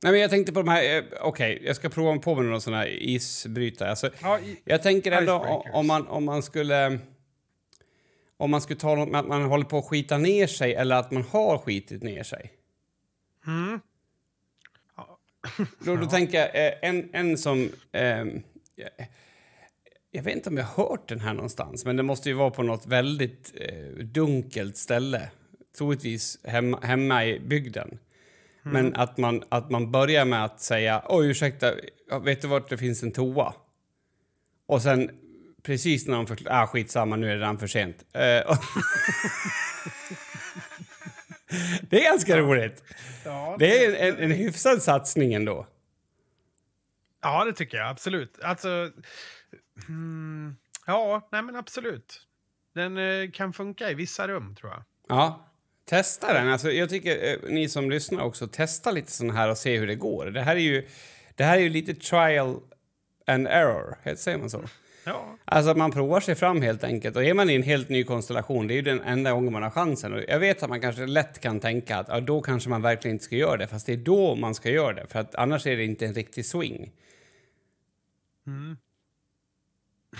Nej, 0.02 0.12
men 0.12 0.20
jag 0.20 0.30
tänkte 0.30 0.52
på 0.52 0.62
de 0.62 0.68
här... 0.68 0.96
eh, 0.98 1.04
Okej, 1.20 1.62
jag 1.64 1.76
ska 1.76 1.88
prova 1.88 2.18
på 2.18 2.34
med 2.34 2.44
några 2.44 2.60
såna 2.60 2.76
här 2.76 2.86
isbrytare. 3.02 3.90
Alltså, 3.90 4.10
ja 4.22 4.38
jag 4.64 4.82
tänker 4.82 5.12
ändå 5.12 5.64
om 5.72 5.86
man, 5.86 6.06
om 6.08 6.24
man 6.24 6.42
skulle... 6.42 6.98
Om 8.36 8.50
man 8.50 8.60
skulle 8.60 8.80
ta 8.80 8.94
något 8.94 9.08
med 9.08 9.20
att 9.20 9.28
man 9.28 9.42
håller 9.42 9.64
på 9.64 9.78
att 9.78 9.84
skita 9.84 10.18
ner 10.18 10.46
sig 10.46 10.74
eller 10.74 10.96
att 10.96 11.10
man 11.10 11.22
har 11.22 11.58
skitit 11.58 12.02
ner 12.02 12.22
sig. 12.22 12.52
mm, 13.46 13.80
Då, 15.78 15.96
då 15.96 16.02
Ja. 16.02 16.08
tänker 16.10 16.38
jag, 16.38 16.66
eh, 16.66 16.72
en, 16.82 17.10
en 17.12 17.38
som... 17.38 17.68
jag, 17.90 18.40
jag 20.10 20.22
vet 20.22 20.34
inte 20.36 20.48
om 20.48 20.56
jag 20.56 20.64
har 20.64 20.88
hört 20.88 21.08
den 21.08 21.20
här 21.20 21.34
någonstans, 21.34 21.84
men 21.84 21.96
det 21.96 22.02
måste 22.02 22.28
ju 22.28 22.34
vara 22.34 22.50
på 22.50 22.62
något 22.62 22.86
väldigt 22.86 23.52
eh, 23.60 24.04
dunkelt 24.04 24.76
ställe. 24.76 25.30
Troligtvis 25.78 26.38
hemma, 26.44 26.80
hemma 26.82 27.24
i 27.26 27.40
bygden. 27.40 27.98
Men 28.62 28.96
att 28.96 29.18
man, 29.18 29.42
att 29.48 29.70
man 29.70 29.90
börjar 29.90 30.24
med 30.24 30.44
att 30.44 30.60
säga 30.60 31.02
oj 31.08 31.30
ursäkta, 31.30 31.72
vet 32.22 32.42
du 32.42 32.48
vart 32.48 32.68
det 32.68 32.78
finns 32.78 33.02
en 33.02 33.12
toa? 33.12 33.54
Och 34.66 34.82
sen 34.82 35.10
precis 35.62 36.06
när 36.06 36.16
de 36.16 36.26
förklarar, 36.26 36.62
ah, 36.62 36.66
skitsamma 36.66 37.16
nu 37.16 37.26
är 37.26 37.30
det 37.30 37.36
redan 37.36 37.58
för 37.58 37.66
sent. 37.66 37.96
Eh, 38.12 38.20
det 41.82 42.00
är 42.00 42.04
ganska 42.04 42.38
roligt. 42.38 42.82
ja, 43.24 43.56
Det 43.58 43.84
är 43.84 43.94
en, 44.08 44.14
en, 44.14 44.22
en 44.24 44.30
hyfsad 44.30 44.82
satsning 44.82 45.34
ändå. 45.34 45.66
ja, 47.22 47.44
det 47.44 47.52
tycker 47.52 47.78
jag 47.78 47.88
absolut. 47.88 48.40
Alltså, 48.42 48.90
mm, 49.88 50.56
ja, 50.86 51.28
nej 51.32 51.42
men 51.42 51.56
absolut. 51.56 52.26
Den 52.74 52.96
eh, 52.96 53.30
kan 53.30 53.52
funka 53.52 53.90
i 53.90 53.94
vissa 53.94 54.28
rum 54.28 54.54
tror 54.54 54.72
jag. 54.72 54.82
Ja, 55.08 55.49
testa 55.90 56.32
den. 56.32 56.48
Alltså, 56.48 56.70
jag 56.70 56.90
tycker 56.90 57.32
eh, 57.32 57.50
ni 57.50 57.68
som 57.68 57.90
lyssnar 57.90 58.22
också, 58.22 58.48
testa 58.48 58.90
lite 58.90 59.12
sån 59.12 59.30
här 59.30 59.50
och 59.50 59.58
se 59.58 59.78
hur 59.78 59.86
det 59.86 59.94
går. 59.94 60.26
Det 60.26 60.40
här 60.40 60.56
är 60.56 60.60
ju, 60.60 60.86
det 61.34 61.44
här 61.44 61.56
är 61.56 61.60
ju 61.60 61.68
lite 61.68 61.94
trial 61.94 62.56
and 63.26 63.46
error, 63.46 64.14
säger 64.16 64.38
man 64.38 64.50
så? 64.50 64.64
Ja, 65.04 65.36
Alltså 65.44 65.74
man 65.74 65.90
provar 65.90 66.20
sig 66.20 66.34
fram 66.34 66.62
helt 66.62 66.84
enkelt. 66.84 67.16
Och 67.16 67.24
är 67.24 67.34
man 67.34 67.50
i 67.50 67.54
en 67.54 67.62
helt 67.62 67.88
ny 67.88 68.04
konstellation, 68.04 68.66
det 68.66 68.74
är 68.74 68.76
ju 68.76 68.82
den 68.82 69.00
enda 69.00 69.32
gången 69.32 69.52
man 69.52 69.62
har 69.62 69.70
chansen. 69.70 70.12
Och 70.12 70.20
jag 70.28 70.38
vet 70.38 70.62
att 70.62 70.68
man 70.68 70.80
kanske 70.80 71.06
lätt 71.06 71.40
kan 71.40 71.60
tänka 71.60 71.96
att 71.96 72.08
ja, 72.08 72.20
då 72.20 72.40
kanske 72.40 72.70
man 72.70 72.82
verkligen 72.82 73.14
inte 73.14 73.24
ska 73.24 73.36
göra 73.36 73.56
det. 73.56 73.66
Fast 73.66 73.86
det 73.86 73.92
är 73.92 73.96
då 73.96 74.34
man 74.34 74.54
ska 74.54 74.70
göra 74.70 74.92
det. 74.92 75.06
För 75.06 75.18
att 75.18 75.34
annars 75.34 75.66
är 75.66 75.76
det 75.76 75.84
inte 75.84 76.06
en 76.06 76.14
riktig 76.14 76.46
swing. 76.46 76.92
Mm. 78.46 78.76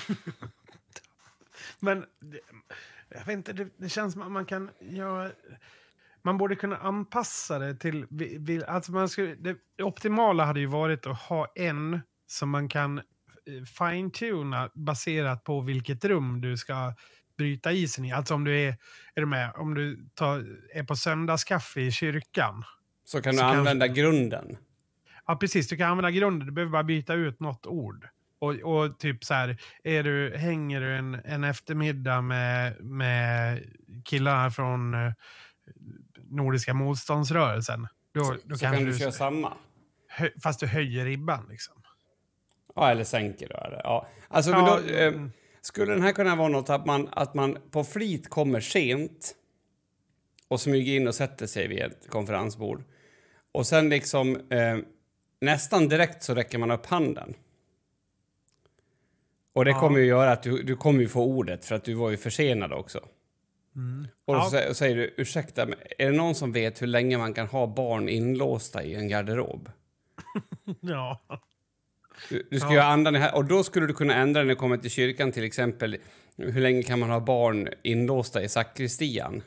Men 1.81 2.05
det, 2.21 2.41
jag 3.11 3.25
vet 3.25 3.29
inte, 3.37 3.53
det, 3.53 3.69
det 3.77 3.89
känns 3.89 4.13
som 4.13 4.23
att 4.23 4.33
man 4.33 4.47
kan 4.47 4.71
göra... 4.81 5.31
Man 6.23 6.39
borde 6.39 6.57
kunna 6.57 6.77
anpassa 6.77 7.59
det 7.59 7.75
till... 7.75 8.07
Alltså 8.67 8.93
man 8.93 9.09
skulle, 9.09 9.35
det, 9.35 9.57
optimala 9.83 10.45
hade 10.45 10.61
ju 10.61 10.67
varit 10.67 11.07
att 11.07 11.19
ha 11.21 11.53
en 11.55 12.01
som 12.27 12.51
man 12.51 12.69
kan 12.69 12.99
eh, 12.99 13.05
fine-tuna 13.79 14.71
baserat 14.75 15.45
på 15.45 15.61
vilket 15.61 16.05
rum 16.05 16.41
du 16.41 16.57
ska 16.57 16.95
bryta 17.39 17.73
isen 17.73 18.05
i. 18.05 18.13
Alltså 18.13 18.35
om 18.35 18.45
du 18.45 18.59
är, 18.61 18.69
är 19.15 19.21
du 19.21 19.27
med, 19.27 19.53
om 19.57 19.75
du 19.75 20.09
tar, 20.15 20.47
är 20.75 20.85
på 20.85 20.97
söndagskaffe 20.97 21.81
i 21.81 21.93
kyrkan. 21.93 22.65
Så 23.05 23.23
kan 23.23 23.35
Så 23.35 23.41
du 23.41 23.49
kan- 23.49 23.59
använda 23.59 23.89
grunden. 23.89 24.57
Ja, 25.27 25.37
precis. 25.37 25.69
Du 25.69 25.77
kan 25.77 25.91
använda 25.91 26.11
grunden. 26.11 26.47
Du 26.47 26.53
behöver 26.53 26.73
bara 26.73 26.85
byta 26.85 27.15
ut 27.15 27.41
något 27.41 27.67
ord. 27.67 28.09
Och, 28.41 28.55
och 28.55 28.99
typ 28.99 29.25
så 29.25 29.35
här, 29.35 29.57
är 29.85 30.03
du, 30.03 30.37
hänger 30.37 30.81
du 30.81 30.97
en, 30.97 31.15
en 31.25 31.45
eftermiddag 31.45 32.21
med, 32.21 32.85
med 32.85 33.65
killarna 34.05 34.51
från 34.51 34.95
eh, 34.95 35.13
Nordiska 36.31 36.75
motståndsrörelsen. 36.75 37.89
Då, 38.15 38.25
Så, 38.25 38.37
då 38.45 38.57
så 38.57 38.65
kan 38.65 38.85
du 38.85 38.99
köra 38.99 39.13
samma. 39.13 39.53
hö, 40.09 40.29
fast 40.43 40.61
du 40.61 40.67
höjer 40.67 41.05
ribban 41.05 41.47
liksom. 41.51 41.83
Ja, 42.75 42.91
eller 42.91 43.05
sänker 43.05 43.49
då. 43.49 43.57
Eller, 43.57 43.81
ja. 43.85 44.07
Alltså, 44.29 44.51
men 44.51 44.65
Ja, 44.65 44.81
då, 44.81 44.95
eh, 44.95 45.07
mm. 45.07 45.33
skulle 45.61 45.93
den 45.93 46.03
här 46.03 46.13
kunna 46.13 46.37
vara 46.37 46.49
något 46.49 46.71
att 46.71 46.87
man, 46.87 47.09
att 47.13 47.35
man 47.35 47.59
på 47.71 47.85
flit 47.85 48.31
kommer 48.31 48.61
sent 48.61 49.35
och 50.49 50.61
smyger 50.61 50.97
in 50.97 51.09
och 51.09 51.15
sätter 51.15 51.47
sig 51.47 51.69
vid 51.69 51.79
ett 51.79 52.09
konferensbord. 52.09 52.85
Och 53.53 53.67
sen 53.67 53.89
liksom 53.89 54.37
eh, 54.51 54.79
nästan 55.41 55.89
direkt 55.89 56.23
så 56.23 56.35
räcker 56.35 56.59
man 56.59 56.71
upp 56.71 56.87
handen. 56.87 57.35
Och 59.53 59.65
det 59.65 59.71
Ja. 59.71 59.81
kommer 59.81 59.99
ju 59.99 60.05
göra 60.07 60.33
att 60.33 60.43
du, 60.43 60.63
du 60.63 60.77
kommer 60.77 61.01
ju 61.01 61.09
få 61.09 61.25
ordet 61.25 61.65
för 61.65 61.75
att 61.75 61.85
du 61.85 61.95
var 61.95 62.11
ju 62.11 62.17
försenad 62.17 62.73
också. 62.73 62.99
Och 64.25 64.35
Ja. 64.35 64.45
så 64.51 64.57
sä- 64.57 64.73
säger 64.73 64.97
du 64.97 65.15
ursäkta, 65.17 65.67
men 65.67 65.79
är 65.99 66.11
det 66.11 66.17
någon 66.17 66.35
som 66.35 66.53
vet 66.53 66.83
hur 66.83 66.87
länge 66.87 67.19
man 67.19 67.35
kan 67.35 67.47
ha 67.47 67.67
barn 67.67 68.09
inlåsta 68.09 68.83
i 68.83 68.95
en 68.95 69.09
garderob? 69.09 69.71
Ja. 70.81 71.21
Du, 72.29 72.47
du 72.51 72.59
ska 72.61 72.69
Ja. 72.69 72.75
ju 72.75 72.79
ha 72.81 72.87
andan 72.87 73.15
här. 73.15 73.35
Och 73.37 73.45
då 73.45 73.63
skulle 73.63 73.87
du 73.87 73.95
kunna 73.95 74.15
ändra 74.15 74.41
när 74.43 74.49
det 74.49 74.55
kommer 74.55 74.77
till 74.77 74.91
kyrkan 74.91 75.33
till 75.33 75.45
exempel. 75.45 75.97
Hur 76.37 76.61
länge 76.61 76.83
kan 76.83 76.99
man 76.99 77.11
ha 77.11 77.21
barn 77.21 77.69
inlåsta 77.83 78.43
i 78.43 78.49
sakristian? 78.49 79.43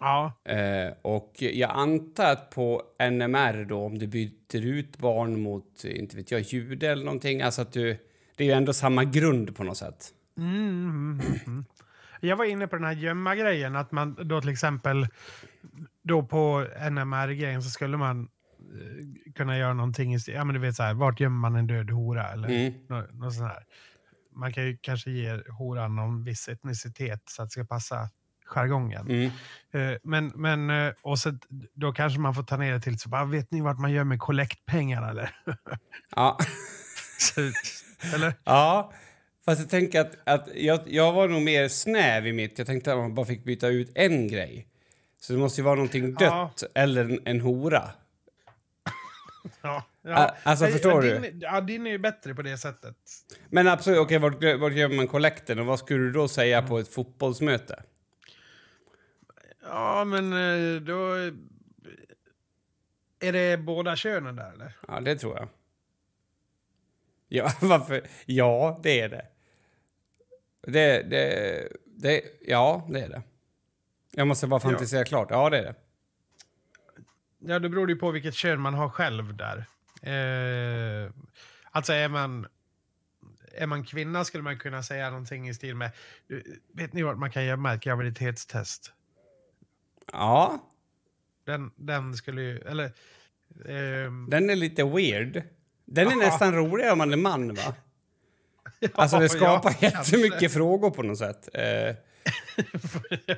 Ja. 0.00 0.32
Eh, 0.44 0.92
och 1.02 1.32
jag 1.38 1.70
antar 1.70 2.32
att 2.32 2.50
på 2.50 2.82
NMR 3.10 3.64
då, 3.64 3.78
om 3.84 3.98
du 3.98 4.06
byter 4.06 4.64
ut 4.66 4.96
barn 4.98 5.40
mot, 5.40 5.84
inte 5.84 6.16
vet 6.16 6.30
jag, 6.30 6.40
jude 6.40 6.88
eller 6.90 7.04
någonting, 7.04 7.42
alltså 7.42 7.62
att 7.62 7.72
du... 7.72 7.96
Det 8.36 8.44
är 8.44 8.48
ju 8.48 8.52
ändå 8.52 8.72
samma 8.72 9.04
grund 9.04 9.56
på 9.56 9.64
något 9.64 9.76
sätt. 9.76 10.08
Mm, 10.38 10.54
mm, 10.56 11.20
mm, 11.20 11.38
mm. 11.46 11.64
Jag 12.20 12.36
var 12.36 12.44
inne 12.44 12.66
på 12.66 12.76
den 12.76 12.84
här 12.84 12.92
gömma-grejen, 12.92 13.76
att 13.76 13.92
man 13.92 14.16
då 14.28 14.40
till 14.40 14.50
exempel 14.50 15.06
då 16.02 16.22
på 16.22 16.66
NMR-grejen 16.90 17.62
så 17.62 17.70
skulle 17.70 17.96
man 17.96 18.28
eh, 18.60 19.32
kunna 19.32 19.58
göra 19.58 19.72
någonting 19.74 20.14
i 20.14 20.18
ja 20.26 20.44
men 20.44 20.54
du 20.54 20.60
vet 20.60 20.76
så 20.76 20.82
här, 20.82 20.94
vart 20.94 21.20
gömmer 21.20 21.38
man 21.38 21.56
en 21.56 21.66
död 21.66 21.90
hora 21.90 22.32
eller 22.32 22.48
Mm. 22.48 22.72
nå- 22.88 23.06
något 23.12 23.34
sånt 23.34 23.48
här. 23.52 23.64
Man 24.36 24.52
kan 24.52 24.64
ju 24.66 24.76
kanske 24.80 25.10
ge 25.10 25.40
horan 25.58 25.96
någon 25.96 26.24
viss 26.24 26.48
etnicitet 26.48 27.22
så 27.26 27.42
att 27.42 27.48
det 27.48 27.52
ska 27.52 27.64
passa 27.64 28.10
jargongen. 28.46 29.06
Mm. 29.10 29.30
Eh, 29.72 29.98
Men, 30.02 30.32
men 30.34 30.70
eh, 30.70 30.92
och 31.02 31.18
så, 31.18 31.38
då 31.74 31.92
kanske 31.92 32.20
man 32.20 32.34
får 32.34 32.42
ta 32.42 32.56
ner 32.56 32.72
det 32.72 32.80
till 32.80 32.98
så 32.98 33.08
bara, 33.08 33.24
vet 33.24 33.50
ni 33.50 33.60
vart 33.60 33.78
man 33.78 33.92
gömmer 33.92 34.16
kollektpengarna 34.16 35.10
eller? 35.10 35.36
Ja. 36.16 36.38
Så- 37.18 37.40
eller? 38.14 38.34
ja. 38.44 38.92
Fast 39.44 39.60
jag 39.60 39.70
tänker 39.70 40.00
att, 40.00 40.16
att 40.24 40.48
jag, 40.54 40.80
jag 40.86 41.12
var 41.12 41.28
nog 41.28 41.42
mer 41.42 41.68
snäv 41.68 42.26
i 42.26 42.32
mitt. 42.32 42.58
Jag 42.58 42.66
tänkte 42.66 42.92
att 42.92 42.98
man 42.98 43.14
bara 43.14 43.26
fick 43.26 43.44
byta 43.44 43.68
ut 43.68 43.90
en 43.94 44.28
grej. 44.28 44.68
Så 45.20 45.32
det 45.32 45.38
måste 45.38 45.60
ju 45.60 45.64
vara 45.64 45.74
någonting 45.74 46.14
dött 46.14 46.20
Ja. 46.20 46.50
eller 46.74 47.04
en, 47.04 47.20
en 47.24 47.40
hora. 47.40 47.90
Ja, 49.62 49.84
Ah, 50.08 50.30
alltså, 50.42 50.64
Ja, 50.66 50.70
förstår 50.72 51.04
ja, 51.06 51.14
du? 51.14 51.20
din, 51.20 51.40
Ja, 51.40 51.60
din 51.60 51.86
är 51.86 51.90
ju 51.90 51.98
bättre 51.98 52.34
på 52.34 52.42
det 52.42 52.58
sättet. 52.58 52.96
Men 53.48 53.68
absolut, 53.68 53.98
okej, 53.98 54.18
vart, 54.18 54.34
vart 54.60 54.72
gör 54.72 54.88
man 54.88 55.08
kollekten 55.08 55.58
och 55.58 55.66
vad 55.66 55.78
skulle 55.78 56.04
du 56.04 56.12
då 56.12 56.28
säga 56.28 56.62
på 56.62 56.78
ett 56.78 56.88
fotbollsmöte? 56.94 57.82
Ja, 59.62 60.04
men 60.04 60.32
eh, 60.32 60.80
då... 60.80 61.14
Är 63.20 63.32
det 63.32 63.56
båda 63.58 63.96
könen 63.96 64.36
där 64.36 64.52
eller? 64.52 64.72
Ja, 64.88 65.00
det 65.00 65.16
tror 65.16 65.36
jag. 65.36 65.48
Ja, 67.34 67.52
varför? 67.60 68.06
Ja, 68.26 68.80
det 68.82 69.00
är 69.00 69.08
det. 69.08 69.26
Det, 70.66 71.02
det, 71.02 71.68
det, 71.86 72.22
ja, 72.46 72.86
det 72.90 73.00
är 73.00 73.08
det. 73.08 73.22
Jag 74.10 74.26
måste 74.26 74.46
bara 74.46 74.60
fantisera 74.60 75.04
klart. 75.04 75.28
Ja, 75.30 75.50
det 75.50 75.58
är 75.58 75.62
det. 75.62 75.74
Ja, 77.38 77.58
det 77.58 77.68
beror 77.68 77.88
ju 77.90 77.96
på 77.96 78.10
vilket 78.10 78.34
kön 78.34 78.60
man 78.60 78.74
har 78.74 78.88
själv 78.88 79.36
där. 79.36 79.64
Eh, 80.02 81.10
alltså 81.70 81.92
är 81.92 82.08
man... 82.08 82.46
Är 83.56 83.66
man 83.66 83.84
kvinna 83.84 84.24
skulle 84.24 84.42
man 84.42 84.58
kunna 84.58 84.82
säga 84.82 85.10
någonting 85.10 85.48
i 85.48 85.54
stil 85.54 85.74
med... 85.76 85.90
eh, 86.30 86.38
Vet 86.72 86.92
ni 86.92 87.02
vad 87.02 87.18
man 87.18 87.30
kan 87.30 87.44
gömma 87.44 87.74
ett 87.74 87.80
graviditetstest? 87.80 88.92
Ja, 90.12 90.58
Den, 91.44 91.70
den 91.76 92.14
skulle 92.14 92.42
ju... 92.42 92.58
Eller... 92.58 92.92
ehm, 93.68 94.26
den 94.30 94.50
är 94.50 94.56
lite 94.56 94.84
weird. 94.84 95.42
Den 95.86 96.06
är 96.06 96.10
Ja. 96.10 96.16
nästan 96.16 96.54
roligare 96.54 96.92
om 96.92 96.98
man 96.98 97.12
är 97.12 97.16
man, 97.16 97.54
va? 97.54 97.62
Alltså, 98.94 99.16
det 99.18 99.24
ja, 99.24 99.28
skapar 99.28 99.70
ja, 99.80 99.88
jättemycket 99.88 100.30
kanske. 100.40 100.48
frågor 100.48 100.90
på 100.90 101.02
något 101.02 101.18
sätt. 101.18 101.48
Eh, 101.54 101.62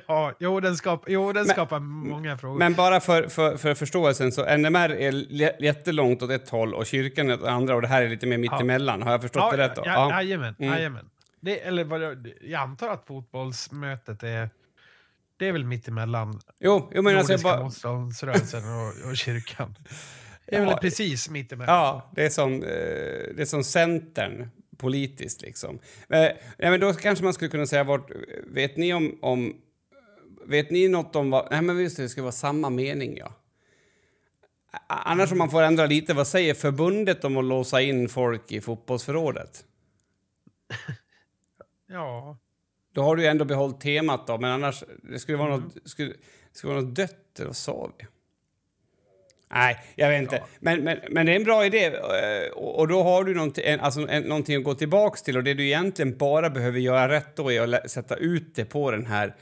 ja, 0.07 0.33
jo, 0.39 0.59
den, 0.59 0.77
skap, 0.77 1.03
jo, 1.07 1.33
den 1.33 1.45
Men- 1.45 1.53
skapar 1.53 1.79
många 1.79 2.37
frågor. 2.37 2.59
Men 2.59 2.73
bara 2.73 2.99
för, 2.99 3.27
för, 3.27 3.57
för 3.57 3.73
förståelsen, 3.73 4.31
så 4.31 4.57
NMR 4.57 4.89
är 4.91 5.63
jättelångt 5.63 6.21
åt 6.23 6.31
ett 6.31 6.49
håll 6.49 6.73
och 6.73 6.85
kyrkan 6.85 7.31
åt 7.31 7.43
andra 7.43 7.75
och 7.75 7.81
det 7.81 7.87
här 7.87 8.01
är 8.01 8.09
lite 8.09 8.25
mer 8.27 8.37
mittemellan. 8.37 9.01
Har 9.01 9.11
jag 9.11 9.21
förstått 9.21 9.51
det 9.51 9.57
rätt 9.57 9.75
då? 9.75 9.81
Ja, 9.85 10.09
jajamän. 10.11 10.55
Mm. 10.59 10.73
jajamän. 10.73 11.09
Det, 11.39 11.59
eller 11.59 11.83
vad, 11.83 12.27
jag 12.41 12.61
antar 12.61 12.89
att 12.89 13.05
fotbollsmötet 13.05 14.23
är... 14.23 14.49
Det 15.39 15.47
är 15.47 15.51
väl 15.51 15.65
mittemellan 15.65 16.39
Jo, 16.59 16.91
jo 16.93 17.01
men 17.01 17.17
alltså 17.17 17.33
jag 17.33 17.37
Nordiska 17.37 17.49
bara... 17.57 17.63
motståndsrörelsen 17.63 18.63
och, 18.63 19.09
och 19.09 19.17
kyrkan. 19.17 19.75
Det 20.47 20.55
är 20.55 20.59
väl 20.59 20.69
Ja. 20.69 20.77
precis 20.81 21.29
mittemellan. 21.29 21.75
Ja, 21.75 22.11
det 22.15 22.25
är 22.25 22.29
som, 22.29 22.53
eh, 22.53 22.69
det 23.35 23.41
är 23.41 23.45
som 23.45 23.63
Centern 23.63 24.49
politiskt 24.77 25.41
liksom. 25.41 25.79
Eh, 26.09 26.19
ja, 26.57 26.71
men 26.71 26.79
då 26.79 26.93
kanske 26.93 27.23
man 27.23 27.33
skulle 27.33 27.51
kunna 27.51 27.65
säga 27.65 27.83
vart... 27.83 28.11
Vet 28.47 28.77
ni 28.77 28.93
om... 28.93 29.19
om 29.21 29.61
vet 30.45 30.71
ni 30.71 30.87
något 30.87 31.15
om 31.15 31.29
vad... 31.29 31.47
Nej, 31.51 31.61
men 31.61 31.79
just 31.79 31.97
det, 31.97 32.03
det 32.03 32.09
ska 32.09 32.21
vara 32.21 32.31
samma 32.31 32.69
mening, 32.69 33.17
ja. 33.17 33.33
Annars 34.87 35.31
om 35.31 35.37
man 35.37 35.49
får 35.49 35.61
ändra 35.61 35.85
lite, 35.85 36.13
vad 36.13 36.27
säger 36.27 36.53
förbundet 36.53 37.23
om 37.23 37.37
att 37.37 37.45
låsa 37.45 37.81
in 37.81 38.09
folk 38.09 38.51
i 38.51 38.61
fotbollsförrådet? 38.61 39.65
Ja. 41.89 42.37
Då 42.93 43.01
har 43.03 43.15
du 43.15 43.27
ändå 43.27 43.45
behållit 43.45 43.81
temat 43.81 44.27
då, 44.27 44.37
men 44.37 44.51
annars... 44.51 44.83
Det 45.03 45.19
skulle 45.19 45.37
vara 45.37 45.57
något, 45.57 45.77
skulle, 45.85 46.13
skulle 46.51 46.73
vara 46.73 46.83
något 46.83 46.95
dött, 46.95 47.39
eller 47.39 47.47
vad 47.47 47.55
sa 47.55 47.91
vi? 47.97 48.05
Nej, 49.51 49.79
jag 49.95 50.09
vet 50.09 50.21
inte. 50.21 50.43
Men, 50.59 50.83
men, 50.83 50.99
men 51.09 51.25
det 51.25 51.31
är 51.31 51.35
en 51.35 51.43
bra 51.43 51.65
idé. 51.65 51.85
eh, 51.85 52.51
Och 52.53 52.79
och 52.79 52.87
då 52.87 53.03
har 53.03 53.23
du 53.23 53.33
någonting, 53.33 53.79
alltså, 53.79 53.99
någonting 53.99 54.55
att 54.57 54.63
gå 54.63 54.73
tillbaks 54.75 55.21
till. 55.21 55.37
Och 55.37 55.43
det 55.43 55.53
du 55.53 55.65
egentligen 55.65 56.17
bara 56.17 56.49
behöver 56.49 56.79
göra 56.79 57.09
rätt 57.09 57.35
då 57.35 57.51
är 57.51 57.73
att 57.75 57.91
sätta 57.91 58.15
ut 58.15 58.55
det 58.55 58.65
på 58.65 58.91
den 58.91 59.05
här 59.05 59.35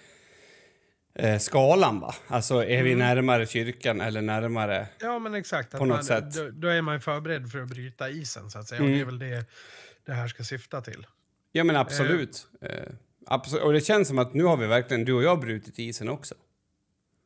eh, 1.15 1.37
skalan. 1.39 1.99
Va? 1.99 2.15
Alltså, 2.27 2.63
är 2.65 2.83
vi 2.83 2.95
närmare 2.95 3.45
kyrkan 3.45 4.01
eller 4.01 4.21
närmare... 4.21 4.87
ja, 5.01 5.19
men 5.19 5.33
exakt. 5.35 5.71
På 5.71 5.85
något 5.85 5.95
man, 5.95 6.03
sätt. 6.03 6.33
Då, 6.33 6.49
då 6.53 6.67
är 6.67 6.81
man 6.81 7.01
förberedd 7.01 7.51
för 7.51 7.59
att 7.59 7.67
bryta 7.69 8.09
isen, 8.09 8.49
så 8.49 8.59
att 8.59 8.67
säga. 8.67 8.81
Och 8.81 8.87
Mm. 8.87 8.97
det 8.97 9.01
är 9.03 9.05
väl 9.05 9.19
det 9.19 9.45
det 10.05 10.13
här 10.13 10.27
ska 10.27 10.43
syfta 10.43 10.81
till. 10.81 11.05
Ja, 11.51 11.63
men 11.63 11.75
absolut. 11.75 12.47
Eh, 12.61 12.69
absolut. 13.27 13.63
Och 13.63 13.73
det 13.73 13.81
känns 13.81 14.07
som 14.07 14.19
att 14.19 14.33
nu 14.33 14.43
har 14.43 14.57
vi 14.57 14.67
verkligen, 14.67 15.05
du 15.05 15.13
och 15.13 15.23
jag, 15.23 15.39
brutit 15.39 15.79
isen 15.79 16.09
också. 16.09 16.35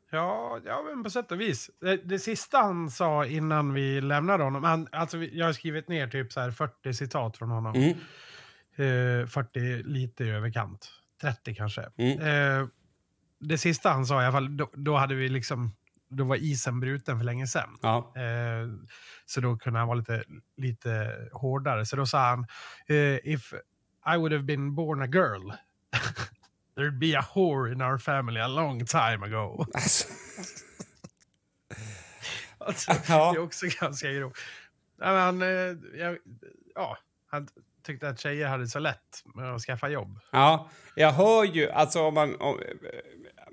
Ja, 0.10 0.60
ja 0.66 0.82
men 0.90 1.04
på 1.04 1.10
sätt 1.10 1.32
och 1.32 1.42
vis. 1.42 1.70
Det, 1.82 1.98
det 1.98 2.20
sista 2.20 2.58
han 2.58 2.90
sa 2.90 3.26
innan 3.26 3.74
vi 3.74 4.02
lämnade 4.02 4.44
honom, 4.44 4.64
han, 4.64 4.88
alltså 4.92 5.18
jag 5.18 5.46
har 5.46 5.54
skrivit 5.54 5.88
ner 5.88 6.08
typ 6.08 6.34
så 6.34 6.40
här 6.40 6.52
40 6.52 6.94
citat 6.94 7.38
från 7.38 7.50
honom. 7.50 7.76
Mm. 7.76 7.98
Eh, 9.22 9.28
40 9.28 9.84
lite 9.84 10.24
i 10.24 10.30
överkant. 10.30 10.92
30 11.22 11.56
kanske. 11.56 11.90
Mm. 11.98 12.20
Eh, 12.22 12.68
det 13.40 13.58
sista 13.58 13.90
han 13.90 14.06
sa 14.06 14.22
i 14.22 14.26
alla 14.26 14.32
fall, 14.32 14.58
då, 14.58 14.70
då 14.74 14.96
hade 14.96 15.16
vi 15.16 15.30
liksom, 15.30 15.76
då 16.10 16.24
var 16.24 16.36
isen 16.36 16.80
bruten 16.80 17.18
för 17.18 17.26
länge 17.26 17.48
sedan. 17.48 17.78
Ja. 17.82 18.14
Eh, 18.16 18.68
så 19.26 19.42
då 19.42 19.58
kunde 19.58 19.80
han 19.80 19.88
vara 19.88 19.98
lite, 19.98 20.24
lite 20.58 21.16
hårdare. 21.34 21.86
Så 21.86 21.96
då 21.96 22.06
sa 22.06 22.30
han, 22.30 22.46
eh, 22.88 23.18
if 23.34 23.54
I 24.16 24.18
would 24.18 24.32
have 24.32 24.44
been 24.44 24.76
born 24.76 25.02
a 25.02 25.08
girl, 25.08 25.52
there'd 26.80 27.00
be 27.00 27.20
a 27.20 27.26
whore 27.36 27.72
in 27.74 27.82
our 27.82 27.98
family 27.98 28.40
a 28.40 28.48
long 28.48 28.86
time 28.86 29.26
ago. 29.26 29.66
Alltså, 29.74 30.08
Alltså, 32.58 32.92
Ja. 33.08 33.32
Det 33.32 33.40
är 33.40 33.44
också 33.44 33.66
ganska 33.82 34.12
grovt. 34.12 34.38
Ja, 35.00 35.06
han, 35.08 35.42
eh, 35.42 35.48
jag, 35.98 36.18
ja, 36.76 36.98
han 37.30 37.48
tyckte 37.84 38.10
att 38.10 38.20
tjejer 38.20 38.48
hade 38.48 38.68
så 38.68 38.80
lätt 38.80 39.24
med 39.36 39.56
att 39.56 39.62
skaffa 39.62 39.90
jobb. 39.90 40.20
Ja, 40.32 40.70
jag 40.96 41.12
hör 41.12 41.44
ju... 41.44 41.70
Alltså 41.70 42.02
om 42.02 42.14
man, 42.14 42.36
om, 42.36 42.60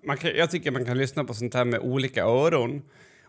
man 0.05 0.17
kan, 0.17 0.31
jag 0.31 0.51
tycker 0.51 0.71
man 0.71 0.85
kan 0.85 0.99
lyssna 0.99 1.25
på 1.25 1.35
sånt 1.35 1.55
här 1.55 1.65
med 1.65 1.81
olika 1.81 2.25
öron. 2.25 2.83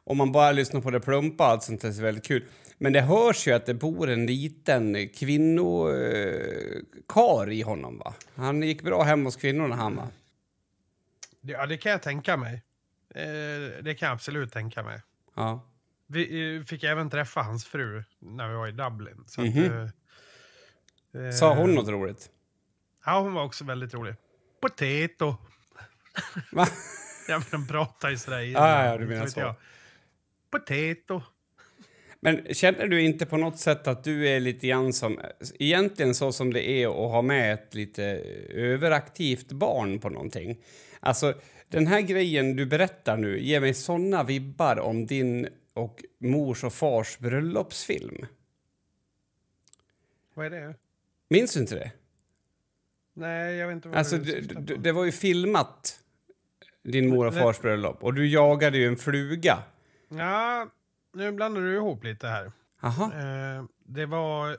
Om 0.04 0.18
man 0.18 0.32
bara 0.32 0.52
lyssnar 0.52 0.82
på 0.82 0.92
det 0.92 1.00
plumpa, 1.00 1.44
allt 1.44 1.64
sånt 1.64 1.84
är 1.84 2.02
väldigt 2.02 2.26
kul. 2.26 2.46
Men 2.78 2.94
det 2.94 3.02
hörs 3.02 3.48
ju 3.48 3.52
att 3.52 3.66
det 3.66 3.74
bor 3.74 4.10
en 4.10 4.26
liten 4.26 5.10
kvinnokar 5.10 7.52
i 7.52 7.62
honom, 7.62 7.98
va? 8.00 8.14
Han 8.36 8.64
gick 8.64 8.82
bra 8.82 9.04
hem 9.04 9.26
hos 9.26 9.36
kvinnorna, 9.36 9.76
han, 9.76 9.96
va? 9.96 10.08
Ja, 11.42 11.66
det 11.66 11.78
kan 11.78 11.92
jag 11.92 12.02
tänka 12.02 12.38
mig. 12.38 12.54
Eh, 13.16 13.24
det 13.84 13.96
kan 14.00 14.06
jag 14.08 14.14
absolut 14.14 14.54
tänka 14.54 14.84
mig. 14.84 15.02
Ja. 15.36 15.66
Vi 16.08 16.56
eh, 16.58 16.64
fick 16.64 16.84
även 16.84 17.10
träffa 17.10 17.42
hans 17.42 17.66
fru 17.66 18.04
när 18.20 18.50
vi 18.50 18.56
var 18.56 18.68
i 18.68 18.72
Dublin. 18.72 19.24
Så 19.28 19.42
Mhm. 19.42 19.66
att, 19.66 19.72
eh, 21.16 21.22
eh, 21.26 21.32
Sa 21.32 21.56
hon 21.56 21.76
något 21.76 21.88
roligt? 21.90 22.30
Ja, 23.06 23.20
hon 23.20 23.34
var 23.34 23.44
också 23.44 23.64
väldigt 23.66 23.94
rolig. 23.94 24.16
Potato. 24.62 25.36
Va? 26.52 26.68
Ja, 27.30 27.38
men 27.40 27.48
de 27.62 27.68
pratar 27.68 28.10
ju 28.10 28.18
sådär. 28.18 28.40
i- 28.40 28.52
Ja, 28.52 28.86
ja, 28.86 28.98
du 28.98 29.06
menar 29.06 29.28
så. 29.28 29.40
jag. 29.40 29.56
Potato. 30.52 31.22
Men 32.20 32.54
känner 32.54 32.88
du 32.88 33.02
inte 33.02 33.26
på 33.26 33.38
något 33.38 33.60
sätt 33.60 33.88
att 33.88 34.04
du 34.04 34.30
är 34.30 34.40
lite 34.40 34.68
grann 34.68 34.94
som... 34.94 35.20
Egentligen 35.60 36.16
så 36.16 36.32
som 36.32 36.54
det 36.54 36.70
är 36.70 36.88
att 36.88 37.12
ha 37.12 37.22
med 37.22 37.54
ett 37.54 37.76
lite 37.76 38.04
överaktivt 38.50 39.52
barn 39.52 40.00
på 40.00 40.10
någonting. 40.10 40.58
Alltså, 41.00 41.34
den 41.70 41.88
här 41.88 42.02
grejen 42.02 42.56
du 42.56 42.66
berättar 42.66 43.18
nu 43.18 43.40
ger 43.40 43.60
mig 43.60 43.74
såna 43.74 44.24
vibbar 44.24 44.80
om 44.80 45.06
din 45.06 45.48
och 45.74 46.04
mors 46.18 46.64
och 46.64 46.74
fars 46.74 47.18
bröllopsfilm. 47.18 48.26
Vad 50.34 50.46
är 50.46 50.50
det? 50.50 50.76
Minns 51.30 51.54
du 51.54 51.60
inte 51.60 51.76
det? 51.76 51.92
Nej, 53.14 53.56
jag 53.56 53.68
vet 53.68 53.76
inte 53.76 53.88
vad 53.88 53.98
Alltså, 53.98 54.18
du 54.18 54.24
det, 54.24 54.32
syftar 54.32 54.76
det, 54.78 54.92
var 54.92 55.06
ju 55.06 55.12
filmat, 55.12 56.00
din 56.84 57.10
mor 57.10 57.28
och 57.28 57.34
fars 57.34 57.60
bröllop. 57.60 58.04
Och 58.04 58.14
du 58.14 58.28
jagade 58.28 58.78
ju 58.78 58.88
en 58.88 58.98
fluga. 58.98 59.64
Ja, 60.10 60.68
nu 61.18 61.32
blandar 61.32 61.62
du 61.62 61.76
ihop 61.76 62.04
lite 62.04 62.28
här. 62.28 62.46
Eh, 62.84 63.64
det 63.86 64.06
var 64.06 64.50
eh, 64.50 64.56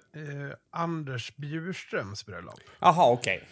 Anders 0.70 1.36
Bjurströms 1.36 2.26
bröllop. 2.26 2.60
Jaha, 2.80 3.10
okej. 3.12 3.42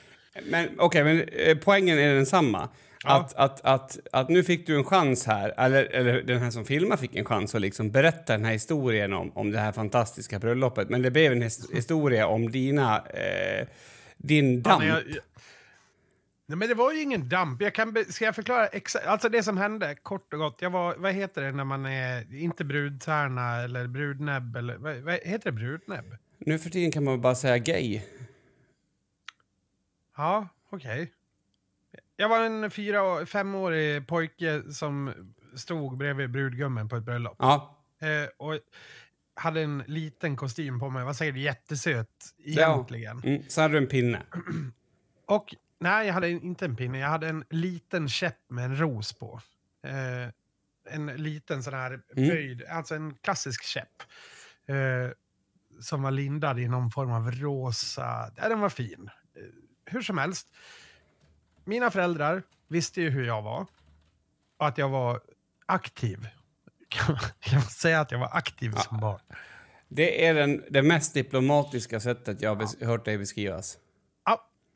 Men, 0.51 0.69
okej, 0.79 1.05
men 1.05 1.21
eh, 1.21 1.57
poängen 1.59 1.99
är 1.99 2.15
densamma. 2.15 2.69
Ja. 3.05 3.17
Att, 3.21 3.35
att, 3.35 3.61
att, 3.65 3.99
att 4.13 4.29
nu 4.29 4.45
fick 4.45 4.67
du 4.67 4.77
en 4.77 4.85
chans 4.85 5.27
här, 5.27 5.55
eller, 5.57 5.85
eller 5.85 6.23
den 6.23 6.39
här 6.39 6.51
som 6.51 6.65
filmar 6.65 6.97
fick 6.97 7.17
en 7.17 7.25
chans 7.25 7.55
att 7.55 7.61
liksom 7.61 7.91
berätta 7.91 8.33
den 8.33 8.45
här 8.45 8.53
historien 8.53 9.13
om, 9.13 9.33
om 9.35 9.51
det 9.53 9.59
här 9.59 9.73
fantastiska 9.73 10.39
bröllopet. 10.39 10.89
Men 10.91 11.03
det 11.03 11.11
blev 11.11 11.33
en 11.33 11.43
his 11.43 11.71
historia 11.73 12.27
om 12.27 12.51
dina, 12.51 12.97
eh, 13.07 13.67
din 14.17 14.55
Ja, 14.57 14.61
damp. 14.71 14.85
jag- 14.85 15.03
jag- 15.09 15.19
Nej, 16.49 16.59
men 16.59 16.69
det 16.69 16.75
var 16.75 16.93
ju 16.93 17.03
ingen 17.03 17.29
damp. 17.29 17.63
Jag 17.63 17.75
kan 17.75 18.05
ska 18.09 18.25
jag 18.25 18.35
förklara 18.35 18.67
exakt? 18.67 19.07
Alltså 19.07 19.29
det 19.29 19.43
som 19.43 19.57
hände, 19.57 19.95
kort 19.95 20.33
och 20.33 20.39
gott. 20.39 20.59
Jag 20.63 20.71
var, 20.71 20.97
vad 20.97 21.13
heter 21.13 21.43
det 21.43 21.53
när 21.53 21.65
man 21.65 21.87
är, 21.87 22.35
inte 22.35 22.65
brudtärna 22.65 23.57
eller 23.57 23.87
brudnäbb 23.87 24.57
eller, 24.57 24.77
vad, 24.77 24.97
vad 24.97 25.15
heter 25.15 25.45
det 25.51 25.53
brudnäbb? 25.53 26.17
Nu 26.39 26.59
för 26.59 26.71
tiden 26.71 26.93
kan 26.93 27.05
man 27.05 27.21
bara 27.21 27.35
säga 27.35 27.59
gay. 27.59 28.03
Ja, 30.17 30.49
okej. 30.71 31.13
Jag 32.17 32.29
var 32.29 32.43
en 32.43 32.71
fyra, 32.71 33.27
femårig 33.27 34.07
pojke 34.07 34.63
som 34.73 35.13
stod 35.57 35.97
bredvid 35.97 36.31
brudgummen 36.31 36.89
på 36.89 36.97
ett 36.97 37.05
bröllop. 37.05 37.37
Ja, 37.39 37.73
Eh, 38.01 38.29
och 38.37 38.59
hade 39.35 39.61
en 39.63 39.83
liten 39.87 40.37
kostym 40.37 40.81
på 40.81 40.91
mig. 40.91 41.05
Vad 41.05 41.17
säger 41.17 41.33
du? 41.33 41.41
Jättesöt 41.41 42.35
egentligen. 42.45 43.23
mm, 43.25 43.43
så 43.49 43.61
hade 43.61 43.75
du 43.75 43.79
en 43.79 43.87
pinne. 43.87 44.23
Och 45.27 45.55
nej, 45.81 46.07
jag 46.07 46.15
hade 46.15 46.31
inte 46.31 46.65
en 46.65 46.77
pinne. 46.77 46.99
Jag 46.99 47.09
hade 47.09 47.29
en 47.29 47.45
liten 47.51 48.09
käpp 48.09 48.39
med 48.49 48.65
en 48.65 48.79
ros 48.79 49.13
på. 49.13 49.41
Eh, 49.87 50.31
en 50.95 51.07
liten 51.07 51.63
sån 51.63 51.75
här 51.75 52.01
böjd, 52.15 52.65
alltså 52.65 52.95
en 52.95 53.15
klassisk 53.15 53.65
käpp. 53.65 54.03
Eh, 54.67 55.11
som 55.81 56.03
var 56.03 56.11
lindad 56.11 56.59
i 56.59 56.69
någon 56.69 56.91
form 56.91 57.13
av 57.13 57.31
rosa. 57.31 58.31
Ja, 58.37 58.49
den 58.49 58.61
var 58.61 58.69
fin. 58.69 59.11
Eh, 59.37 59.43
hur 59.85 60.03
som 60.03 60.19
helst. 60.19 60.49
Mina 61.65 61.91
föräldrar 61.91 62.43
visste 62.69 63.01
ju 63.03 63.11
hur 63.11 63.27
jag 63.27 63.43
var. 63.43 63.67
Och 64.59 64.67
att 64.67 64.79
jag 64.79 64.89
var 64.89 65.21
aktiv. 65.67 66.29
Kan 66.89 67.19
man 67.53 67.63
säga 67.63 68.01
att 68.01 68.11
jag 68.11 68.19
var 68.19 68.37
aktiv 68.37 68.71
som 68.73 69.01
barn? 69.01 69.21
Det 69.89 70.27
är 70.27 70.35
den, 70.35 70.65
det 70.71 70.83
mest 70.83 71.15
diplomatiska 71.15 72.01
sättet 72.01 72.43
jag 72.43 72.55
har 72.55 72.63
bes- 72.63 72.85
hört 72.87 73.05
dig 73.05 73.19
beskrivas. 73.19 73.79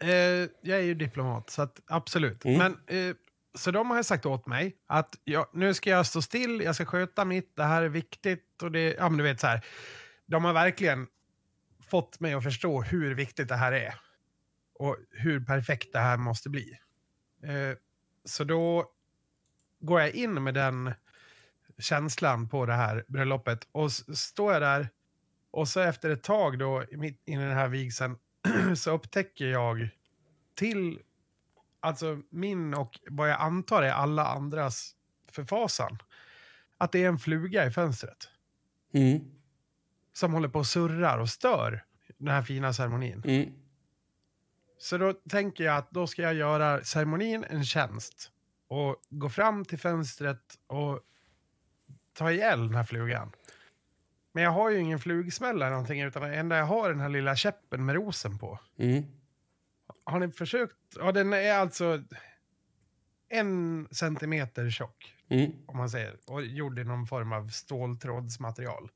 Eh, 0.00 0.48
jag 0.62 0.78
är 0.78 0.82
ju 0.82 0.94
diplomat, 0.94 1.50
så 1.50 1.62
att, 1.62 1.80
absolut. 1.86 2.44
Mm. 2.44 2.58
Men, 2.58 2.72
eh, 2.98 3.16
så 3.54 3.70
de 3.70 3.90
har 3.90 4.02
sagt 4.02 4.26
åt 4.26 4.46
mig 4.46 4.76
att 4.86 5.18
jag, 5.24 5.46
nu 5.52 5.74
ska 5.74 5.90
jag 5.90 6.06
stå 6.06 6.22
still, 6.22 6.60
jag 6.60 6.74
ska 6.74 6.84
sköta 6.84 7.24
mitt, 7.24 7.56
det 7.56 7.64
här 7.64 7.82
är 7.82 7.88
viktigt. 7.88 8.62
Och 8.62 8.72
det, 8.72 8.94
ja, 8.94 9.08
men 9.08 9.18
du 9.18 9.24
vet 9.24 9.40
så 9.40 9.46
här. 9.46 9.64
De 10.26 10.44
har 10.44 10.52
verkligen 10.52 11.06
fått 11.90 12.20
mig 12.20 12.34
att 12.34 12.42
förstå 12.42 12.82
hur 12.82 13.14
viktigt 13.14 13.48
det 13.48 13.56
här 13.56 13.72
är. 13.72 13.94
Och 14.74 14.96
hur 15.10 15.40
perfekt 15.40 15.92
det 15.92 15.98
här 15.98 16.16
måste 16.16 16.50
bli. 16.50 16.78
Eh, 17.42 17.76
så 18.24 18.44
då 18.44 18.92
går 19.80 20.00
jag 20.00 20.10
in 20.10 20.42
med 20.44 20.54
den 20.54 20.92
känslan 21.78 22.48
på 22.48 22.66
det 22.66 22.72
här 22.74 23.04
bröllopet. 23.08 23.68
Och 23.72 23.92
står 23.92 24.52
jag 24.52 24.62
där 24.62 24.88
och 25.50 25.68
så 25.68 25.80
efter 25.80 26.10
ett 26.10 26.22
tag 26.22 26.58
då, 26.58 26.84
i 27.24 27.36
den 27.36 27.50
här 27.50 27.68
vigseln, 27.68 28.16
så 28.76 28.90
upptäcker 28.90 29.46
jag 29.46 29.88
till 30.54 30.98
alltså 31.80 32.22
min 32.30 32.74
och 32.74 33.00
vad 33.10 33.30
jag 33.30 33.40
antar 33.40 33.82
är 33.82 33.92
alla 33.92 34.26
andras 34.26 34.94
förfasan, 35.28 35.98
att 36.78 36.92
det 36.92 37.04
är 37.04 37.08
en 37.08 37.18
fluga 37.18 37.66
i 37.66 37.70
fönstret 37.70 38.28
Mm, 38.92 39.20
som 40.12 40.32
håller 40.32 40.48
på 40.48 40.58
och 40.58 40.66
surrar 40.66 41.18
och 41.18 41.28
stör 41.28 41.84
den 42.18 42.34
här 42.34 42.42
fina 42.42 42.72
ceremonin. 42.72 43.22
mm. 43.26 43.52
Så 44.78 44.98
då 44.98 45.12
tänker 45.12 45.64
jag 45.64 45.76
att 45.76 45.90
då 45.90 46.06
ska 46.06 46.22
jag 46.22 46.34
göra 46.34 46.84
ceremonin 46.84 47.44
en 47.44 47.64
tjänst 47.64 48.32
och 48.68 48.96
gå 49.08 49.28
fram 49.28 49.64
till 49.64 49.78
fönstret 49.78 50.58
och 50.66 51.00
ta 52.12 52.32
ihjäl 52.32 52.66
den 52.66 52.74
här 52.74 52.84
flugan. 52.84 53.32
Men 54.32 54.42
jag 54.42 54.50
har 54.50 54.70
ju 54.70 54.78
ingen 54.78 54.98
flugsmäll 54.98 55.56
eller 55.56 55.70
någonting, 55.70 56.00
utan 56.02 56.22
det 56.22 56.34
enda 56.36 56.56
jag 56.56 56.64
har 56.66 56.84
är 56.86 56.90
den 56.92 57.00
här 57.00 57.08
lilla 57.08 57.36
käppen 57.36 57.84
med 57.84 57.94
rosen 57.94 58.38
på. 58.38 58.58
Mm. 58.78 59.02
Har 60.04 60.20
ni 60.20 60.32
försökt? 60.32 60.74
Ja, 60.96 61.12
den 61.12 61.32
är 61.32 61.52
alltså 61.52 62.02
en 63.28 63.88
centimeter 63.90 64.70
tjock, 64.70 65.14
Mm. 65.28 65.50
om 65.66 65.76
man 65.76 65.90
säger. 65.90 66.16
Och 66.26 66.42
gjord 66.44 66.78
i 66.78 66.84
någon 66.84 67.06
form 67.06 67.32
av 67.32 67.48
ståltrådsmaterial. 67.48 68.90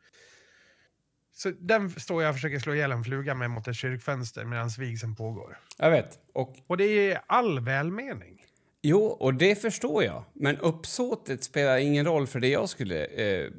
Så 1.32 1.50
den 1.50 1.90
står 1.90 2.22
jag 2.22 2.30
och 2.30 2.34
försöker 2.36 2.58
slå 2.58 2.74
ihjäl 2.74 2.92
en 2.92 3.04
fluga 3.04 3.34
med 3.34 3.50
mot 3.50 3.68
ett 3.68 3.76
kyrkfönster 3.76 4.44
medan 4.44 4.68
vigseln 4.78 5.14
pågår. 5.16 5.58
Jag 5.78 5.90
vet. 5.90 6.18
Och 6.32 6.56
Och 6.66 6.76
det 6.76 6.84
är 7.12 7.20
all 7.26 7.60
välmening. 7.60 8.44
Jo, 8.82 8.98
och 9.04 9.34
det 9.34 9.54
förstår 9.62 10.04
jag. 10.04 10.24
Men 10.32 10.56
uppsåtet 10.58 11.44
spelar 11.44 11.76
ingen 11.78 12.04
roll 12.04 12.26
för 12.26 12.40
det 12.40 12.48
jag 12.48 12.68
skulle 12.68 13.04
eh, 13.04 13.50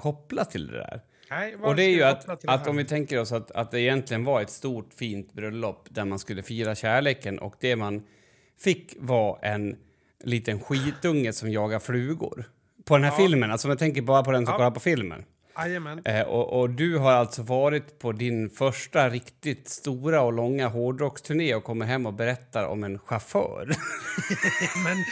koppla 0.00 0.44
till 0.44 0.66
det 0.66 0.72
där. 0.78 1.00
Nej, 1.30 1.56
Och 1.56 1.76
det 1.76 1.82
är 1.84 1.90
ju 1.90 2.02
att, 2.02 2.44
att 2.48 2.66
om 2.66 2.76
vi 2.76 2.84
tänker 2.84 3.20
oss 3.20 3.32
att, 3.32 3.50
att 3.50 3.70
det 3.70 3.80
egentligen 3.80 4.24
var 4.24 4.40
ett 4.40 4.50
stort 4.50 4.94
fint 4.94 5.32
bröllop 5.32 5.86
där 5.90 6.04
man 6.04 6.18
skulle 6.18 6.42
fira 6.42 6.74
kärleken 6.74 7.38
och 7.38 7.54
det 7.60 7.76
man 7.76 8.02
fick 8.60 8.96
var 8.98 9.38
en 9.42 9.76
liten 10.24 10.60
skitunge 10.60 11.32
som 11.32 11.50
jagar 11.50 11.78
flugor. 11.78 12.44
På 12.84 12.96
den 12.96 13.04
här 13.04 13.10
Ja. 13.12 13.16
filmen, 13.16 13.50
alltså 13.50 13.68
om 13.68 13.70
jag 13.70 13.78
tänker 13.78 14.02
bara 14.02 14.24
på 14.24 14.32
den 14.32 14.46
som 14.46 14.52
Ja. 14.52 14.56
kollar 14.58 14.70
på 14.70 14.80
filmen. 14.80 15.24
Eh, 16.04 16.20
och, 16.22 16.60
och 16.60 16.70
du 16.70 16.98
har 16.98 17.12
alltså 17.12 17.42
varit 17.42 17.98
på 17.98 18.12
din 18.12 18.50
första 18.50 19.08
riktigt 19.08 19.68
stora 19.68 20.22
och 20.22 20.32
långa 20.32 20.68
hårdrocksturné 20.68 21.54
och 21.54 21.64
kommer 21.64 21.86
hem 21.86 22.06
och 22.06 22.14
berättar 22.14 22.64
om 22.66 22.84
en 22.84 22.98
chaufför. 22.98 23.66
Men 24.84 25.04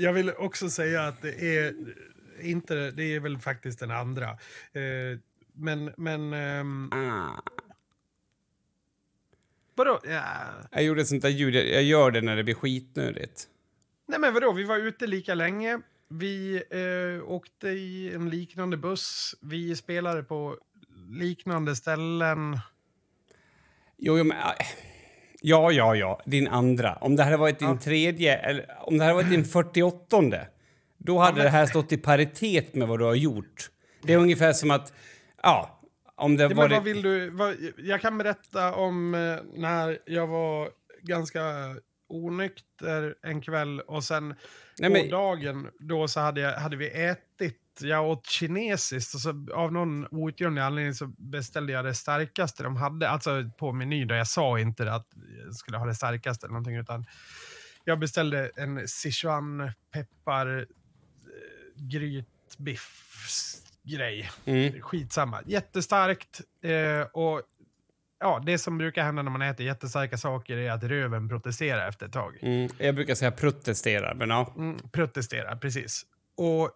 jag 0.00 0.12
vill 0.12 0.30
också 0.38 0.70
säga 0.70 1.02
att 1.06 1.22
det 1.22 1.56
är 1.58 1.74
inte, 2.44 2.90
det 2.90 3.04
är 3.14 3.20
väl 3.20 3.38
faktiskt 3.38 3.78
den 3.78 3.90
andra. 3.90 4.30
Eh, 4.72 5.18
men, 5.52 5.92
men, 5.96 6.32
ehm, 6.32 6.90
ah. 6.92 7.42
vadå? 9.74 10.00
Ja. 10.04 10.22
Jag 10.70 10.82
gjorde 10.84 11.00
ett 11.00 11.08
sånt 11.08 11.22
där 11.22 11.28
ljud, 11.28 11.54
jag 11.54 11.82
gör 11.82 12.10
det 12.10 12.20
när 12.20 12.36
det 12.36 12.44
blir 12.44 12.54
skitnödigt. 12.54 13.48
Nej 14.06 14.18
men 14.18 14.34
vadå, 14.34 14.52
vi 14.52 14.64
var 14.64 14.76
ute 14.78 15.06
lika 15.06 15.34
länge. 15.34 15.80
Vi 16.08 16.62
eh, 16.70 17.30
åkte 17.30 17.68
i 17.68 18.14
en 18.14 18.30
liknande 18.30 18.76
buss. 18.76 19.34
Vi 19.40 19.76
spelade 19.76 20.22
på 20.22 20.58
liknande 21.10 21.76
ställen. 21.76 22.58
Jo, 23.98 24.18
jo 24.18 24.24
men... 24.24 24.36
äh, 24.36 24.66
Ja, 25.46 25.72
ja, 25.72 25.94
ja. 25.96 26.20
Din 26.26 26.48
andra. 26.48 26.94
Om 26.94 27.16
det 27.16 27.22
hade 27.22 27.36
varit 27.36 27.58
din 27.58 27.68
Ja. 27.68 27.78
tredje, 27.78 28.36
eller 28.36 28.66
om 28.80 28.98
det 28.98 29.04
hade 29.04 29.14
varit 29.14 29.30
din 29.30 29.44
48 29.44 30.16
då 31.04 31.18
hade 31.18 31.42
det 31.42 31.48
här 31.48 31.66
stått 31.66 31.92
i 31.92 31.96
paritet 31.96 32.74
med 32.74 32.88
vad 32.88 32.98
du 32.98 33.04
har 33.04 33.14
gjort. 33.14 33.70
Det 34.02 34.12
är 34.12 34.18
ungefär 34.18 34.52
som 34.52 34.70
att... 34.70 34.92
Ja, 35.42 35.80
om 36.16 36.36
det 36.36 36.42
Ja, 36.42 36.54
varit... 36.54 36.72
vad 36.72 36.84
vill 36.84 37.02
du? 37.02 37.30
Vad, 37.30 37.56
jag 37.78 38.00
kan 38.00 38.18
berätta 38.18 38.74
om 38.74 39.14
eh, 39.14 39.60
när 39.60 39.98
jag 40.06 40.26
var 40.26 40.70
ganska 41.02 41.40
onykter 42.08 43.14
en 43.22 43.40
kväll 43.40 43.80
och 43.80 44.04
sen 44.04 44.34
Nej, 44.78 44.90
på 44.90 44.96
men, 44.96 45.08
dagen 45.08 45.70
då 45.78 46.08
så 46.08 46.20
hade, 46.20 46.40
jag, 46.40 46.52
hade 46.52 46.76
vi 46.76 47.04
ätit, 47.04 47.60
jag 47.80 48.08
åt 48.08 48.26
kinesiskt 48.26 49.14
och 49.14 49.20
så 49.20 49.46
av 49.54 49.72
någon 49.72 50.06
outgrundlig 50.10 50.62
anledning 50.62 50.94
så 50.94 51.06
beställde 51.06 51.72
jag 51.72 51.84
det 51.84 51.94
starkaste 51.94 52.62
de 52.62 52.76
hade, 52.76 53.08
alltså 53.08 53.50
på 53.58 53.72
menyn 53.72 54.08
då. 54.08 54.14
Jag 54.14 54.28
sa 54.28 54.58
inte 54.58 54.92
att 54.92 55.08
jag 55.44 55.54
skulle 55.54 55.78
ha 55.78 55.86
det 55.86 55.94
starkaste 55.94 56.46
eller 56.46 56.52
någonting 56.52 56.76
utan 56.76 57.04
jag 57.84 57.98
beställde 57.98 58.50
en 58.56 58.88
Sichuan 58.88 59.72
peppar 59.92 60.66
eh, 61.76 61.82
grytbiff 61.82 63.00
grej. 63.82 64.30
mm, 64.44 64.80
Skitsamma. 64.82 65.42
Jättestarkt 65.46 66.40
eh, 66.62 67.06
och 67.12 67.42
ja, 68.20 68.42
det 68.46 68.58
som 68.58 68.78
brukar 68.78 69.04
hända 69.04 69.22
när 69.22 69.30
man 69.30 69.42
äter 69.42 69.66
jättestarka 69.66 70.18
saker 70.18 70.56
är 70.56 70.70
att 70.70 70.82
röven 70.82 71.28
protesterar 71.28 71.88
efter 71.88 72.06
ett 72.06 72.12
tag. 72.12 72.38
mm, 72.42 72.68
jag 72.78 72.94
brukar 72.94 73.14
säga 73.14 73.30
protestera, 73.30 74.14
men 74.14 74.30
ja. 74.30 74.52
Mm, 74.56 74.78
protesterar, 74.92 75.56
precis. 75.56 76.06
Och 76.36 76.64
eh, 76.64 76.70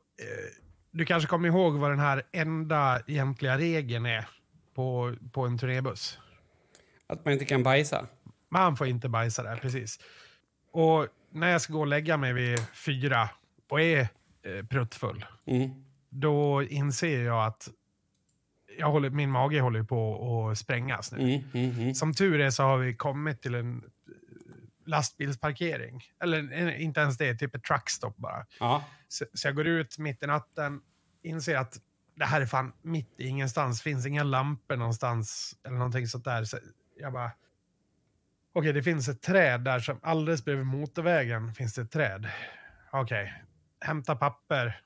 du 0.91 1.05
kanske 1.05 1.29
kommer 1.29 1.49
ihåg 1.49 1.75
vad 1.75 1.91
den 1.91 2.01
här 2.01 2.23
enda 2.33 3.01
egentliga 3.07 3.59
regeln 3.59 4.07
är 4.07 4.29
på, 4.75 5.15
på 5.33 5.47
en 5.47 5.59
turnébuss? 5.59 6.19
Att 7.07 7.25
man 7.25 7.33
inte 7.33 7.45
kan 7.45 7.63
bajsa. 7.63 8.07
Man 8.51 8.77
får 8.77 8.87
inte 8.87 9.09
bajsa 9.09 9.43
där, 9.43 9.57
precis. 9.57 10.01
Och 10.73 11.07
när 11.31 11.51
jag 11.51 11.61
ska 11.61 11.73
gå 11.73 11.81
och 11.81 11.87
lägga 11.87 12.17
mig 12.17 12.33
vid 12.33 12.59
fyra 12.75 13.29
och 13.71 13.81
är 13.81 14.09
eh, 14.43 14.67
pruttfull, 14.67 15.25
Mm. 15.47 15.71
då 16.11 16.63
inser 16.63 17.23
jag 17.25 17.47
att 17.47 17.69
jag 18.79 18.91
håller, 18.91 19.11
min 19.11 19.31
mage 19.31 19.61
håller 19.61 19.83
på 19.83 20.49
att 20.51 20.59
sprängas 20.59 21.13
nu. 21.13 21.19
Mm, 21.19 21.43
mm, 21.55 21.81
mm. 21.81 21.95
Som 21.95 22.15
tur 22.15 22.41
är 22.41 22.51
så 22.51 22.63
har 22.63 22.79
vi 22.79 22.95
kommit 22.95 23.43
till 23.43 23.55
en 23.55 23.77
eh, 23.77 23.83
lastbilsparkering. 24.87 26.03
Eller 26.23 26.53
eh, 26.53 26.83
inte 26.83 27.01
ens 27.01 27.19
det, 27.19 27.35
typ 27.35 27.55
ett 27.55 27.65
truckstop 27.65 28.17
bara. 28.17 28.47
Ja. 28.61 28.85
Så, 29.09 29.25
så 29.35 29.49
jag 29.49 29.55
går 29.57 29.67
ut 29.67 29.99
mitt 29.99 30.23
i 30.23 30.27
natten, 30.27 30.81
inser 31.23 31.57
att 31.57 31.79
det 32.15 32.25
här 32.25 32.41
är 32.41 32.47
fan 32.47 32.73
mitt 32.83 33.15
i 33.21 33.27
ingenstans, 33.29 33.83
finns 33.83 34.07
inga 34.07 34.23
lampor 34.25 34.77
någonstans 34.77 35.57
eller 35.67 35.77
någonting 35.77 36.07
sånt 36.07 36.25
där. 36.25 36.45
Så 36.45 36.59
jag 37.01 37.13
bara, 37.13 37.31
okej 38.53 38.73
det 38.73 38.83
finns 38.83 39.09
ett 39.09 39.23
träd 39.23 39.61
där 39.65 39.81
som 39.81 39.99
alldeles 40.03 40.45
bredvid 40.45 40.67
motorvägen 40.67 41.55
finns 41.55 41.75
det 41.75 41.83
ett 41.83 41.91
träd. 41.93 42.29
Okej, 42.91 43.43
hämta 43.81 44.17
papper, 44.17 44.81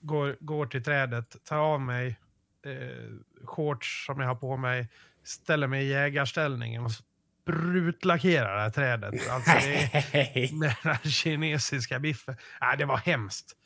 går, 0.00 0.36
går 0.40 0.66
till 0.66 0.84
trädet, 0.84 1.44
tar 1.44 1.58
av 1.58 1.80
mig 1.80 2.18
eh, 2.66 3.44
shorts 3.44 4.06
som 4.06 4.20
jag 4.20 4.28
har 4.28 4.34
på 4.34 4.56
mig, 4.56 4.88
ställer 5.24 5.66
mig 5.66 5.84
i 5.84 5.88
jägarställningen 5.88 6.84
och 6.84 6.92
sprutlackerar 6.92 8.54
det 8.56 8.60
här 8.62 8.70
trädet. 8.70 9.28
Alltså 9.30 9.50
det 9.50 9.82
är, 10.12 10.54
med 10.58 10.74
den 10.82 10.92
här 10.92 11.10
kinesiska 11.10 11.98
biffen. 11.98 12.36
Nej, 12.60 12.76
det 12.78 12.84
var 12.84 12.96
hemskt. 12.96 13.56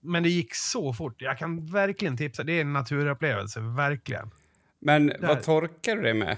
Men 0.00 0.22
det 0.22 0.28
gick 0.28 0.54
så 0.54 0.92
fort. 0.92 1.22
Jag 1.22 1.38
kan 1.38 1.66
verkligen 1.66 2.16
tipsa. 2.16 2.42
Det 2.42 2.52
är 2.52 2.60
en 2.60 2.72
naturupplevelse, 2.72 3.60
verkligen. 3.60 4.30
Men 4.78 5.06
Där. 5.06 5.18
vad 5.28 5.42
torkar 5.42 5.96
du 5.96 6.02
det 6.02 6.14
med? 6.14 6.36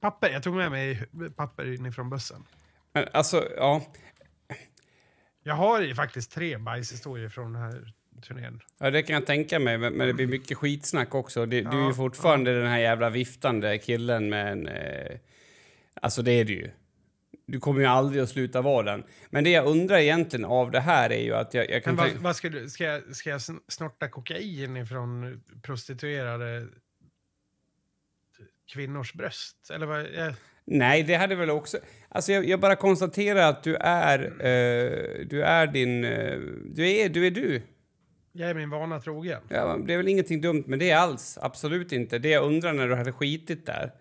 Papper. 0.00 0.30
Jag 0.30 0.42
tog 0.42 0.56
med 0.56 0.70
mig 0.70 1.06
papper 1.36 1.74
inifrån 1.74 2.10
bussen. 2.10 2.44
Men, 2.92 3.04
alltså, 3.12 3.48
ja. 3.56 3.82
Jag 5.46 5.54
har 5.54 5.80
ju 5.80 5.94
faktiskt 5.94 6.32
tre 6.32 6.58
bajshistorier 6.58 7.28
från 7.28 7.52
den 7.52 7.62
här 7.62 7.92
turnén. 8.22 8.60
ja, 8.78 8.90
det 8.90 9.02
kan 9.02 9.14
jag 9.14 9.26
tänka 9.26 9.58
mig. 9.58 9.78
Men, 9.78 9.92
men 9.92 10.06
det 10.06 10.14
blir 10.14 10.26
mycket 10.26 10.58
skitsnack 10.58 11.14
också. 11.14 11.46
Det, 11.46 11.60
du 11.60 11.68
är 11.68 11.82
ju 11.82 11.86
Ja, 11.88 11.94
fortfarande 11.94 12.58
den 12.60 12.68
här 12.68 12.78
jävla 12.78 13.10
viftande 13.10 13.78
killen 13.78 14.28
med 14.28 14.52
en... 14.52 14.68
Eh, 14.68 15.18
alltså, 15.94 16.22
det 16.22 16.30
är 16.32 16.44
du 16.44 16.52
ju. 16.52 16.70
Du 17.46 17.60
kommer 17.60 17.80
ju 17.80 17.86
aldrig 17.86 18.22
att 18.22 18.28
sluta 18.28 18.62
vara 18.62 18.90
den. 18.90 19.04
Men 19.30 19.44
det 19.44 19.50
jag 19.50 19.66
undrar 19.66 19.98
egentligen 19.98 20.44
av 20.44 20.70
det 20.70 20.80
här 20.80 21.10
är 21.10 21.22
ju 21.22 21.34
att 21.34 21.54
jag, 21.54 21.70
jag 21.70 21.84
kan 21.84 21.94
Men 21.94 22.04
vad, 22.12 22.22
vad 22.22 22.36
ska, 22.36 22.48
du, 22.48 22.70
ska, 22.70 22.84
jag, 22.84 23.16
ska 23.16 23.30
jag 23.30 23.38
sn- 23.38 23.60
snorta 23.68 24.08
kokain 24.08 24.76
ifrån 24.76 25.42
prostituerade 25.62 26.66
kvinnors 28.72 29.12
bröst? 29.14 29.70
Eller 29.70 29.86
vad? 29.86 30.06
Jag, 30.12 30.34
Nej, 30.66 31.02
det 31.02 31.14
hade 31.14 31.34
väl 31.34 31.50
också... 31.50 31.78
Alltså 32.08 32.32
jag, 32.32 32.44
jag 32.48 32.60
bara 32.60 32.76
konstaterar 32.76 33.48
att 33.50 33.62
du 33.62 33.76
är... 33.76 34.18
Eh, 34.24 35.26
du 35.26 35.42
är 35.42 35.66
din... 35.66 36.04
Eh, 36.04 36.38
du, 36.64 36.90
är, 36.90 37.08
du 37.08 37.26
är 37.26 37.30
du. 37.30 37.62
jag 38.32 38.50
är 38.50 38.54
min 38.54 38.70
vana 38.70 39.00
trogen. 39.00 39.40
Ja, 39.48 39.78
det 39.86 39.92
är 39.92 39.96
väl 39.96 40.08
ingenting 40.08 40.40
dumt 40.40 40.64
med 40.66 40.78
det 40.78 40.92
alls. 40.92 41.38
Absolut 41.42 41.92
inte. 41.92 42.18
Det 42.18 42.28
jag 42.28 42.44
undrar 42.44 42.72
när 42.72 42.88
du 42.88 42.94
hade 42.94 43.12
skitit 43.12 43.66
där. 43.66 43.92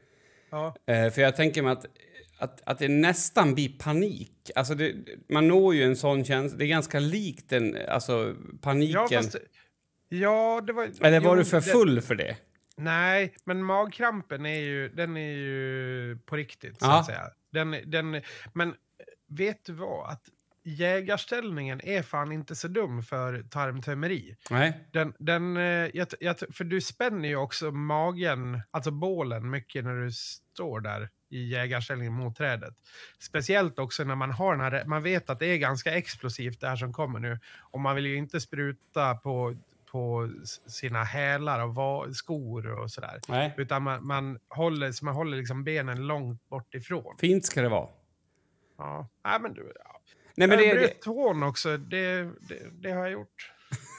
Ja. 0.51 0.75
Eh, 0.87 1.09
för 1.11 1.21
jag 1.21 1.35
tänker 1.35 1.63
mig 1.63 1.71
att, 1.71 1.85
att, 2.39 2.61
att 2.65 2.79
det 2.79 2.87
nästan 2.87 3.53
blir 3.53 3.69
panik. 3.69 4.51
Alltså 4.55 4.75
det, 4.75 4.93
man 5.29 5.47
når 5.47 5.75
ju 5.75 5.83
en 5.83 5.95
sån 5.95 6.25
känsla. 6.25 6.57
Det 6.57 6.65
är 6.65 6.67
ganska 6.67 6.99
likt 6.99 7.49
den, 7.49 7.77
alltså 7.87 8.35
paniken. 8.61 9.01
Ja, 9.09 9.21
fast, 9.21 9.35
ja, 10.09 10.63
det 10.67 10.73
var... 10.73 10.89
Eller 11.01 11.19
var 11.19 11.35
jo, 11.35 11.39
du 11.39 11.45
för 11.45 11.57
det- 11.57 11.63
full 11.63 12.01
för 12.01 12.15
det? 12.15 12.35
Nej, 12.77 13.33
men 13.43 13.63
magkrampen 13.63 14.45
är 14.45 14.59
ju, 14.59 14.89
den 14.89 15.17
är 15.17 15.31
ju 15.31 16.17
på 16.25 16.35
riktigt, 16.35 16.79
så 16.79 16.91
att 16.91 17.05
säga. 17.05 17.29
Den, 17.51 17.75
den, 17.85 18.21
men 18.53 18.75
vet 19.27 19.65
du 19.65 19.73
vad? 19.73 20.09
Att 20.09 20.29
jägarställningen 20.63 21.81
är 21.83 22.01
fan 22.01 22.31
inte 22.31 22.55
så 22.55 22.67
dum 22.67 23.03
för 23.03 23.43
tarmtömeri. 23.43 24.35
Nej. 24.49 24.87
Den, 24.91 25.13
den, 25.19 25.57
eh, 25.57 25.89
jag, 25.93 26.07
jag, 26.19 26.35
för 26.53 26.63
du 26.63 26.81
spänner 26.81 27.29
ju 27.29 27.35
också 27.35 27.71
magen, 27.71 28.61
alltså 28.71 28.91
bålen, 28.91 29.49
mycket 29.49 29.83
när 29.83 29.95
du 29.95 30.11
står 30.11 30.79
där 30.79 31.09
i 31.29 31.47
jägarställning 31.47 32.13
mot 32.13 32.35
trädet. 32.37 32.73
Speciellt 33.19 33.79
också 33.79 34.03
när 34.03 34.15
man 34.15 34.31
har 34.31 34.55
den 34.55 34.61
här, 34.61 34.85
man 34.85 35.03
vet 35.03 35.29
att 35.29 35.39
det 35.39 35.45
är 35.45 35.57
ganska 35.57 35.91
explosivt 35.91 36.61
det 36.61 36.67
här 36.67 36.75
som 36.75 36.93
kommer 36.93 37.19
nu. 37.19 37.39
Och 37.59 37.79
man 37.79 37.95
vill 37.95 38.05
ju 38.05 38.15
inte 38.15 38.41
spruta 38.41 39.15
på, 39.15 39.55
på 39.95 40.29
sina 40.67 41.03
hälar 41.03 41.79
och 41.79 42.15
skor 42.15 42.79
och 42.79 42.91
sådär. 42.91 43.19
Nej. 43.27 43.53
Utan 43.57 43.83
man, 43.83 44.07
man 44.07 44.39
håller, 44.49 44.91
så 44.91 45.05
man 45.05 45.15
håller 45.15 45.37
liksom 45.37 45.63
benen 45.63 46.07
långt 46.07 46.49
bort 46.49 46.75
ifrån. 46.75 47.17
Fint 47.19 47.45
ska 47.45 47.61
det 47.61 47.69
vara. 47.69 47.89
Ja, 48.77 49.07
Nej, 49.25 49.39
men 49.41 49.53
du, 49.53 49.73
ja. 49.83 50.01
Nej, 50.35 50.47
men 50.47 50.59
jag 50.59 50.67
det, 50.67 50.73
bröt 50.73 50.95
det, 50.95 51.01
tån 51.01 51.43
också, 51.43 51.77
det, 51.77 52.23
det, 52.23 52.81
det 52.81 52.91
har 52.91 52.99
jag 52.99 53.11
gjort. 53.11 53.51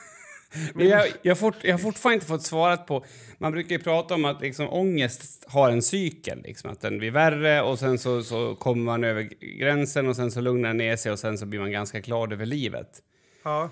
men 0.75 0.89
jag, 0.89 1.07
jag, 1.23 1.31
har 1.31 1.37
fort, 1.37 1.57
jag 1.63 1.73
har 1.73 1.79
fortfarande 1.79 2.15
inte 2.15 2.27
fått 2.27 2.43
svarat 2.43 2.87
på... 2.87 3.05
Man 3.39 3.53
brukar 3.53 3.77
ju 3.77 3.83
prata 3.83 4.15
om 4.15 4.25
att 4.25 4.41
liksom, 4.41 4.69
ångest 4.69 5.45
har 5.49 5.71
en 5.71 5.83
cykel. 5.83 6.43
Liksom, 6.43 6.71
att 6.71 6.81
den 6.81 6.99
blir 6.99 7.11
värre 7.11 7.63
och 7.63 7.79
sen 7.79 7.99
så, 7.99 8.23
så 8.23 8.55
kommer 8.55 8.85
man 8.85 9.05
över 9.05 9.23
gränsen 9.59 10.09
och 10.09 10.17
sen 10.17 10.31
så 10.31 10.41
lugnar 10.41 10.69
den 10.69 10.77
ner 10.77 10.97
sig 10.97 11.13
och 11.13 11.19
sen 11.19 11.39
så 11.39 11.47
blir 11.47 11.61
man 11.61 11.71
ganska 11.71 12.01
glad 12.01 12.33
över 12.33 12.47
livet. 12.47 13.03
Ja, 13.43 13.71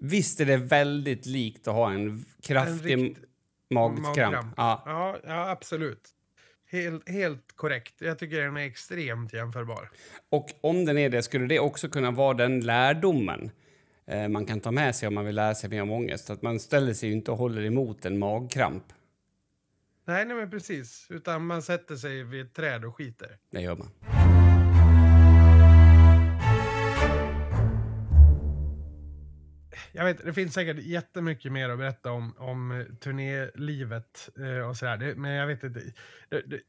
Visst 0.00 0.40
är 0.40 0.46
det 0.46 0.56
väldigt 0.56 1.26
likt 1.26 1.68
att 1.68 1.74
ha 1.74 1.92
en 1.92 2.24
kraftig 2.42 2.92
En 2.92 3.00
rikt- 3.00 3.18
magkramp? 3.70 4.02
magkramp. 4.02 4.54
Ja. 4.56 4.82
Ja, 4.86 5.16
ja 5.26 5.50
absolut. 5.50 6.08
Helt, 6.70 7.08
helt 7.08 7.56
korrekt. 7.56 7.94
Jag 7.98 8.18
tycker 8.18 8.40
den 8.40 8.56
är 8.56 8.66
extremt 8.66 9.32
jämförbar. 9.32 9.90
Och 10.28 10.46
om 10.60 10.84
den 10.84 10.98
är 10.98 11.10
det, 11.10 11.22
skulle 11.22 11.46
det 11.46 11.58
också 11.60 11.88
kunna 11.88 12.10
vara 12.10 12.34
den 12.34 12.60
lärdomen 12.60 13.50
eh, 14.06 14.28
man 14.28 14.46
kan 14.46 14.60
ta 14.60 14.70
med 14.70 14.96
sig 14.96 15.08
om 15.08 15.14
man 15.14 15.24
vill 15.24 15.34
lära 15.34 15.54
sig 15.54 15.70
mer 15.70 15.82
om 15.82 15.90
ångest? 15.90 16.30
Att 16.30 16.42
man 16.42 16.60
ställer 16.60 16.94
sig 16.94 17.12
inte 17.12 17.30
och 17.30 17.38
håller 17.38 17.62
emot 17.64 18.04
en 18.04 18.18
magkramp. 18.18 18.84
Nej, 20.04 20.24
nej 20.24 20.36
men 20.36 20.50
precis. 20.50 21.06
Utan 21.10 21.46
man 21.46 21.62
sätter 21.62 21.96
sig 21.96 22.22
vid 22.24 22.40
ett 22.46 22.54
träd 22.54 22.84
och 22.84 22.96
skiter. 22.96 23.28
Det 23.50 23.60
gör 23.60 23.76
man. 23.76 23.88
Jag 29.92 30.04
vet, 30.04 30.24
det 30.24 30.32
finns 30.32 30.54
säkert 30.54 30.78
jättemycket 30.78 31.52
mer 31.52 31.68
att 31.68 31.78
berätta 31.78 32.12
om, 32.12 32.34
om 32.38 32.72
eh, 32.72 32.86
turnélivet 32.86 34.28
eh, 34.38 34.68
och 34.68 34.76
sådär. 34.76 34.96
Det, 34.96 35.14
men 35.14 35.30
jag 35.30 35.46
vet 35.46 35.64
inte. 35.64 35.80
Det, 36.28 36.42
det, 36.46 36.60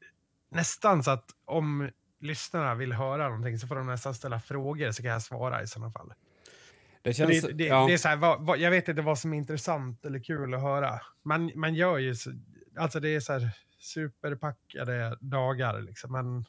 nästan 0.50 1.02
så 1.02 1.10
att 1.10 1.30
om 1.44 1.90
lyssnarna 2.20 2.74
vill 2.74 2.92
höra 2.92 3.28
någonting 3.28 3.58
så 3.58 3.66
får 3.66 3.76
de 3.76 3.86
nästan 3.86 4.14
ställa 4.14 4.40
frågor 4.40 4.90
så 4.90 5.02
kan 5.02 5.10
jag 5.10 5.22
svara 5.22 5.62
i 5.62 5.66
sådana 5.66 5.90
fall. 5.92 6.12
Det 7.02 7.14
känns... 7.14 7.42
Det, 7.42 7.52
det, 7.52 7.64
ja. 7.64 7.86
det 7.86 7.92
är 7.92 7.98
så 7.98 8.08
här, 8.08 8.16
vad, 8.16 8.46
vad, 8.46 8.58
jag 8.58 8.70
vet 8.70 8.88
inte 8.88 9.02
vad 9.02 9.18
som 9.18 9.32
är 9.32 9.36
intressant 9.36 10.04
eller 10.04 10.18
kul 10.18 10.54
att 10.54 10.60
höra. 10.60 11.00
Man, 11.22 11.52
man 11.54 11.74
gör 11.74 11.98
ju, 11.98 12.14
så, 12.14 12.30
alltså 12.76 13.00
det 13.00 13.08
är 13.08 13.20
så 13.20 13.32
här 13.32 13.50
superpackade 13.78 15.16
dagar 15.20 15.80
liksom. 15.80 16.12
Man 16.12 16.44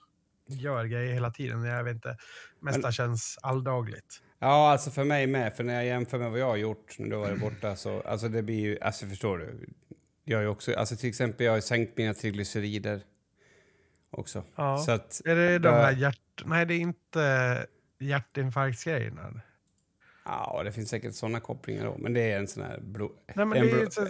gör 0.47 0.85
grejer 0.85 1.13
hela 1.13 1.31
tiden. 1.31 1.63
Jag 1.63 1.83
vet 1.83 1.95
inte, 1.95 2.17
mesta 2.59 2.91
känns 2.91 3.37
alldagligt. 3.41 4.21
Ja, 4.41 4.71
alltså 4.71 4.91
för 4.91 5.03
mig 5.03 5.27
med. 5.27 5.53
För 5.53 5.63
när 5.63 5.73
jag 5.73 5.85
jämför 5.85 6.17
med 6.19 6.31
vad 6.31 6.39
jag 6.39 6.45
har 6.47 6.57
gjort 6.57 6.99
när 6.99 7.09
du 7.09 7.15
har 7.15 7.21
varit 7.21 7.39
borta 7.39 7.75
så... 7.75 8.01
Alltså 8.01 8.27
det 8.29 8.41
blir 8.41 8.59
ju... 8.59 8.79
Alltså 8.81 9.05
förstår 9.05 9.37
du? 9.37 9.69
Jag 10.23 10.37
har 10.37 10.43
ju 10.43 10.47
också... 10.49 10.73
Alltså 10.75 10.95
till 10.95 11.09
exempel 11.09 11.45
jag 11.45 11.53
har 11.53 11.59
sänkt 11.59 11.97
mina 11.97 12.13
triglycerider 12.13 13.01
också. 14.09 14.43
Ja. 14.55 14.77
Så 14.77 14.91
att... 14.91 15.21
Är 15.25 15.35
det 15.35 15.59
de 15.59 15.67
Ja. 15.67 15.81
här 15.81 15.91
hjärt... 15.91 16.43
Nej, 16.45 16.65
det 16.65 16.73
är 16.73 16.79
inte 16.79 17.65
hjärtinfarktsgrejerna. 17.99 19.41
Ja, 20.25 20.61
det 20.65 20.71
finns 20.71 20.89
säkert 20.89 21.13
såna 21.15 21.39
kopplingar 21.39 21.85
då. 21.85 21.95
Men 21.97 22.13
det 22.13 22.21
är 22.31 22.39
en 22.39 22.47
sån 22.47 22.63
här... 22.63 22.79
Blo- 22.79 23.11
Nej, 23.35 23.45
men 23.45 23.57
en 23.57 23.65
det 23.67 23.71
är 23.71 23.75
blo- 23.75 23.83
ju 23.83 23.91
så... 23.91 24.01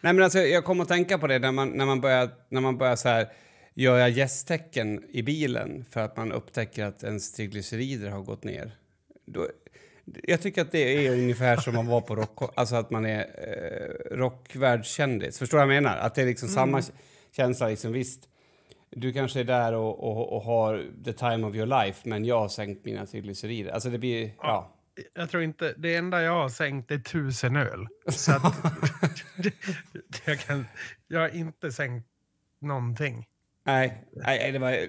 Nej, 0.00 0.12
men 0.12 0.22
alltså, 0.22 0.38
jag 0.38 0.64
kommer 0.64 0.82
att 0.82 0.88
tänka 0.88 1.18
på 1.18 1.26
det 1.26 1.38
när 1.38 1.52
man, 1.52 1.68
när 1.68 1.86
man 1.86 2.00
börjar, 2.00 2.30
när 2.48 2.60
man 2.60 2.78
börjar 2.78 2.96
så 2.96 3.08
här, 3.08 3.32
gör 3.74 3.98
jag 3.98 4.10
gästtecken 4.10 5.04
i 5.08 5.22
bilen 5.22 5.84
för 5.90 6.00
att 6.00 6.16
man 6.16 6.32
upptäcker 6.32 6.84
att 6.84 7.02
ens 7.04 7.32
triglycerider 7.32 8.10
har 8.10 8.20
gått 8.22 8.44
ner. 8.44 8.72
Då, 9.26 9.48
jag 10.22 10.40
tycker 10.42 10.62
att 10.62 10.72
det 10.72 11.06
är 11.06 11.12
ungefär 11.12 11.56
som 11.56 11.78
att 11.78 11.86
vara 11.86 12.00
på 12.00 12.16
rock, 12.16 12.52
alltså 12.56 12.76
att 12.76 12.90
man 12.90 13.06
är 13.06 13.20
eh, 13.20 14.16
rockvärldskändis. 14.16 15.38
Förstår 15.38 15.58
du 15.58 15.66
vad 15.66 15.74
jag 15.74 15.82
menar? 15.82 15.96
Att 15.98 16.14
det 16.14 16.22
är 16.22 16.26
liksom 16.26 16.48
samma 16.48 16.78
Mm. 16.78 16.90
känsla. 17.36 17.68
Liksom, 17.68 17.92
visst, 17.92 18.28
du 18.90 19.12
kanske 19.12 19.40
är 19.40 19.44
där 19.44 19.72
och, 19.72 20.04
och, 20.04 20.32
och 20.36 20.42
har 20.42 20.84
the 21.04 21.12
time 21.12 21.46
of 21.46 21.54
your 21.54 21.66
life, 21.84 22.08
men 22.08 22.24
jag 22.24 22.38
har 22.38 22.48
sänkt 22.48 22.84
mina 22.84 23.06
triglycerider. 23.06 23.72
Alltså 23.72 23.90
det 23.90 23.98
blir, 23.98 24.30
ja. 24.42 24.76
Jag 25.14 25.30
tror 25.30 25.42
inte, 25.42 25.74
det 25.76 25.94
enda 25.96 26.22
jag 26.22 26.32
har 26.32 26.48
sänkt 26.48 26.90
är 26.90 26.98
tusen 26.98 27.56
öl. 27.56 27.86
Så 28.08 28.32
att, 28.32 28.54
jag, 30.24 30.40
kan, 30.40 30.66
jag 31.08 31.20
har 31.20 31.28
inte 31.28 31.72
sänkt 31.72 32.06
någonting. 32.60 33.26
Nej, 33.72 34.04
nej 34.12 34.52
det, 34.52 34.58
var, 34.58 34.86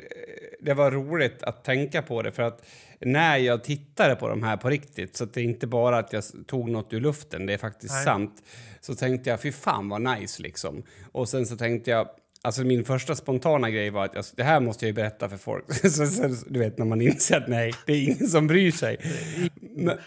det 0.61 0.73
var 0.73 0.91
roligt 0.91 1.43
att 1.43 1.63
tänka 1.63 2.01
på 2.01 2.21
det 2.21 2.32
för 2.32 2.43
att 2.43 2.65
när 2.99 3.38
jag 3.38 3.63
tittade 3.63 4.15
på 4.15 4.27
de 4.27 4.43
här 4.43 4.57
på 4.57 4.69
riktigt 4.69 5.15
så 5.15 5.23
att 5.23 5.34
det 5.34 5.41
är 5.41 5.43
inte 5.43 5.67
bara 5.67 5.97
att 5.97 6.13
jag 6.13 6.23
tog 6.47 6.69
något 6.69 6.93
ur 6.93 6.99
luften, 6.99 7.45
det 7.45 7.53
är 7.53 7.57
faktiskt 7.57 7.93
Nej. 7.93 8.05
sant. 8.05 8.43
Så 8.82 8.95
tänkte 8.95 9.29
jag, 9.29 9.41
fy 9.41 9.51
fan 9.51 9.89
vad 9.89 10.01
nice 10.01 10.41
liksom. 10.41 10.84
Och 11.11 11.29
sen 11.29 11.45
så 11.45 11.57
tänkte 11.57 11.91
jag, 11.91 12.07
alltså 12.41 12.63
min 12.63 12.84
första 12.84 13.15
spontana 13.15 13.69
grej 13.69 13.89
var 13.89 14.05
att 14.05 14.15
jag, 14.15 14.25
det 14.36 14.43
här 14.43 14.59
måste 14.59 14.86
jag 14.86 14.88
ju 14.88 14.93
berätta 14.93 15.29
för 15.29 15.38
folk. 15.38 15.73
så, 15.84 16.07
så, 16.07 16.36
du 16.47 16.59
vet 16.59 16.77
när 16.77 16.86
man 16.86 17.01
inser 17.01 17.38
att 17.38 17.47
nej, 17.47 17.73
det 17.86 17.93
är 17.93 18.03
ingen 18.03 18.27
som 18.27 18.47
bryr 18.47 18.71
sig. 18.71 18.97
Men, 19.61 19.97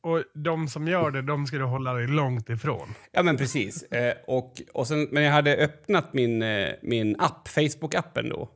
Och 0.00 0.22
de 0.34 0.68
som 0.68 0.88
gör 0.88 1.10
det, 1.10 1.22
de 1.22 1.46
ska 1.46 1.58
du 1.58 1.64
hålla 1.64 1.92
dig 1.92 2.06
långt 2.06 2.48
ifrån. 2.48 2.94
Ja, 3.12 3.22
men 3.22 3.36
precis. 3.36 3.82
Eh, 3.92 4.14
och, 4.26 4.62
och 4.72 4.86
sen, 4.86 5.08
men 5.10 5.22
jag 5.22 5.32
hade 5.32 5.56
öppnat 5.56 6.12
min, 6.12 6.42
eh, 6.42 6.68
min 6.82 7.16
app, 7.20 7.48
Facebook-appen 7.48 8.30
då. 8.30 8.48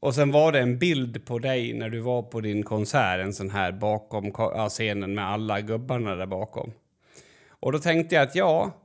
Och 0.00 0.14
sen 0.14 0.30
var 0.30 0.52
det 0.52 0.60
en 0.60 0.78
bild 0.78 1.24
på 1.24 1.38
dig 1.38 1.72
när 1.72 1.90
du 1.90 2.00
var 2.00 2.22
på 2.22 2.40
din 2.40 2.62
konsert, 2.62 3.20
en 3.20 3.32
sån 3.32 3.50
här 3.50 3.72
bakom 3.72 4.32
scenen 4.68 5.14
med 5.14 5.26
alla 5.26 5.60
gubbarna 5.60 6.14
där 6.14 6.26
bakom. 6.26 6.72
Och 7.48 7.72
då 7.72 7.78
tänkte 7.78 8.14
jag 8.14 8.22
att 8.22 8.34
ja, 8.34 8.82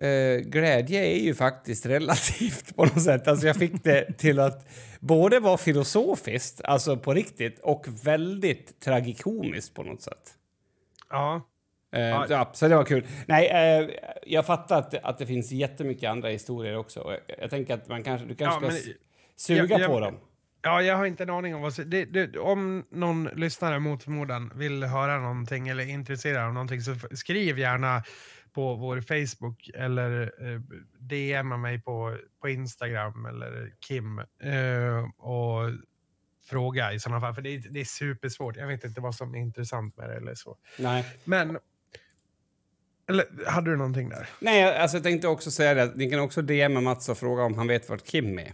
eh, 0.00 0.40
glädje 0.40 1.06
är 1.06 1.18
ju 1.18 1.34
faktiskt 1.34 1.86
relativt 1.96 2.76
på 2.76 2.84
något 2.84 3.02
sätt. 3.02 3.28
Alltså 3.28 3.46
jag 3.46 3.56
fick 3.56 3.84
det 3.84 4.18
till 4.18 4.38
att 4.40 4.68
både 5.00 5.40
vara 5.40 5.56
filosofiskt, 5.58 6.60
alltså 6.64 6.96
på 6.96 7.14
riktigt, 7.14 7.58
och 7.58 7.86
väldigt 8.04 8.80
tragikomiskt 8.80 9.74
på 9.74 9.82
något 9.82 10.02
sätt. 10.02 10.36
Ja, 11.12 11.48
Eh, 11.94 12.00
Ja. 12.02 12.26
ja, 12.28 12.50
så 12.54 12.68
det 12.68 12.76
var 12.76 12.84
kul. 12.84 13.06
Nej, 13.26 13.46
eh, 13.48 13.90
jag 14.26 14.46
fattar 14.46 14.78
att, 14.78 14.94
att 14.94 15.18
det 15.18 15.26
finns 15.26 15.52
jättemycket 15.52 16.10
andra 16.10 16.28
historier 16.28 16.76
också. 16.76 17.00
Jag, 17.00 17.36
jag 17.40 17.50
tänker 17.50 17.74
att 17.74 17.88
man 17.88 18.02
kanske, 18.02 18.26
du 18.26 18.34
kanske 18.34 18.66
Ja, 18.66 18.70
ska 18.72 18.82
men- 18.90 18.94
suga 19.36 19.62
jag- 19.64 19.80
jag- 19.80 19.90
på 19.90 20.00
dem. 20.00 20.14
ja 20.62 20.82
jag 20.82 20.96
har 20.96 21.06
inte 21.06 21.22
en 21.22 21.30
aning 21.30 21.54
om 21.54 21.62
vad... 21.62 21.86
Det, 21.86 22.04
det, 22.04 22.38
om 22.38 22.84
någon 22.90 23.24
lyssnare 23.24 23.78
mot 23.78 24.02
förmodan 24.02 24.52
vill 24.54 24.84
höra 24.84 25.18
någonting 25.18 25.68
eller 25.68 25.84
är 25.84 25.88
intresserad 25.88 26.46
av 26.46 26.52
någonting 26.54 26.80
så 26.80 26.94
skriv 27.12 27.58
gärna 27.58 28.02
på 28.52 28.74
vår 28.74 29.00
Facebook 29.00 29.70
eller 29.74 30.22
eh, 30.22 30.60
DMa 30.98 31.56
mig 31.56 31.80
på, 31.82 32.16
på 32.40 32.48
Instagram 32.48 33.26
eller 33.26 33.72
Kim 33.88 34.18
eh, 34.18 35.04
och 35.26 35.70
fråga 36.44 36.92
i 36.92 37.00
sådana 37.00 37.20
fall. 37.20 37.34
För 37.34 37.42
det 37.42 37.50
är, 37.54 37.58
det 37.70 37.80
är 37.80 37.84
supersvårt. 37.84 38.56
Jag 38.56 38.66
vet 38.66 38.84
inte 38.84 39.00
vad 39.00 39.14
som 39.14 39.34
är 39.34 39.38
intressant 39.38 39.96
med 39.96 40.08
det 40.08 40.16
eller 40.16 40.34
så. 40.34 40.56
Nej. 40.78 41.04
Men... 41.24 41.58
Eller 43.08 43.26
hade 43.46 43.70
du 43.70 43.76
någonting 43.76 44.08
där? 44.08 44.28
Nej, 44.38 44.76
alltså 44.78 44.96
jag 44.96 45.04
tänkte 45.04 45.28
också 45.28 45.50
säga 45.50 45.74
det 45.74 45.92
ni 45.96 46.10
kan 46.10 46.20
också 46.20 46.42
DMa 46.42 46.80
Mats 46.80 47.08
och 47.08 47.18
fråga 47.18 47.42
om 47.42 47.54
han 47.58 47.66
vet 47.68 47.88
vart 47.88 48.04
Kim 48.04 48.38
är. 48.38 48.52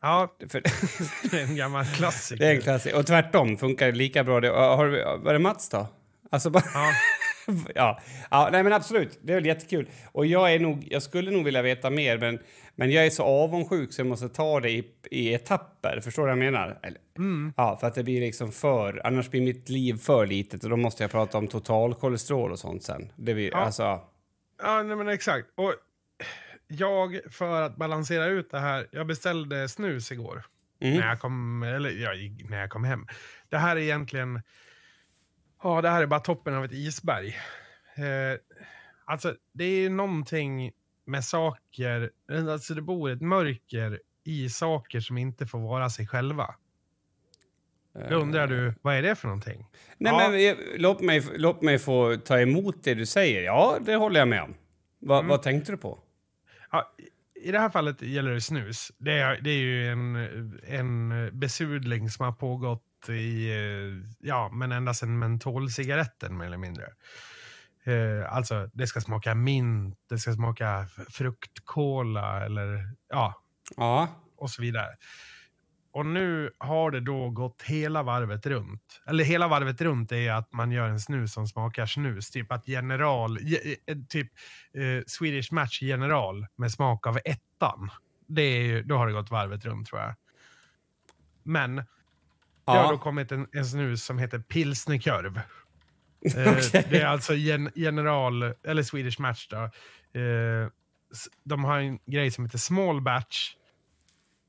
Ja, 0.00 0.36
För, 0.48 0.60
det 1.30 1.40
är 1.40 1.44
en 1.44 1.56
gammal 1.56 1.84
klassiker. 1.84 2.44
det 2.44 2.50
är 2.50 2.54
en 2.54 2.60
klassiker. 2.60 2.98
Och 2.98 3.06
tvärtom, 3.06 3.56
funkar 3.56 3.86
det 3.86 3.92
lika 3.92 4.24
bra. 4.24 4.40
Det, 4.40 4.48
har, 4.48 4.86
du- 4.86 5.04
var 5.24 5.32
det 5.32 5.38
Mats 5.38 5.68
då? 5.68 5.86
Alltså 6.30 6.50
bara... 6.50 6.64
Ja. 6.74 6.92
ja. 7.74 8.00
ja, 8.30 8.48
nej 8.52 8.62
men 8.62 8.72
absolut. 8.72 9.18
Det 9.22 9.32
är 9.32 9.34
väl 9.34 9.46
jättekul. 9.46 9.88
Och 10.12 10.26
jag 10.26 10.54
är 10.54 10.60
nog, 10.60 10.88
jag 10.90 11.02
skulle 11.02 11.30
nog 11.30 11.44
vilja 11.44 11.62
veta 11.62 11.90
mer, 11.90 12.18
men, 12.18 12.38
men 12.74 12.90
jag 12.90 13.06
är 13.06 13.10
så 13.10 13.22
avundsjuk 13.22 13.92
så 13.92 14.00
jag 14.00 14.06
måste 14.06 14.28
ta 14.28 14.60
det 14.60 14.70
i, 14.70 14.84
i 15.10 15.34
etapper. 15.34 16.00
Förstår 16.00 16.22
du 16.22 16.26
vad 16.26 16.44
jag 16.44 16.52
menar? 16.52 16.78
Eller, 16.82 17.00
Ja, 17.56 17.76
för 17.80 17.86
att 17.86 17.94
det 17.94 18.04
blir 18.04 18.20
liksom 18.20 18.52
för, 18.52 19.06
annars 19.06 19.30
blir 19.30 19.40
mitt 19.40 19.68
liv 19.68 19.98
för 19.98 20.26
litet 20.26 20.64
och 20.64 20.70
då 20.70 20.76
måste 20.76 21.02
jag 21.02 21.10
prata 21.10 21.38
om 21.38 21.48
totalkolesterol 21.48 22.52
och 22.52 22.58
sånt 22.58 22.82
sen. 22.82 23.12
Det 23.16 23.34
blir, 23.34 23.50
Ja. 23.50 23.56
alltså, 23.58 24.00
Ja, 24.62 24.82
nej, 24.82 24.96
men 24.96 25.08
exakt. 25.08 25.46
Och 25.54 25.74
jag, 26.68 27.20
för 27.30 27.62
att 27.62 27.76
balansera 27.76 28.26
ut 28.26 28.50
det 28.50 28.58
här, 28.58 28.86
jag 28.90 29.06
beställde 29.06 29.68
snus 29.68 30.12
igår. 30.12 30.44
Mm. 30.80 30.98
När, 30.98 31.08
jag 31.08 31.20
kom, 31.20 31.62
eller, 31.62 31.90
ja, 31.90 32.10
när 32.50 32.60
jag 32.60 32.70
kom 32.70 32.84
hem. 32.84 33.06
Det 33.48 33.58
här 33.58 33.76
är 33.76 33.80
egentligen... 33.80 34.42
Ja, 35.62 35.80
det 35.82 35.88
här 35.88 36.02
är 36.02 36.06
bara 36.06 36.20
toppen 36.20 36.54
av 36.54 36.64
ett 36.64 36.72
isberg. 36.72 37.28
Eh, 37.96 38.38
alltså, 39.04 39.34
det 39.52 39.64
är 39.64 39.90
någonting 39.90 40.72
med 41.04 41.24
saker... 41.24 42.10
Alltså, 42.50 42.74
det 42.74 42.82
bor 42.82 43.10
ett 43.10 43.20
mörker 43.22 44.00
i 44.24 44.48
saker 44.48 45.00
som 45.00 45.18
inte 45.18 45.46
får 45.46 45.58
vara 45.58 45.90
sig 45.90 46.06
själva. 46.06 46.54
Då 48.08 48.14
undrar 48.16 48.46
du, 48.46 48.74
vad 48.82 48.94
är 48.94 49.02
det 49.02 49.14
för 49.14 49.28
någonting? 49.28 49.66
Nej, 49.98 50.12
Ja. 50.12 50.28
men 50.30 50.42
jag- 50.44 50.56
låt 50.76 51.00
mig, 51.00 51.22
låt 51.36 51.62
mig 51.62 51.78
få 51.78 52.16
ta 52.16 52.40
emot 52.40 52.84
det 52.84 52.94
du 52.94 53.06
säger. 53.06 53.42
Ja, 53.42 53.78
det 53.80 53.94
håller 53.94 54.18
jag 54.20 54.28
med 54.28 54.42
om. 54.42 54.54
Va, 55.00 55.16
Mm. 55.18 55.28
Vad 55.28 55.42
tänkte 55.42 55.72
du 55.72 55.78
på? 55.78 55.98
Ja, 56.70 56.92
I 57.34 57.52
det 57.52 57.58
här 57.58 57.70
fallet 57.70 58.02
gäller 58.02 58.30
det 58.30 58.40
snus. 58.40 58.92
Det 58.98 59.12
är, 59.12 59.40
det 59.40 59.50
är 59.50 59.58
ju 59.58 59.88
en, 59.88 60.16
en 60.66 61.30
besudling 61.38 62.10
som 62.10 62.24
har 62.24 62.32
pågått 62.32 62.82
i, 63.08 63.50
eh, 63.50 64.10
ja, 64.28 64.50
men 64.52 64.72
ända 64.72 64.94
sedan 64.94 65.18
mentolcigaretten 65.18 66.36
mer 66.38 66.46
eller 66.46 66.56
mindre. 66.56 66.84
Eh, 67.84 68.32
alltså, 68.32 68.70
det 68.72 68.86
ska 68.86 69.00
smaka 69.00 69.34
mint, 69.34 69.98
det 70.08 70.18
ska 70.18 70.32
smaka 70.34 70.86
fruktkola 71.10 72.44
eller 72.44 72.90
ja, 73.08 73.34
Ja, 73.76 74.08
och 74.36 74.50
så 74.50 74.62
vidare. 74.62 74.88
Och 75.92 76.06
nu 76.06 76.50
har 76.58 76.90
det 76.90 77.00
då 77.00 77.30
gått 77.30 77.62
hela 77.62 78.02
varvet 78.02 78.46
runt. 78.46 79.02
Eller 79.06 79.24
hela 79.24 79.48
varvet 79.48 79.80
runt 79.80 80.12
är 80.12 80.32
att 80.32 80.52
man 80.52 80.72
gör 80.72 80.88
en 80.88 81.00
snus 81.00 81.32
som 81.32 81.46
smakar 81.48 81.86
snus. 81.86 82.30
Typ 82.30 82.52
att 82.52 82.68
general, 82.68 83.38
ge- 83.40 83.76
eh, 83.86 83.96
typ 84.08 84.32
eh, 84.74 85.02
Swedish 85.06 85.52
Match 85.52 85.82
general 85.82 86.46
med 86.56 86.72
smak 86.72 87.06
av 87.06 87.18
ettan. 87.24 87.90
Det 88.28 88.42
är 88.42 88.62
ju, 88.62 88.82
då 88.82 88.96
har 88.96 89.06
det 89.06 89.12
gått 89.12 89.30
varvet 89.30 89.64
runt 89.64 89.88
tror 89.88 90.00
jag. 90.00 90.14
Men 91.42 91.82
det 92.64 92.72
har 92.72 92.88
då 92.88 92.94
ja. 92.94 92.98
kommit 92.98 93.32
en, 93.32 93.46
en 93.52 93.66
snus 93.66 94.04
som 94.04 94.18
heter 94.18 94.38
pilsnerkorv. 94.38 95.40
Eh, 96.36 96.52
Okej. 96.52 96.86
Det 96.90 97.00
är 97.00 97.06
alltså 97.06 97.34
gen, 97.34 97.70
general, 97.74 98.42
eller 98.42 98.82
Swedish 98.82 99.20
Match 99.20 99.48
då. 99.48 99.56
Eh, 100.20 100.68
de 101.44 101.64
har 101.64 101.78
en 101.78 101.98
grej 102.06 102.30
som 102.30 102.44
heter 102.44 102.58
small 102.58 103.00
batch. 103.00 103.54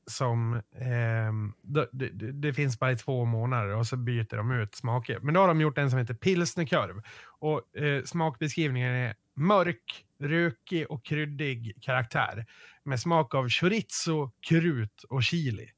Som 0.06 0.62
ehm, 0.80 1.52
det, 1.62 1.88
det, 1.92 2.32
det 2.32 2.54
finns 2.54 2.78
bara 2.78 2.92
i 2.92 2.96
två 2.96 3.24
månader 3.24 3.76
och 3.76 3.86
så 3.86 3.96
byter 3.96 4.36
de 4.36 4.50
ut 4.50 4.74
smaker. 4.74 5.18
Men 5.20 5.34
då 5.34 5.40
har 5.40 5.48
de 5.48 5.60
gjort 5.60 5.78
en 5.78 5.90
som 5.90 5.98
heter 5.98 6.14
pilsnerkorv. 6.14 7.02
Och 7.26 7.76
eh, 7.76 8.02
smakbeskrivningen 8.02 8.94
är 8.94 9.14
mörk, 9.36 10.04
rökig 10.20 10.90
och 10.90 11.04
kryddig 11.04 11.78
karaktär. 11.80 12.46
Med 12.84 13.00
smak 13.00 13.34
av 13.34 13.48
chorizo, 13.48 14.30
krut 14.48 15.04
och 15.08 15.22
chili. 15.22 15.68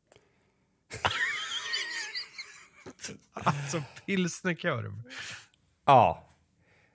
alltså 3.32 3.82
pilsnerkorv. 4.06 4.92
ja. 5.84 6.22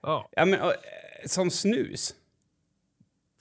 Ja, 0.04 0.30
ja 0.32 0.46
men, 0.46 0.62
och, 0.62 0.74
som 1.26 1.52
snus, 1.52 2.16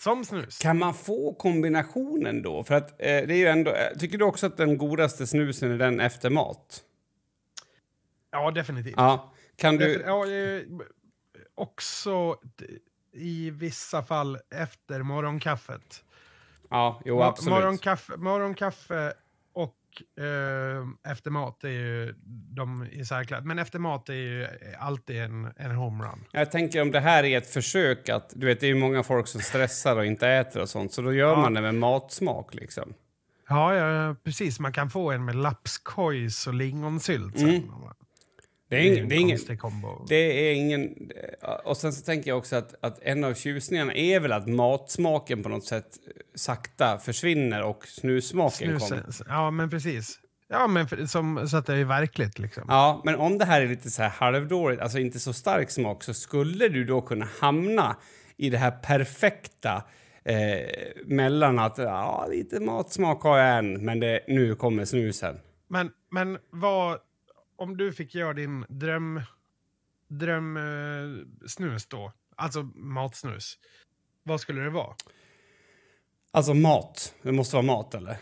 som 0.01 0.25
snus. 0.25 0.59
kan 0.59 0.79
man 0.79 0.95
få 0.95 1.35
kombinationen 1.35 2.43
då? 2.43 2.65
För 2.65 2.75
att 2.75 2.91
eh, 2.91 2.97
det 2.99 3.35
är 3.35 3.37
ju 3.37 3.47
ändå... 3.47 3.71
eh, 3.71 3.99
Tycker 3.99 4.19
du 4.19 4.25
också 4.25 4.47
att 4.47 4.57
den 4.57 4.79
godaste 4.79 5.27
snusen 5.27 5.71
är 5.71 5.79
den 5.79 6.01
efter 6.01 6.31
mat? 6.31 6.83
Ja, 8.31 8.51
definitivt. 8.51 8.95
Ja. 8.97 9.33
Kan 9.57 9.77
du... 9.77 10.03
ja, 10.07 10.27
eh, 10.27 10.63
också 11.55 12.37
i 13.13 13.51
vissa 13.51 14.03
fall 14.03 14.39
efter 14.51 15.03
morgonkaffet. 15.03 16.05
Ja, 16.71 17.03
jo 17.05 17.23
absolut. 17.23 17.51
Morgonkaffe, 17.51 18.17
morgonkaffe 18.17 19.13
eh, 20.21 21.11
efter 21.13 21.31
mat 21.31 21.65
är 21.65 21.69
ju 21.69 22.15
de 22.57 22.87
i 22.93 23.05
särklass. 23.05 23.45
Men 23.45 23.59
efter 23.59 23.79
mat 23.79 24.09
är 24.09 24.15
ju 24.15 24.47
alltid 24.79 25.17
en, 25.23 25.49
en 25.57 25.71
homerun. 25.71 26.25
Jag 26.33 26.51
tänker 26.51 26.83
om 26.83 26.91
det 26.91 27.01
här 27.01 27.25
är 27.25 27.39
ett 27.39 27.51
försök 27.51 28.09
att... 28.09 28.33
Du 28.37 28.47
vet, 28.47 28.61
det 28.61 28.67
är 28.67 28.75
ju 28.75 28.81
många 28.81 29.03
folk 29.03 29.29
som 29.29 29.41
stressar 29.41 29.97
och 29.97 30.07
inte 30.07 30.29
äter 30.29 30.63
och 30.63 30.69
sånt, 30.69 30.93
så 30.93 31.03
då 31.03 31.13
gör 31.13 31.29
Ja. 31.31 31.41
man 31.41 31.55
det 31.55 31.61
med 31.61 31.75
matsmak 31.75 32.55
liksom. 32.55 32.95
Ja, 33.49 33.75
ja, 33.75 34.17
precis. 34.25 34.61
Man 34.61 34.73
kan 34.73 34.91
få 34.91 35.11
en 35.11 35.25
med 35.25 35.35
lapskojs 35.37 36.47
och 36.47 36.55
lingonsylt. 36.55 37.37
Mm. 37.37 37.63
Det 38.71 38.77
är, 38.77 38.85
ingen, 38.85 39.03
en 39.03 39.09
det, 39.09 39.15
är 39.15 39.21
ingen, 39.21 39.39
det 40.09 40.17
är 40.17 40.55
ingen... 40.55 41.11
Och 41.65 41.77
sen 41.77 41.93
så 41.93 42.05
tänker 42.05 42.31
jag 42.31 42.39
också 42.39 42.57
att, 42.57 42.75
att 42.81 42.99
en 43.03 43.25
av 43.25 43.35
tjusningarna 43.35 43.95
är 43.95 44.21
väl 44.21 44.33
att 44.33 44.47
matsmaken 44.47 45.43
på 45.43 45.49
något 45.49 45.65
sätt 45.65 45.87
sakta 46.35 46.99
försvinner 46.99 47.63
och 47.63 47.87
snussmaken 47.87 48.79
kommer. 48.79 49.05
Ja, 49.29 49.51
men 49.51 49.71
precis. 49.71 50.19
Ja, 50.49 50.67
men 50.67 50.89
för, 50.89 51.07
som, 51.07 51.49
så 51.49 51.57
att 51.57 51.67
det 51.67 51.75
är 51.75 51.85
verkligt 51.85 52.39
liksom. 52.39 52.65
Ja, 52.69 53.03
men 53.05 53.15
om 53.15 53.39
det 53.39 53.45
här 53.45 53.63
är 53.63 53.69
lite 53.69 53.91
så 53.91 54.03
här 54.03 54.09
halvdåligt, 54.11 54.83
alltså 54.83 54.99
inte 54.99 55.19
så 55.19 55.33
stark 55.33 55.71
smak, 55.71 56.05
så 56.05 56.15
skulle 56.15 56.69
du 56.69 56.85
då 56.85 57.01
kunna 57.01 57.29
hamna 57.41 57.97
i 58.37 58.51
det 58.51 58.59
här 58.59 58.71
perfekta 58.71 59.85
eh, 60.25 60.37
mellan 61.07 61.59
att 61.59 61.79
ja, 61.79 62.27
lite 62.31 62.61
matsmak 62.61 63.23
har 63.23 63.39
jag 63.39 63.59
än, 63.59 63.85
men 63.85 64.01
det, 64.01 64.21
nu 64.29 64.55
kommer 64.55 64.85
snusen. 64.85 65.37
Men, 65.69 65.91
men 66.11 66.39
vad, 66.51 66.99
om 67.61 67.77
du 67.77 67.93
fick 67.93 68.15
göra 68.15 68.33
din 68.33 68.65
dröm, 68.69 69.21
dröm 70.09 70.57
eh, 70.57 71.47
snus 71.47 71.87
då, 71.87 72.13
alltså 72.37 72.63
matsnus, 72.75 73.59
vad 74.23 74.41
skulle 74.41 74.61
det 74.61 74.71
vara? 74.71 74.95
Alltså 76.31 76.55
mat. 76.55 77.15
Det 77.23 77.33
måste 77.33 77.57
vara 77.57 77.67
mat, 77.67 77.95
eller? 77.95 78.17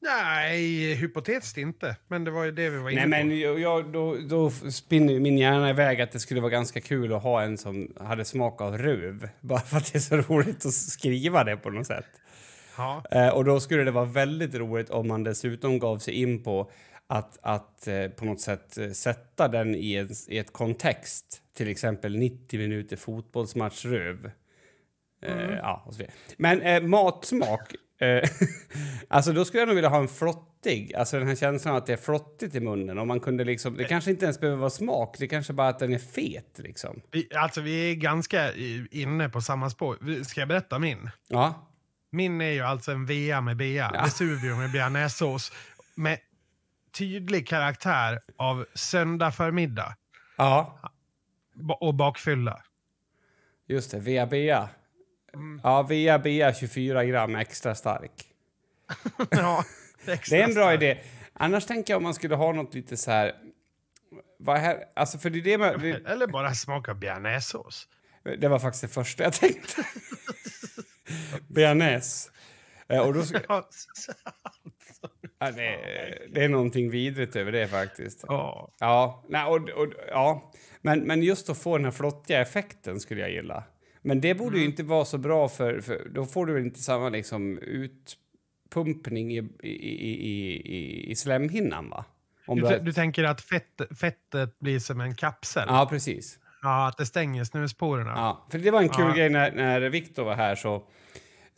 Nej, 0.00 0.94
hypotetiskt 0.94 1.58
inte. 1.58 1.96
Men 2.08 2.24
det 2.24 2.30
var 2.30 2.44
ju 2.44 2.52
det 2.52 2.70
vi 2.70 2.78
var 2.78 2.90
inne 2.90 3.06
Nej, 3.06 3.22
på. 3.22 3.28
men 3.28 3.40
jag, 3.40 3.60
jag, 3.60 3.92
då, 3.92 4.16
då 4.16 4.50
spinner 4.50 5.20
min 5.20 5.38
hjärna 5.38 5.70
iväg 5.70 6.00
att 6.00 6.12
det 6.12 6.20
skulle 6.20 6.40
vara 6.40 6.50
ganska 6.50 6.80
kul 6.80 7.12
att 7.12 7.22
ha 7.22 7.42
en 7.42 7.58
som 7.58 7.92
hade 8.00 8.24
smak 8.24 8.60
av 8.60 8.78
röv. 8.78 9.28
Bara 9.40 9.60
för 9.60 9.76
att 9.76 9.92
det 9.92 9.98
är 9.98 10.00
så 10.00 10.16
roligt 10.16 10.66
att 10.66 10.74
skriva 10.74 11.44
det 11.44 11.56
på 11.56 11.70
något 11.70 11.86
sätt. 11.86 12.06
Ja. 12.76 13.04
Eh, 13.10 13.28
och 13.28 13.44
då 13.44 13.60
skulle 13.60 13.84
det 13.84 13.90
vara 13.90 14.04
väldigt 14.04 14.54
roligt 14.54 14.90
om 14.90 15.08
man 15.08 15.24
dessutom 15.24 15.78
gav 15.78 15.98
sig 15.98 16.14
in 16.14 16.42
på 16.42 16.70
att, 17.08 17.38
att 17.42 17.86
eh, 17.86 18.08
på 18.08 18.24
något 18.24 18.40
sätt 18.40 18.78
eh, 18.78 18.90
sätta 18.90 19.48
den 19.48 19.74
i, 19.74 19.94
en, 19.94 20.08
i 20.28 20.38
ett 20.38 20.52
kontext. 20.52 21.42
Till 21.54 21.68
exempel 21.68 22.16
90 22.16 22.58
minuter 22.58 22.96
fotbollsmatch 22.96 23.84
röv. 23.84 24.30
Eh, 25.22 25.56
ja, 25.56 25.82
och 25.86 25.94
så 25.94 25.98
vidare. 25.98 26.14
Men 26.36 26.62
eh, 26.62 26.82
matsmak. 26.82 27.74
Eh, 28.00 28.28
alltså 29.08 29.32
då 29.32 29.44
skulle 29.44 29.60
jag 29.60 29.66
nog 29.66 29.74
vilja 29.74 29.90
ha 29.90 29.98
en 29.98 30.08
flottig, 30.08 30.94
alltså 30.94 31.18
den 31.18 31.28
här 31.28 31.34
känslan 31.34 31.76
att 31.76 31.86
det 31.86 31.92
är 31.92 31.96
flottigt 31.96 32.54
i 32.54 32.60
munnen. 32.60 32.98
Om 32.98 33.08
man 33.08 33.20
kunde 33.20 33.44
liksom, 33.44 33.76
det 33.76 33.84
kanske 33.84 34.10
inte 34.10 34.24
ens 34.24 34.40
behöver 34.40 34.58
vara 34.58 34.70
smak, 34.70 35.16
det 35.18 35.28
kanske 35.28 35.52
bara 35.52 35.68
att 35.68 35.78
den 35.78 35.92
är 35.92 35.98
fet 35.98 36.58
liksom. 36.58 37.00
Vi, 37.10 37.28
alltså 37.34 37.60
vi 37.60 37.90
är 37.90 37.94
ganska 37.94 38.54
inne 38.90 39.28
på 39.28 39.40
samma 39.40 39.70
spår. 39.70 40.24
Ska 40.24 40.40
jag 40.40 40.48
berätta 40.48 40.78
min? 40.78 41.10
Ja, 41.28 41.68
Min 42.10 42.40
är 42.40 42.50
ju 42.50 42.60
alltså 42.60 42.92
en 42.92 43.06
vea 43.06 43.40
med 43.40 43.56
bea. 43.56 43.90
Ja. 43.94 44.02
Vesuvio 44.04 44.56
med 44.56 44.72
bearnaisesås. 44.72 45.52
Med 45.94 46.18
tydlig 46.92 47.48
karaktär 47.48 48.20
av 48.36 48.66
söndag 48.74 49.30
förmiddag 49.32 49.96
ja, 50.36 50.78
och 51.80 51.94
bakfylla. 51.94 52.62
just 53.66 53.90
det, 53.90 53.98
vea 53.98 54.26
bea. 54.26 54.68
Mm. 55.34 55.60
Ja, 55.64 55.82
vea 55.82 56.18
bea 56.18 56.54
24 56.54 57.04
gram 57.04 57.36
extra 57.36 57.74
stark. 57.74 58.12
ja, 59.30 59.64
extra 60.06 60.36
Det 60.36 60.42
är 60.42 60.48
en 60.48 60.54
bra 60.54 60.64
stark. 60.64 60.82
idé. 60.82 61.00
Annars 61.32 61.66
tänker 61.66 61.92
jag 61.92 61.96
om 61.96 62.02
man 62.02 62.14
skulle 62.14 62.34
ha 62.34 62.52
något 62.52 62.74
lite 62.74 62.96
så 62.96 63.10
här... 63.10 63.32
Vad 64.38 64.58
här 64.58 64.84
alltså 64.96 65.18
för 65.18 65.30
det, 65.30 65.38
är 65.38 65.42
det, 65.42 65.58
man, 65.58 65.80
vi- 65.80 65.90
Eller 66.06 66.26
bara 66.26 66.54
smaka 66.54 66.94
bearnaisesås. 66.94 67.88
det 68.38 68.48
var 68.48 68.58
faktiskt 68.58 68.82
det 68.82 68.88
första 68.88 69.22
jag 69.22 69.32
tänkte. 69.32 69.84
Bearnaise. 71.48 72.30
Eh, 72.88 73.00
Och 73.00 73.14
då, 73.14 73.22
Ja, 75.38 75.50
det, 75.50 75.78
det 76.34 76.44
är 76.44 76.48
någonting 76.48 76.90
vidrigt 76.90 77.36
över 77.36 77.52
det 77.52 77.68
faktiskt. 77.68 78.24
Ja. 78.28 78.72
Ja, 78.80 79.24
nej, 79.28 79.44
och, 79.46 79.68
och, 79.68 79.92
ja. 80.08 80.52
Men, 80.80 81.00
men 81.00 81.22
just 81.22 81.50
att 81.50 81.58
få 81.58 81.76
den 81.76 81.84
här 81.84 81.92
flottiga 81.92 82.40
effekten 82.40 83.00
skulle 83.00 83.20
jag 83.20 83.30
gilla. 83.30 83.64
Men 84.02 84.20
det 84.20 84.34
borde 84.34 84.58
ju 84.58 84.64
inte 84.64 84.82
vara 84.82 85.04
så 85.04 85.18
bra 85.18 85.48
för, 85.48 85.80
för 85.80 86.08
då 86.14 86.26
får 86.26 86.46
du 86.46 86.60
inte 86.60 86.80
samma 86.80 87.08
liksom 87.08 87.58
utpumpning 87.58 89.32
i, 89.32 89.48
i, 89.62 89.68
i, 89.68 90.72
i, 90.76 91.10
i 91.10 91.16
slemhinnan 91.16 91.90
va? 91.90 92.04
Du, 92.46 92.54
du, 92.60 92.78
du 92.78 92.92
tänker 92.92 93.24
att 93.24 93.40
fett, 93.40 93.80
fettet 94.00 94.58
blir 94.58 94.78
som 94.78 95.00
en 95.00 95.14
kapsel? 95.14 95.64
Ja, 95.68 95.86
precis. 95.90 96.38
Ja, 96.62 96.88
att 96.88 96.96
det 96.96 97.06
stänger 97.06 97.44
snusporerna? 97.44 98.10
Ja, 98.10 98.46
för 98.50 98.58
det 98.58 98.70
var 98.70 98.80
en 98.82 98.88
kul 98.88 99.04
Ja. 99.08 99.14
grej 99.14 99.30
när, 99.30 99.52
när 99.52 99.80
Viktor 99.80 100.24
var 100.24 100.34
här 100.34 100.54
så, 100.54 100.82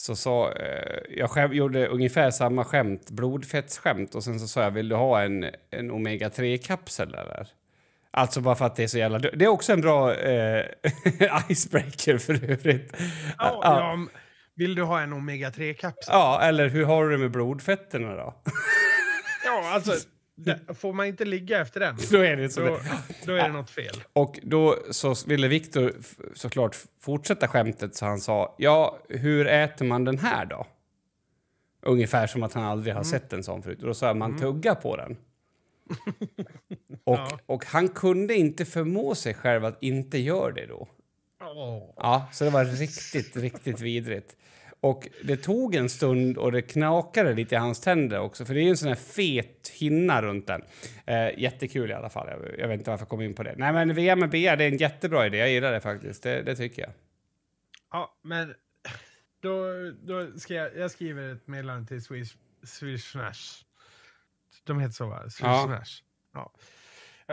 så 0.01 0.16
sa, 0.16 0.53
eh, 0.53 1.03
jag 1.09 1.30
skäm, 1.30 1.53
gjorde 1.53 1.86
ungefär 1.86 2.30
samma 2.30 2.64
skämt, 2.64 3.11
blodfettsskämt 3.11 4.14
och 4.14 4.24
sen 4.24 4.40
så 4.40 4.48
sa 4.48 4.62
jag 4.62 4.70
vill 4.70 4.88
du 4.88 4.96
ha 4.96 5.22
en, 5.22 5.46
en 5.70 5.90
omega-3-kapsel 5.90 7.14
eller? 7.14 7.48
Alltså 8.11 8.40
bara 8.40 8.55
för 8.55 8.64
att 8.64 8.76
det 8.76 8.82
är 8.82 8.86
så 8.86 8.98
jävla 8.98 9.18
Det 9.18 9.44
är 9.44 9.48
också 9.48 9.72
en 9.72 9.80
bra 9.80 10.14
eh, 10.14 10.64
icebreaker 11.48 12.18
för 12.18 12.51
övrigt. 12.51 12.92
Ja, 13.38 13.61
ja, 13.62 13.98
vill 14.55 14.74
du 14.74 14.82
ha 14.82 15.01
en 15.01 15.12
omega-3-kapsel? 15.12 16.09
Ja, 16.09 16.40
eller 16.42 16.68
hur 16.68 16.84
har 16.84 17.05
du 17.05 17.11
det 17.11 17.18
med 17.18 17.30
blodfetterna 17.30 18.14
då? 18.14 18.34
Ja, 19.44 19.70
alltså, 19.74 19.92
får 20.74 20.93
man 20.93 21.07
inte 21.07 21.24
ligga 21.24 21.61
efter 21.61 21.80
den, 21.80 21.97
då 22.11 22.18
är 22.18 22.36
det 22.36 22.51
så. 22.51 22.61
då, 22.61 22.80
då 23.26 23.32
är 23.32 23.43
det 23.43 23.53
något 23.53 23.70
fel. 23.70 23.95
Och 24.12 24.38
då 24.43 24.76
så 24.91 25.14
ville 25.26 25.49
Viktor 25.49 25.93
såklart 26.34 26.76
fortsätta 27.01 27.49
skämtet 27.49 27.95
så 27.95 28.07
han 28.07 28.20
sa 28.20 28.55
ja, 28.59 28.99
hur 29.09 29.47
äter 29.47 29.84
man 29.84 30.05
den 30.05 30.18
här 30.18 30.47
då? 30.47 30.66
Ungefär 31.82 32.26
som 32.26 32.43
att 32.43 32.53
han 32.53 32.64
aldrig 32.64 32.95
har 32.95 33.03
sett 33.03 33.32
en 33.32 33.43
sån 33.45 33.62
förut. 33.62 33.80
Och 33.80 33.86
då 33.86 33.95
sa 33.95 34.07
jag 34.07 34.16
man 34.16 34.38
tuggar 34.38 34.74
på 34.74 34.97
den. 34.97 35.16
och, 37.05 37.14
Ja. 37.16 37.38
och 37.47 37.64
han 37.64 37.88
kunde 37.88 38.34
inte 38.34 38.64
förmå 38.64 39.14
sig 39.14 39.34
själv 39.34 39.64
att 39.64 39.82
inte 39.82 40.18
göra 40.18 40.53
det 40.53 40.66
då. 40.66 40.88
Åh. 41.43 41.82
Ja, 41.97 42.28
så 42.32 42.45
det 42.45 42.51
var 42.51 42.64
riktigt, 42.64 43.36
riktigt 43.36 43.80
vidrigt. 43.80 44.36
Och 44.81 45.09
det 45.24 45.37
tog 45.37 45.74
en 45.74 45.89
stund 45.89 46.39
och 46.39 46.53
det 46.53 46.62
knakade 46.62 47.35
lite 47.35 47.55
i 47.55 47.59
hans 47.59 47.81
tänder 47.81 48.18
också, 48.20 48.45
för 48.45 48.55
det 48.55 48.61
är 48.61 48.62
ju 48.62 48.70
en 48.70 48.76
sån 48.76 48.89
här 48.89 48.95
fet 48.95 49.68
hinna 49.74 50.22
runt 50.22 50.47
den. 50.47 50.62
Eh, 51.07 51.39
jättekul 51.39 51.91
i 51.91 51.95
alla 51.95 52.11
fall. 52.11 52.28
Jag, 52.28 52.59
jag 52.59 52.68
vet 52.68 52.78
inte 52.78 52.91
varför 52.91 53.03
jag 53.03 53.09
kom 53.09 53.20
in 53.20 53.35
på 53.35 53.43
det. 53.43 53.55
Nej, 53.57 53.72
men 53.72 53.95
VM 53.95 54.18
med 54.18 54.31
BR, 54.31 54.57
det 54.57 54.64
är 54.64 54.68
en 54.68 54.76
jättebra 54.76 55.26
idé. 55.26 55.39
Jag 55.39 55.51
gillar 55.51 55.72
det 55.72 55.81
faktiskt. 55.81 56.22
Det, 56.22 56.43
det 56.43 56.57
tycker 56.57 56.83
jag. 56.83 56.93
Ja, 57.93 58.18
men 58.22 58.55
då, 59.43 59.64
då 60.03 60.39
ska 60.39 60.55
jag, 60.55 60.76
jag 60.76 60.91
skriver 60.91 61.33
ett 61.33 61.47
meddelande 61.47 61.89
till 61.89 62.03
Swish, 62.03 62.37
Swish 62.64 63.11
Snash. 63.11 63.64
De 64.64 64.81
heter 64.81 64.93
så 64.93 65.07
va? 65.07 65.31
Swish 65.31 65.47
Ja. 65.47 65.64
Snash. 65.66 66.03
Ja. 66.33 66.53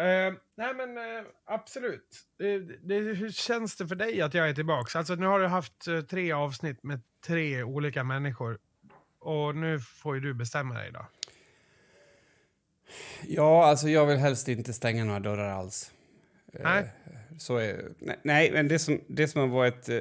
Eh, 0.01 0.33
nej 0.57 0.73
men 0.73 0.97
eh, 0.97 1.23
absolut. 1.45 2.19
Det, 2.37 2.59
det, 2.59 2.95
hur 2.95 3.31
känns 3.31 3.75
det 3.75 3.87
för 3.87 3.95
dig 3.95 4.21
att 4.21 4.33
jag 4.33 4.49
är 4.49 4.53
tillbaka? 4.53 4.97
Alltså 4.97 5.15
nu 5.15 5.25
har 5.25 5.39
du 5.39 5.47
haft 5.47 5.87
eh, 5.87 6.01
tre 6.01 6.31
avsnitt 6.31 6.83
med 6.83 7.01
tre 7.27 7.63
olika 7.63 8.03
människor. 8.03 8.57
Och 9.19 9.55
nu 9.55 9.79
får 9.79 10.15
ju 10.15 10.21
du 10.21 10.33
bestämma 10.33 10.73
dig 10.75 10.91
då. 10.91 11.05
Ja, 13.27 13.65
alltså 13.65 13.89
jag 13.89 14.05
vill 14.05 14.17
helst 14.17 14.47
inte 14.47 14.73
stänga 14.73 15.03
några 15.03 15.19
dörrar 15.19 15.49
alls. 15.49 15.91
Eh, 16.53 16.61
Nej. 16.63 16.89
Så 17.39 17.57
är, 17.57 17.81
nej, 17.99 18.19
nej, 18.23 18.51
men 18.51 18.67
det 18.67 18.79
som, 18.79 19.01
det 19.07 19.27
som 19.27 19.41
har 19.41 19.47
varit, 19.47 19.89
eh, 19.89 19.99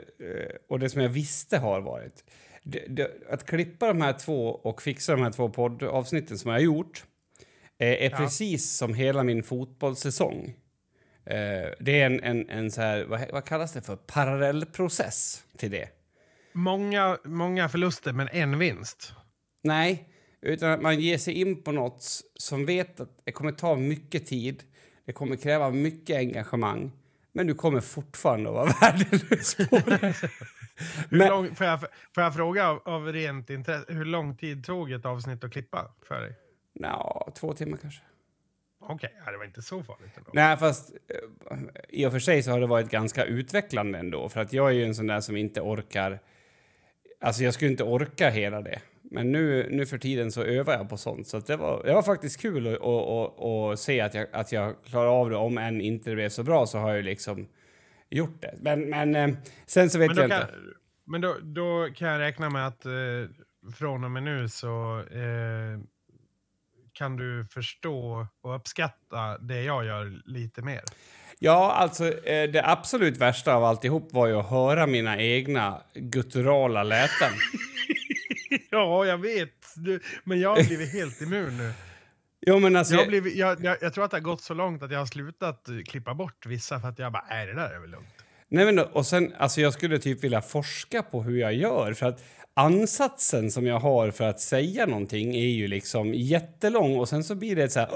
och 0.68 0.78
det 0.78 0.90
som 0.90 1.02
jag 1.02 1.08
visste 1.08 1.58
har 1.58 1.80
varit, 1.80 2.24
det, 2.62 2.84
det, 2.88 3.10
att 3.30 3.46
klippa 3.46 3.86
de 3.86 4.00
här 4.00 4.12
två 4.12 4.48
och 4.48 4.82
fixa 4.82 5.12
de 5.12 5.22
här 5.22 5.30
två 5.32 5.48
poddavsnitten 5.48 6.38
som 6.38 6.50
jag 6.50 6.58
har 6.58 6.62
gjort, 6.64 7.04
eh, 7.78 7.88
är 7.88 8.10
Ja. 8.10 8.16
precis 8.16 8.76
som 8.76 8.94
hela 8.94 9.22
min 9.24 9.42
fotbollssäsong. 9.42 10.54
Det 11.78 12.00
är 12.00 12.06
en, 12.06 12.22
en, 12.22 12.48
en 12.50 12.70
så 12.70 12.80
här, 12.80 13.04
vad, 13.04 13.20
vad 13.32 13.44
kallas 13.44 13.72
det 13.72 13.82
för, 13.82 13.96
parallellprocess 13.96 15.44
till 15.56 15.70
det. 15.70 15.88
Många, 16.56 17.18
många 17.24 17.68
förluster 17.68 18.12
men 18.12 18.28
en 18.28 18.58
vinst. 18.58 19.12
Nej, 19.62 20.08
utan 20.42 20.70
att 20.70 20.82
man 20.82 21.00
ger 21.00 21.18
sig 21.18 21.34
in 21.34 21.62
på 21.62 21.72
något 21.72 22.00
s- 22.00 22.22
som 22.34 22.66
vet 22.66 23.00
att 23.00 23.20
det 23.24 23.32
kommer 23.32 23.52
ta 23.52 23.76
mycket 23.76 24.26
tid, 24.26 24.62
det 25.04 25.12
kommer 25.12 25.36
kräva 25.36 25.70
mycket 25.70 26.16
engagemang, 26.16 26.92
men 27.32 27.46
du 27.46 27.54
kommer 27.54 27.80
fortfarande 27.80 28.48
att 28.48 28.54
vara 28.54 28.72
värdelös 28.80 29.54
på 29.56 29.76
det. 29.90 30.14
Hur 31.10 31.18
Men- 31.18 31.28
lång, 31.28 31.54
får, 31.54 31.66
jag, 31.66 31.80
får 32.14 32.22
jag 32.22 32.34
fråga 32.34 32.68
av, 32.68 32.82
av 32.84 33.12
rent 33.12 33.50
intresse, 33.50 33.84
hur 33.92 34.04
lång 34.04 34.36
tid 34.36 34.64
tog 34.64 34.92
ett 34.92 35.06
avsnitt 35.06 35.44
att 35.44 35.52
klippa 35.52 35.94
för 36.02 36.20
dig? 36.20 36.32
Nå, 36.74 37.32
två 37.34 37.52
timmar 37.52 37.76
kanske. 37.78 38.02
Okej, 38.80 39.14
ja, 39.24 39.30
det 39.32 39.38
var 39.38 39.44
inte 39.44 39.62
så 39.62 39.82
farligt 39.82 40.12
ändå. 40.16 40.30
Nej, 40.34 40.56
fast 40.56 40.90
eh, 41.50 41.58
i 41.88 42.06
och 42.06 42.12
för 42.12 42.18
sig 42.18 42.42
så 42.42 42.50
har 42.50 42.60
det 42.60 42.66
varit 42.66 42.90
ganska 42.90 43.24
utvecklande 43.24 43.98
ändå, 43.98 44.28
för 44.28 44.40
att 44.40 44.52
jag 44.52 44.68
är 44.68 44.72
ju 44.74 44.84
en 44.84 44.94
sån 44.94 45.06
där 45.06 45.20
som 45.20 45.36
inte 45.36 45.60
orkar... 45.60 46.18
Alltså 47.20 47.44
jag 47.44 47.54
skulle 47.54 47.70
inte 47.70 47.84
orka 47.84 48.30
hela 48.30 48.62
det. 48.62 48.80
Men 49.10 49.32
nu, 49.32 49.68
nu 49.70 49.86
för 49.86 49.98
tiden 49.98 50.32
så 50.32 50.42
övar 50.42 50.72
jag 50.72 50.88
på 50.88 50.96
sånt. 50.96 51.26
Så 51.26 51.38
det, 51.38 51.56
var, 51.56 51.82
det 51.84 51.92
var 51.92 52.02
faktiskt 52.02 52.40
kul 52.40 52.66
att, 52.66 52.82
att, 52.82 53.44
att, 53.44 53.78
se 53.78 54.00
att 54.00 54.14
jag, 54.14 54.26
att 54.32 54.52
jag 54.52 54.74
klarar 54.84 55.20
av 55.20 55.30
det. 55.30 55.36
Om 55.36 55.58
än 55.58 55.80
inte 55.80 56.10
det 56.10 56.16
blev 56.16 56.28
så 56.28 56.42
bra 56.42 56.66
så 56.66 56.78
har 56.78 56.94
jag 56.94 57.04
liksom 57.04 57.48
gjort 58.10 58.42
det. 58.42 58.54
Men, 58.60 58.90
men 58.90 59.14
eh, 59.14 59.36
sen 59.66 59.90
så 59.90 59.98
vet 59.98 60.16
jag 60.16 60.30
kan, 60.30 60.40
inte. 60.40 60.54
men 61.06 61.20
då, 61.20 61.36
då 61.42 61.88
kan 61.94 62.08
jag 62.08 62.20
räkna 62.20 62.50
med 62.50 62.66
att 62.66 62.86
eh, 62.86 62.92
från 63.74 64.04
och 64.04 64.10
med 64.10 64.22
nu 64.22 64.48
så 64.48 64.98
eh, 64.98 65.80
kan 66.96 67.16
du 67.16 67.44
förstå 67.50 68.26
och 68.42 68.56
uppskatta 68.56 69.38
det 69.38 69.62
jag 69.62 69.84
gör 69.84 70.22
lite 70.24 70.62
mer. 70.62 70.80
Ja, 71.38 71.72
alltså 71.72 72.24
eh, 72.24 72.50
det 72.50 72.62
absolut 72.64 73.16
värsta 73.16 73.54
av 73.54 73.64
alltihop 73.64 74.12
var 74.12 74.26
ju 74.26 74.34
att 74.34 74.50
höra 74.50 74.86
mina 74.86 75.18
egna 75.18 75.82
gutturala 75.94 76.82
läten. 76.82 77.32
ja, 78.70 79.06
jag 79.06 79.18
vet. 79.18 79.74
Du, 79.76 80.00
men 80.24 80.40
jag 80.40 80.56
har 80.56 80.64
blivit 80.64 80.92
helt 80.92 81.20
immun 81.20 81.56
nu. 81.56 81.72
Jo, 82.40 82.58
men 82.58 82.76
alltså, 82.76 82.94
Jag, 82.94 83.08
blivit, 83.08 83.36
jag, 83.36 83.64
jag, 83.64 83.76
jag 83.80 83.94
tror 83.94 84.04
att 84.04 84.10
det 84.10 84.16
har 84.16 84.22
gått 84.22 84.42
så 84.42 84.54
långt 84.54 84.82
att 84.82 84.90
jag 84.90 84.98
har 84.98 85.06
slutat 85.06 85.68
klippa 85.86 86.14
bort 86.14 86.46
vissa 86.46 86.80
för 86.80 86.88
att 86.88 86.98
jag 86.98 87.12
bara, 87.12 87.24
nej 87.30 87.46
det 87.46 87.54
där 87.54 87.70
är 87.70 87.78
väl 87.80 87.90
lugnt. 87.90 88.24
Nej, 88.48 88.64
men, 88.64 88.78
och 88.78 89.06
sen, 89.06 89.34
alltså 89.38 89.60
jag 89.60 89.72
skulle 89.72 89.98
typ 89.98 90.24
vilja 90.24 90.42
forska 90.42 91.02
på 91.02 91.22
hur 91.22 91.36
jag 91.40 91.54
gör. 91.54 91.92
För 91.92 92.06
att 92.06 92.24
ansatsen 92.56 93.50
som 93.50 93.66
jag 93.66 93.80
har 93.80 94.10
för 94.10 94.24
att 94.24 94.40
säga 94.40 94.86
någonting 94.86 95.34
är 95.36 95.48
ju 95.48 95.68
liksom 95.68 96.14
jättelång 96.14 96.96
och 96.96 97.08
sen 97.08 97.24
så 97.24 97.34
blir 97.34 97.56
det 97.56 97.68
så 97.68 97.80
här... 97.80 97.90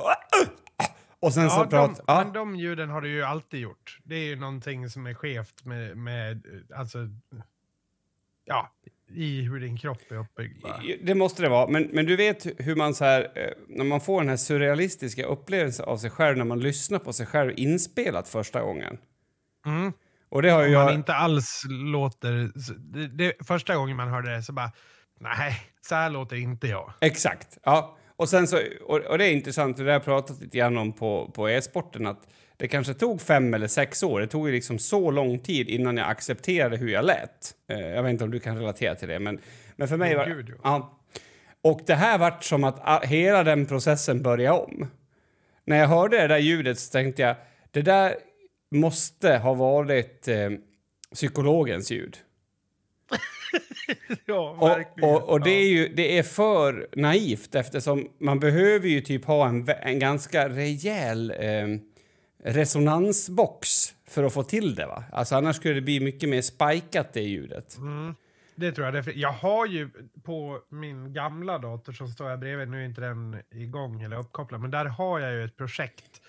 Och 1.21 1.35
sen 1.35 1.51
så 1.51 1.57
Ja, 1.57 1.67
de. 1.71 1.97
Ja. 2.07 2.23
Men 2.25 2.33
de 2.33 2.57
ljuden 2.57 2.91
har 2.91 3.01
du 3.01 3.09
ju 3.09 3.23
alltid 3.23 3.61
gjort. 3.61 3.99
Det 4.05 4.15
är 4.15 4.25
ju 4.25 4.37
någonting 4.37 4.89
som 4.89 5.07
är 5.07 5.15
skevt 5.15 5.65
med, 5.65 5.97
med 5.97 6.43
alltså, 6.75 6.99
ja, 8.45 8.73
i 9.15 9.43
hur 9.43 9.61
din 9.61 9.79
kropp 9.79 10.11
är 10.11 10.17
uppbyggd. 10.17 10.63
Bara. 10.63 10.83
Det 11.03 11.15
måste 11.15 11.43
det 11.43 11.49
vara. 11.49 11.67
Men, 11.67 11.83
men 11.83 12.07
du 12.07 12.17
vet 12.17 12.47
hur 12.59 12.77
man 12.77 12.95
så 12.95 13.05
här, 13.05 13.33
eh, 13.35 13.51
när 13.69 13.85
man 13.85 14.01
får 14.01 14.21
den 14.21 14.29
här 14.29 14.37
surrealistiska 14.37 15.27
upplevelsen 15.27 15.87
av 15.87 15.97
sig 15.97 16.11
själv 16.11 16.39
när 16.39 16.45
man 16.45 16.61
lyssnar 16.61 16.99
på 16.99 17.13
sig 17.13 17.27
själv 17.27 17.53
inspelat 17.57 18.29
första 18.29 18.63
gången. 18.63 18.99
Mm. 19.67 19.93
Och 20.31 20.43
det 20.43 20.51
har 20.51 20.61
ju 20.61 20.67
Om 20.67 20.73
jag... 20.73 20.85
man 20.85 20.95
inte 20.95 21.15
alls 21.15 21.63
låter... 21.69 22.51
Det, 22.93 23.07
det, 23.07 23.47
första 23.47 23.77
gången 23.77 23.97
man 23.97 24.09
hörde 24.09 24.35
det 24.37 24.43
så 24.43 24.53
bara, 24.53 24.73
nej, 25.21 25.57
så 25.81 25.95
här 25.95 26.11
låter 26.11 26.37
inte 26.37 26.67
jag. 26.67 26.93
Exakt. 27.01 27.59
Ja. 27.65 27.97
Och, 28.17 28.29
sen 28.29 28.49
så, 28.49 28.59
och, 28.87 28.99
och 28.99 29.19
det 29.19 29.25
är 29.25 29.33
intressant, 29.33 29.77
det 29.77 29.83
har 29.83 29.91
jag 29.91 30.05
pratat 30.05 30.41
lite 30.41 30.59
grann 30.59 30.79
om 30.79 30.93
på, 30.93 31.31
på 31.35 31.49
e-sporten, 31.49 32.07
att 32.07 32.29
det 32.57 32.69
kanske 32.69 32.95
tog 32.95 33.21
fem 33.21 33.55
eller 33.55 33.67
sex 33.67 34.03
år. 34.03 34.21
Det 34.21 34.27
tog 34.27 34.49
ju 34.49 34.55
liksom 34.55 34.79
så 34.79 35.11
lång 35.11 35.39
tid 35.39 35.69
innan 35.69 35.97
jag 35.97 36.09
accepterade 36.09 36.77
hur 36.77 36.89
jag 36.89 37.05
lät. 37.05 37.55
Eh, 37.71 37.81
jag 37.81 38.03
vet 38.03 38.11
inte 38.11 38.25
om 38.25 38.31
du 38.31 38.41
kan 38.41 38.59
relatera 38.59 38.95
till 38.95 39.09
det, 39.09 39.19
men, 39.19 39.39
men 39.77 39.89
för 39.89 39.97
mig 39.97 40.15
var 40.15 40.27
gud, 40.27 40.55
ja. 40.63 41.01
Och 41.63 41.81
det 41.87 41.95
här 41.95 42.19
vart 42.19 42.45
som 42.45 42.65
att 42.65 43.05
hela 43.05 43.45
den 43.45 43.67
processen 43.67 44.23
började 44.23 44.59
om. 44.59 44.91
När 45.67 45.77
jag 45.77 45.89
hörde 45.89 46.17
det 46.19 46.29
där 46.29 46.39
ljudet 46.39 46.79
så 46.79 46.93
tänkte 46.93 47.23
jag, 47.23 47.37
det 47.71 47.83
där 47.83 48.15
måste 48.71 49.37
ha 49.39 49.55
varit 49.55 50.29
eh, 50.29 50.51
psykologens 51.15 51.91
ljud. 51.91 52.17
ja, 54.27 54.51
Och, 54.61 54.69
verkligen. 54.69 55.11
och, 55.11 55.29
och 55.29 55.41
det, 55.41 55.51
Ja. 55.51 55.57
är 55.57 55.69
ju, 55.69 55.89
det 55.89 56.19
är 56.19 56.23
för 56.23 56.89
naivt 56.93 57.55
eftersom 57.55 58.09
man 58.21 58.41
behöver 58.41 58.89
ju 58.89 59.01
typ 59.01 59.25
ha 59.25 59.49
en, 59.49 59.69
en 59.83 59.99
ganska 59.99 60.49
rejäl 60.49 61.31
eh, 61.31 61.67
resonansbox 62.53 63.95
för 64.09 64.25
att 64.25 64.33
få 64.33 64.43
till 64.43 64.75
det. 64.75 64.87
Va? 64.87 65.05
Alltså 65.13 65.37
annars 65.37 65.57
skulle 65.57 65.75
det 65.75 65.81
bli 65.81 66.01
mycket 66.01 66.29
mer 66.29 66.43
spikat 66.43 67.13
det 67.13 67.21
ljudet. 67.23 67.77
Mm, 67.79 68.15
det 68.55 68.73
tror 68.73 68.87
jag. 68.95 69.17
Jag 69.17 69.33
har 69.33 69.67
ju 69.67 69.91
på 70.23 70.61
min 70.69 71.13
gamla 71.13 71.59
dator 71.59 71.93
som 71.93 72.09
står 72.09 72.29
här 72.29 72.37
bredvid, 72.37 72.69
nu 72.69 72.81
är 72.81 72.85
inte 72.85 73.01
den 73.01 73.37
igång 73.51 74.03
eller 74.03 74.19
uppkopplad, 74.19 74.61
men 74.61 74.71
där 74.71 74.85
har 74.85 75.21
jag 75.21 75.33
ju 75.33 75.45
ett 75.45 75.57
projekt 75.57 76.20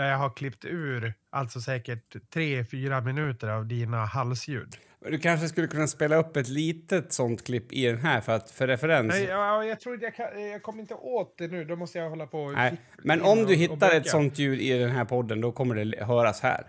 där 0.00 0.10
jag 0.10 0.18
har 0.18 0.30
klippt 0.30 0.64
ur 0.64 1.14
alltså 1.30 1.60
säkert 1.60 2.30
tre, 2.32 2.64
fyra 2.64 3.00
minuter 3.00 3.48
av 3.48 3.66
dina 3.66 4.04
halsljud. 4.04 4.76
Du 5.00 5.18
kanske 5.18 5.48
skulle 5.48 5.66
kunna 5.66 5.86
spela 5.86 6.16
upp 6.16 6.36
ett 6.36 6.48
litet 6.48 7.12
sånt 7.12 7.44
klipp 7.46 7.72
i 7.72 7.86
den 7.86 7.98
här 7.98 8.20
för, 8.20 8.32
att, 8.32 8.50
för 8.50 8.66
referens. 8.66 9.08
Nej, 9.08 9.24
ja, 9.24 9.64
jag 9.64 9.80
tror 9.80 10.02
jag 10.02 10.14
kan, 10.14 10.42
jag 10.50 10.62
kommer 10.62 10.80
inte 10.80 10.94
åt 10.94 11.38
det 11.38 11.48
nu, 11.48 11.64
då 11.64 11.76
måste 11.76 11.98
jag 11.98 12.10
hålla 12.10 12.26
på 12.26 12.50
Nej, 12.50 12.76
Men 13.04 13.22
om 13.22 13.46
du 13.46 13.54
hittar 13.54 13.94
ett 13.96 14.08
sånt 14.08 14.38
ljud 14.38 14.60
i 14.60 14.78
den 14.78 14.90
här 14.90 15.04
podden 15.04 15.40
då 15.40 15.52
kommer 15.52 15.74
det 15.84 16.04
höras 16.04 16.40
här. 16.40 16.64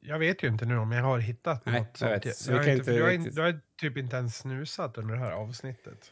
Jag 0.00 0.18
vet 0.18 0.42
ju 0.42 0.48
inte 0.48 0.64
nu 0.64 0.76
om 0.78 0.92
jag 0.92 1.02
har 1.02 1.18
hittat 1.18 1.66
Nej, 1.66 1.80
något 1.80 1.88
jag 1.88 1.98
sånt. 1.98 2.12
vet. 2.12 2.24
Jag, 2.24 2.34
Så 2.34 2.52
inte, 2.52 2.72
riktigt- 2.92 3.36
du 3.36 3.42
har 3.42 3.60
typ 3.80 3.96
inte 3.96 4.16
ens 4.16 4.36
snusat 4.38 4.98
under 4.98 5.14
det 5.14 5.20
här 5.20 5.32
avsnittet. 5.32 6.10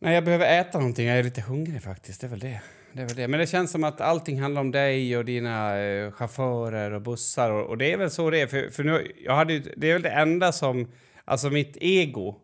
Nej, 0.00 0.14
jag 0.14 0.24
behöver 0.24 0.60
äta 0.60 0.78
någonting. 0.78 1.06
Jag 1.06 1.18
är 1.18 1.22
lite 1.22 1.40
hungrig 1.40 1.82
faktiskt. 1.82 2.20
Det 2.20 2.26
är 2.26 2.28
väl 2.28 2.38
det 2.38 2.60
det, 2.92 3.02
är 3.02 3.06
väl 3.06 3.16
det. 3.16 3.28
Men 3.28 3.40
det 3.40 3.46
känns 3.46 3.70
som 3.70 3.84
att 3.84 4.00
allting 4.00 4.40
handlar 4.40 4.60
om 4.60 4.70
dig 4.70 5.16
och 5.16 5.24
dina 5.24 5.78
eh, 5.78 6.10
chaufförer 6.12 6.90
och 6.90 7.02
bussar. 7.02 7.50
Och, 7.50 7.66
och 7.68 7.78
det 7.78 7.92
är 7.92 7.96
väl 7.96 8.10
så 8.10 8.30
det 8.30 8.40
är. 8.40 8.46
För, 8.46 8.70
för 8.70 8.84
nu, 8.84 9.12
jag 9.24 9.34
hade, 9.36 9.52
ju- 9.52 9.72
det 9.76 9.88
är 9.90 9.92
väl 9.92 10.02
det 10.02 10.10
enda 10.10 10.52
som... 10.52 10.88
Alltså 11.24 11.50
mitt 11.50 11.76
ego 11.80 12.36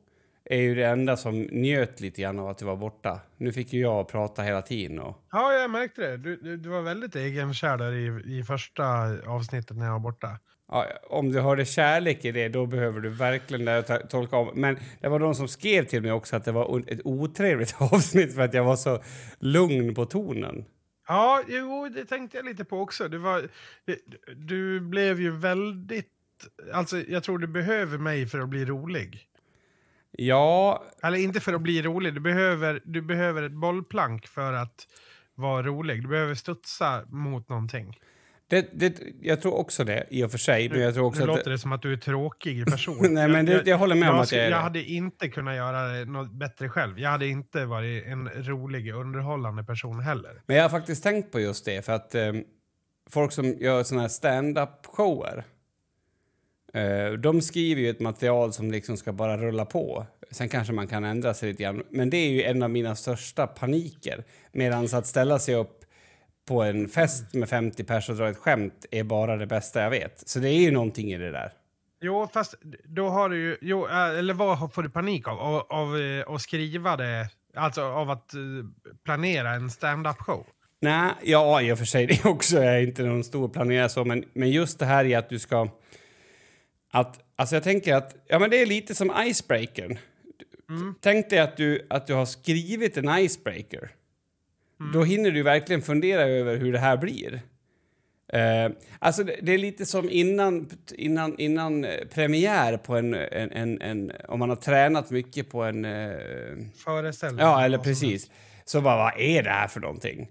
är 0.45 0.59
ju 0.61 0.75
det 0.75 0.87
enda 0.87 1.17
som 1.17 1.43
njöt 1.43 2.01
lite 2.01 2.23
grann 2.23 2.39
av 2.39 2.49
att 2.49 2.59
du 2.59 2.65
var 2.65 2.77
borta. 2.77 3.21
Nu 3.37 3.53
fick 3.53 3.73
ju 3.73 3.81
jag 3.81 4.09
prata 4.09 4.43
hela 4.43 4.63
tiden. 4.63 4.99
Och, 4.99 5.19
Ja, 5.33 5.53
jag 5.53 5.71
märkte 5.71 6.01
det. 6.01 6.17
Du, 6.17 6.37
du, 6.37 6.57
du 6.57 6.69
var 6.69 6.81
väldigt 6.83 7.17
egenkär 7.17 7.77
där 7.77 7.93
i, 7.93 8.39
i 8.39 8.43
första 8.43 8.85
avsnittet 9.27 9.77
när 9.77 9.85
jag 9.87 9.93
var 9.93 9.99
borta 10.01 10.39
ja, 10.75 10.87
om 11.11 11.33
du 11.33 11.41
hörde 11.41 11.65
kärlek 11.65 12.25
i 12.25 12.33
det, 12.33 12.49
då 12.49 12.67
behöver 12.67 13.01
du 13.01 13.09
verkligen 13.09 13.65
det 13.65 13.83
ta- 13.83 13.99
tolka 14.07 14.37
om. 14.37 14.51
Men 14.55 14.79
det 15.01 15.09
var 15.09 15.19
de 15.19 15.35
som 15.35 15.49
skrev 15.49 15.85
till 15.85 16.03
mig 16.03 16.13
också 16.13 16.37
att 16.37 16.45
det 16.45 16.53
var 16.53 16.71
o- 16.71 16.85
ett 16.87 17.01
otrevligt 17.05 17.75
avsnitt 17.79 18.35
för 18.35 18.43
att 18.43 18.55
jag 18.55 18.65
var 18.65 18.77
så 18.77 19.03
lugn 19.39 19.95
på 19.95 20.07
tonen. 20.07 20.65
Ja, 21.09 21.43
jo, 21.49 21.89
det 21.95 22.05
tänkte 22.05 22.37
jag 22.37 22.47
lite 22.47 22.65
på 22.65 22.81
också. 22.81 23.09
Det 23.09 23.19
var, 23.19 23.49
det, 23.87 23.99
du 24.37 24.81
blev 24.81 25.21
ju 25.21 25.31
väldigt... 25.37 26.09
Alltså, 26.73 26.97
jag 27.09 27.23
tror 27.23 27.39
du 27.39 27.47
behöver 27.47 27.99
mig 27.99 28.27
för 28.27 28.41
att 28.41 28.49
bli 28.49 28.65
rolig. 28.65 29.21
Ja, 30.17 30.85
Eller 31.03 31.19
inte 31.19 31.41
för 31.41 31.53
att 31.55 31.61
bli 31.61 31.83
rolig, 31.83 32.15
du 32.15 32.21
behöver, 32.21 32.81
du 32.85 33.03
behöver 33.03 33.43
ett 33.43 33.53
bollplank 33.53 34.27
för 34.27 34.53
att 34.53 34.87
vara 35.35 35.63
rolig. 35.63 36.03
Du 36.03 36.09
behöver 36.09 36.35
studsa 36.35 37.03
mot 37.09 37.49
någonting. 37.49 37.99
Det, 38.47 38.69
det, 38.73 39.03
jag 39.21 39.43
tror 39.43 39.55
också 39.55 39.85
det, 39.85 40.07
i 40.11 40.25
och 40.25 40.31
för 40.31 40.39
sig. 40.39 40.69
Men 40.69 40.81
jag 40.81 40.95
tror 40.95 41.07
också 41.07 41.21
nu 41.21 41.27
låter 41.27 41.51
det 41.51 41.59
som 41.59 41.73
att 41.73 41.83
du 41.83 41.93
är 41.93 41.97
tråkig 41.97 42.67
person. 42.67 42.97
Nej, 43.15 43.29
men 43.29 43.47
det, 43.47 43.67
jag 43.67 43.79
håller 43.79 43.95
med 43.95 44.11
om 44.11 44.15
jag, 44.15 44.23
att 44.23 44.33
jag 44.33 44.45
är 44.45 44.51
jag 44.51 44.59
hade 44.59 44.83
inte 44.83 45.29
kunnat 45.29 45.57
göra 45.57 46.05
något 46.05 46.33
bättre 46.33 46.69
själv. 46.69 46.99
Jag 46.99 47.11
hade 47.11 47.27
inte 47.27 47.65
varit 47.65 48.07
en 48.07 48.29
rolig, 48.29 48.95
underhållande 48.95 49.65
person 49.65 50.01
heller. 50.01 50.43
Men 50.47 50.57
jag 50.57 50.65
har 50.65 50.71
faktiskt 50.71 51.03
tänkt 51.03 51.33
på 51.33 51.41
just 51.41 51.65
det, 51.65 51.85
för 51.85 51.93
att 51.93 52.15
eh, 52.15 52.33
folk 53.11 53.33
som 53.33 53.45
gör 53.45 53.83
såna 53.83 54.01
här 54.01 54.09
stand-up-shower 54.09 55.45
eh, 56.75 57.13
de 57.13 57.41
skriver 57.43 57.83
ju 57.83 57.91
ett 57.91 58.01
material 58.01 58.53
som 58.53 58.71
liksom 58.71 58.97
ska 58.97 59.13
bara 59.13 59.37
rulla 59.37 59.65
på. 59.65 60.07
Sen 60.31 60.49
kanske 60.49 60.73
man 60.73 60.87
kan 60.87 61.05
ändra 61.05 61.35
sig 61.35 61.49
lite 61.49 61.63
grann. 61.63 61.83
Men 61.91 62.11
det 62.11 62.17
är 62.17 62.31
ju 62.31 62.43
en 62.43 62.63
av 62.63 62.71
mina 62.71 62.97
största 62.97 63.47
paniker. 63.47 64.25
Medan 64.53 64.89
att 64.93 65.07
ställa 65.07 65.39
sig 65.39 65.55
upp 65.55 65.84
på 66.49 66.63
en 66.63 66.89
fest 66.89 67.35
med 67.35 67.49
50 67.49 67.85
personer 67.85 68.21
och 68.21 68.25
dra 68.25 68.31
ett 68.31 68.37
skämt 68.37 68.87
är 68.91 69.05
bara 69.05 69.37
det 69.37 69.47
bästa 69.47 69.83
jag 69.83 69.91
vet. 69.91 70.29
Så 70.29 70.39
det 70.39 70.49
är 70.49 70.61
ju 70.61 70.71
någonting 70.71 71.13
i 71.13 71.19
det 71.19 71.31
där. 71.31 71.53
Jo, 72.01 72.29
fast 72.33 72.55
då 72.85 73.09
har 73.09 73.29
du 73.29 73.37
ju... 73.37 73.57
Jo, 73.61 73.87
äh, 73.89 74.19
eller 74.19 74.35
vad 74.35 74.73
får 74.75 74.83
du 74.83 74.91
panik 74.91 75.29
av? 75.29 75.39
Av, 75.39 75.67
av 75.69 76.01
eh, 76.01 76.35
att 76.35 76.41
skriva 76.41 76.97
det? 76.97 77.29
Alltså 77.57 77.83
av 77.83 78.11
att 78.11 78.35
eh, 78.35 78.41
planera 79.05 79.51
en 79.51 79.71
stand-up 79.71 80.17
show? 80.19 80.47
Nej, 80.81 81.13
ja, 81.23 81.63
i 81.63 81.73
och 81.73 81.79
för 81.79 81.85
sig 81.85 82.07
det 82.25 82.25
också. 82.25 82.57
Jag 82.57 82.77
är 82.77 82.81
inte 82.81 83.03
någon 83.03 83.25
stor 83.25 83.49
planerare 83.49 83.89
så, 83.89 84.05
men, 84.05 84.25
men 84.33 84.51
just 84.51 84.79
det 84.79 84.87
här 84.87 85.05
i 85.05 85.15
att 85.15 85.29
du 85.29 85.39
ska... 85.39 85.69
Att, 86.93 87.21
alltså 87.37 87.57
jag 87.57 87.63
tänker 87.63 87.95
att, 87.95 88.17
ja 88.27 88.39
men 88.39 88.51
det 88.51 88.63
är 88.63 88.67
lite 88.67 88.95
som 88.95 89.13
icebreakern. 89.19 89.99
Tänk 91.01 91.31
dig 91.31 91.39
att 91.39 91.57
du, 91.57 91.87
att 91.91 92.07
du 92.07 92.15
har 92.15 92.27
skrivit 92.27 92.97
en 92.97 93.19
icebreaker. 93.19 93.91
Då 94.93 95.03
hinner 95.05 95.31
du 95.31 95.43
verkligen 95.43 95.83
fundera 95.83 96.23
över 96.23 96.57
hur 96.57 96.73
det 96.73 96.79
här 96.79 96.97
blir. 96.97 97.41
Eh, 98.33 98.71
alltså 98.99 99.25
det, 99.25 99.37
det 99.43 99.55
är 99.55 99.59
lite 99.59 99.87
som 99.87 100.11
innan, 100.11 100.71
innan, 100.95 101.39
innan 101.39 101.85
eh, 101.85 102.07
premiär 102.15 102.77
på 102.77 102.97
en, 102.97 103.15
en, 103.15 103.53
en, 103.53 103.83
en... 103.83 104.13
Om 104.29 104.39
man 104.39 104.49
har 104.49 104.57
tränat 104.57 105.11
mycket 105.11 105.51
på 105.51 105.63
en... 105.63 105.85
Eh, 105.85 106.13
Föreställning? 106.85 107.41
Ja, 107.41 107.65
eller 107.65 107.79
precis. 107.79 108.31
Så 108.65 108.81
bara, 108.81 108.97
vad 108.97 109.21
är 109.21 109.43
det 109.43 109.51
här 109.51 109.69
för 109.69 109.81
någonting? 109.81 110.31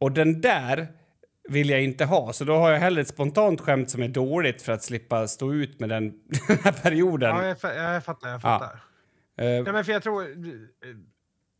Och 0.00 0.12
den 0.12 0.40
där 0.40 0.86
vill 1.48 1.70
jag 1.70 1.82
inte 1.82 2.04
ha, 2.04 2.32
så 2.32 2.44
då 2.44 2.54
har 2.56 2.70
jag 2.70 2.78
hellre 2.80 3.00
ett 3.02 3.08
spontant 3.08 3.60
skämt 3.60 3.90
som 3.90 4.02
är 4.02 4.08
dåligt 4.08 4.62
för 4.62 4.72
att 4.72 4.82
slippa 4.82 5.28
stå 5.28 5.52
ut 5.52 5.80
med 5.80 5.88
den, 5.88 6.10
den 6.48 6.58
här 6.64 6.72
perioden. 6.72 7.36
Ja, 7.36 7.44
jag, 7.44 7.76
jag 7.76 8.04
fattar. 8.04 8.28
Jag 8.28 8.42
fattar. 8.42 8.80
Eh, 9.38 9.46
Ja, 9.46 9.72
men 9.72 9.84
för 9.84 9.92
jag 9.92 10.02
tror... 10.02 10.22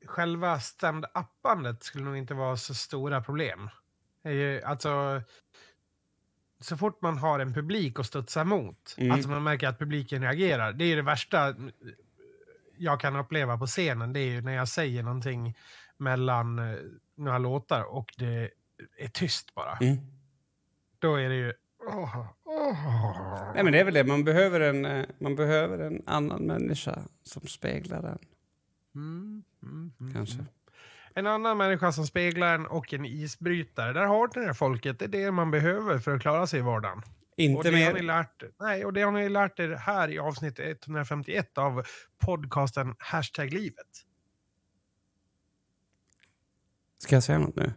Själva 0.07 0.59
stand-uppandet 0.61 1.83
skulle 1.83 2.05
nog 2.05 2.17
inte 2.17 2.35
vara 2.35 2.57
så 2.57 2.75
stora 2.75 3.23
problem. 3.23 3.71
Alltså... 4.65 5.23
Så 6.61 6.77
fort 6.77 7.03
man 7.03 7.19
har 7.19 7.39
en 7.39 7.55
publik 7.55 7.99
att 7.99 8.07
studsa 8.07 8.45
mot, 8.45 8.95
Mm. 8.99 9.13
alltså 9.13 9.29
man 9.31 9.43
märker 9.43 9.69
att 9.69 9.79
publiken 9.79 10.23
reagerar, 10.23 10.73
det 10.73 10.85
är 10.85 10.97
det 10.97 11.03
värsta 11.03 11.55
jag 12.79 13.01
kan 13.01 13.17
uppleva 13.17 13.59
på 13.59 13.67
scenen, 13.67 14.13
det 14.13 14.21
är 14.21 14.31
ju 14.31 14.41
när 14.41 14.53
jag 14.53 14.69
säger 14.69 15.03
någonting 15.03 15.55
mellan 15.97 16.59
eh, 16.59 16.79
några 17.17 17.39
låtar 17.39 17.83
och 17.83 18.15
det 18.19 18.51
är 18.99 19.09
tyst 19.09 19.55
bara. 19.55 19.77
mm. 19.81 19.97
Då 20.99 21.15
är 21.17 21.29
det 21.29 21.35
ju... 21.35 21.53
åh, 21.87 22.27
åh. 22.45 23.53
Nej, 23.55 23.65
men 23.65 23.73
det 23.73 23.81
är 23.81 23.85
väl 23.85 23.95
det. 23.95 24.05
Man 24.05 24.25
behöver, 24.25 24.61
en, 24.61 24.85
eh, 24.85 25.07
man 25.21 25.37
behöver 25.37 25.79
en 25.79 26.03
annan 26.07 26.43
människa 26.43 26.99
som 27.23 27.47
speglar 27.47 28.03
den, 28.03 28.19
Mm, 28.95 29.45
mm, 29.65 29.93
mm, 30.01 30.13
kanske. 30.13 30.35
mm. 30.35 30.47
En 31.15 31.27
annan 31.27 31.59
människa 31.59 31.93
som 31.93 32.07
speglar 32.07 32.55
en 32.55 32.67
och 32.67 32.93
en 32.93 33.05
isbrytare. 33.05 33.93
Där 33.93 34.07
har 34.07 34.41
ni 34.41 34.47
det 34.47 34.55
folket. 34.55 34.99
Det 34.99 35.05
är 35.05 35.09
det 35.09 35.31
man 35.31 35.51
behöver 35.51 35.99
för 35.99 36.15
att 36.15 36.23
klara 36.23 36.47
sig 36.47 36.59
i 36.59 36.63
vardagen. 36.63 37.03
Inte 37.37 37.71
mer. 37.71 38.03
lärt, 38.03 38.43
nej, 38.61 38.85
och 38.85 38.93
det 38.93 39.03
har 39.03 39.13
ni 39.13 39.29
lärt 39.29 39.61
er 39.61 39.69
här 39.69 40.09
i 40.09 40.19
avsnitt 40.19 40.61
151 40.61 41.59
av 41.59 41.87
podcasten 42.19 42.95
Hashtag 42.99 43.53
livet. 43.53 43.87
Ska 46.99 47.17
jag 47.17 47.23
säga 47.23 47.39
något 47.39 47.57
nu? 47.57 47.73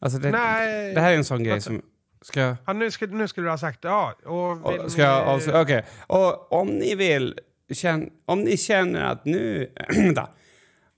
Alltså 0.00 0.18
det, 0.18 0.30
nej, 0.30 0.94
det 0.94 1.00
här 1.00 1.12
är 1.12 1.16
en 1.16 1.24
sån 1.24 1.44
grej 1.44 1.60
som... 1.60 1.82
Ska 2.20 2.40
jag... 2.40 2.56
ja, 2.66 2.72
nu, 2.72 2.90
skulle, 2.90 3.14
nu 3.16 3.28
skulle 3.28 3.46
du 3.46 3.50
ha 3.50 3.58
sagt 3.58 3.84
ja. 3.84 4.14
Och 4.24 4.72
vill 4.72 4.90
Ska 4.90 5.02
jag 5.02 5.28
avslöja? 5.28 5.60
Okej. 5.60 5.86
Och 6.06 6.52
om 6.52 6.68
ni 6.68 6.94
vill... 6.94 7.40
Känn, 7.70 8.10
om 8.24 8.40
ni 8.40 8.56
känner 8.56 9.04
att 9.04 9.24
nu... 9.24 9.72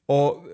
Och 0.06 0.44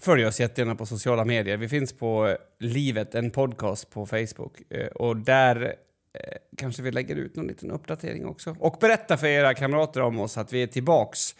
följ 0.00 0.26
oss 0.26 0.40
jättegärna 0.40 0.74
på 0.74 0.86
sociala 0.86 1.24
medier. 1.24 1.56
Vi 1.56 1.68
finns 1.68 1.92
på 1.92 2.26
eh, 2.28 2.34
Livet, 2.60 3.14
en 3.14 3.30
podcast 3.30 3.90
på 3.90 4.06
Facebook. 4.06 4.72
Eh, 4.72 4.86
Och 4.86 5.16
där 5.16 5.62
eh, 5.66 6.36
kanske 6.56 6.82
vi 6.82 6.90
lägger 6.90 7.16
ut 7.16 7.36
någon 7.36 7.46
liten 7.46 7.70
uppdatering 7.70 8.26
också. 8.26 8.56
Och 8.60 8.76
berätta 8.80 9.16
för 9.16 9.26
era 9.26 9.54
kamrater 9.54 10.00
om 10.00 10.20
oss 10.20 10.38
att 10.38 10.52
vi 10.52 10.62
är 10.62 10.66
tillbaks 10.66 11.34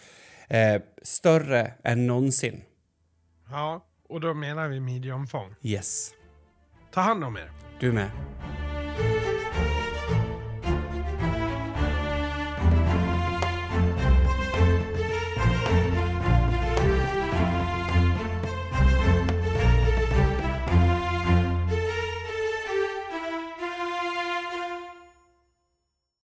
eh, 0.48 0.82
större 1.02 1.72
än 1.84 2.06
någonsin. 2.06 2.62
Ja, 3.50 3.86
och 4.08 4.20
då 4.20 4.34
menar 4.34 4.68
vi 4.68 4.80
midjeomfång. 4.80 5.54
Yes. 5.62 6.10
Ta 6.92 7.00
hand 7.00 7.24
om 7.24 7.36
er. 7.36 7.50
Du 7.80 7.92
med. 7.92 8.10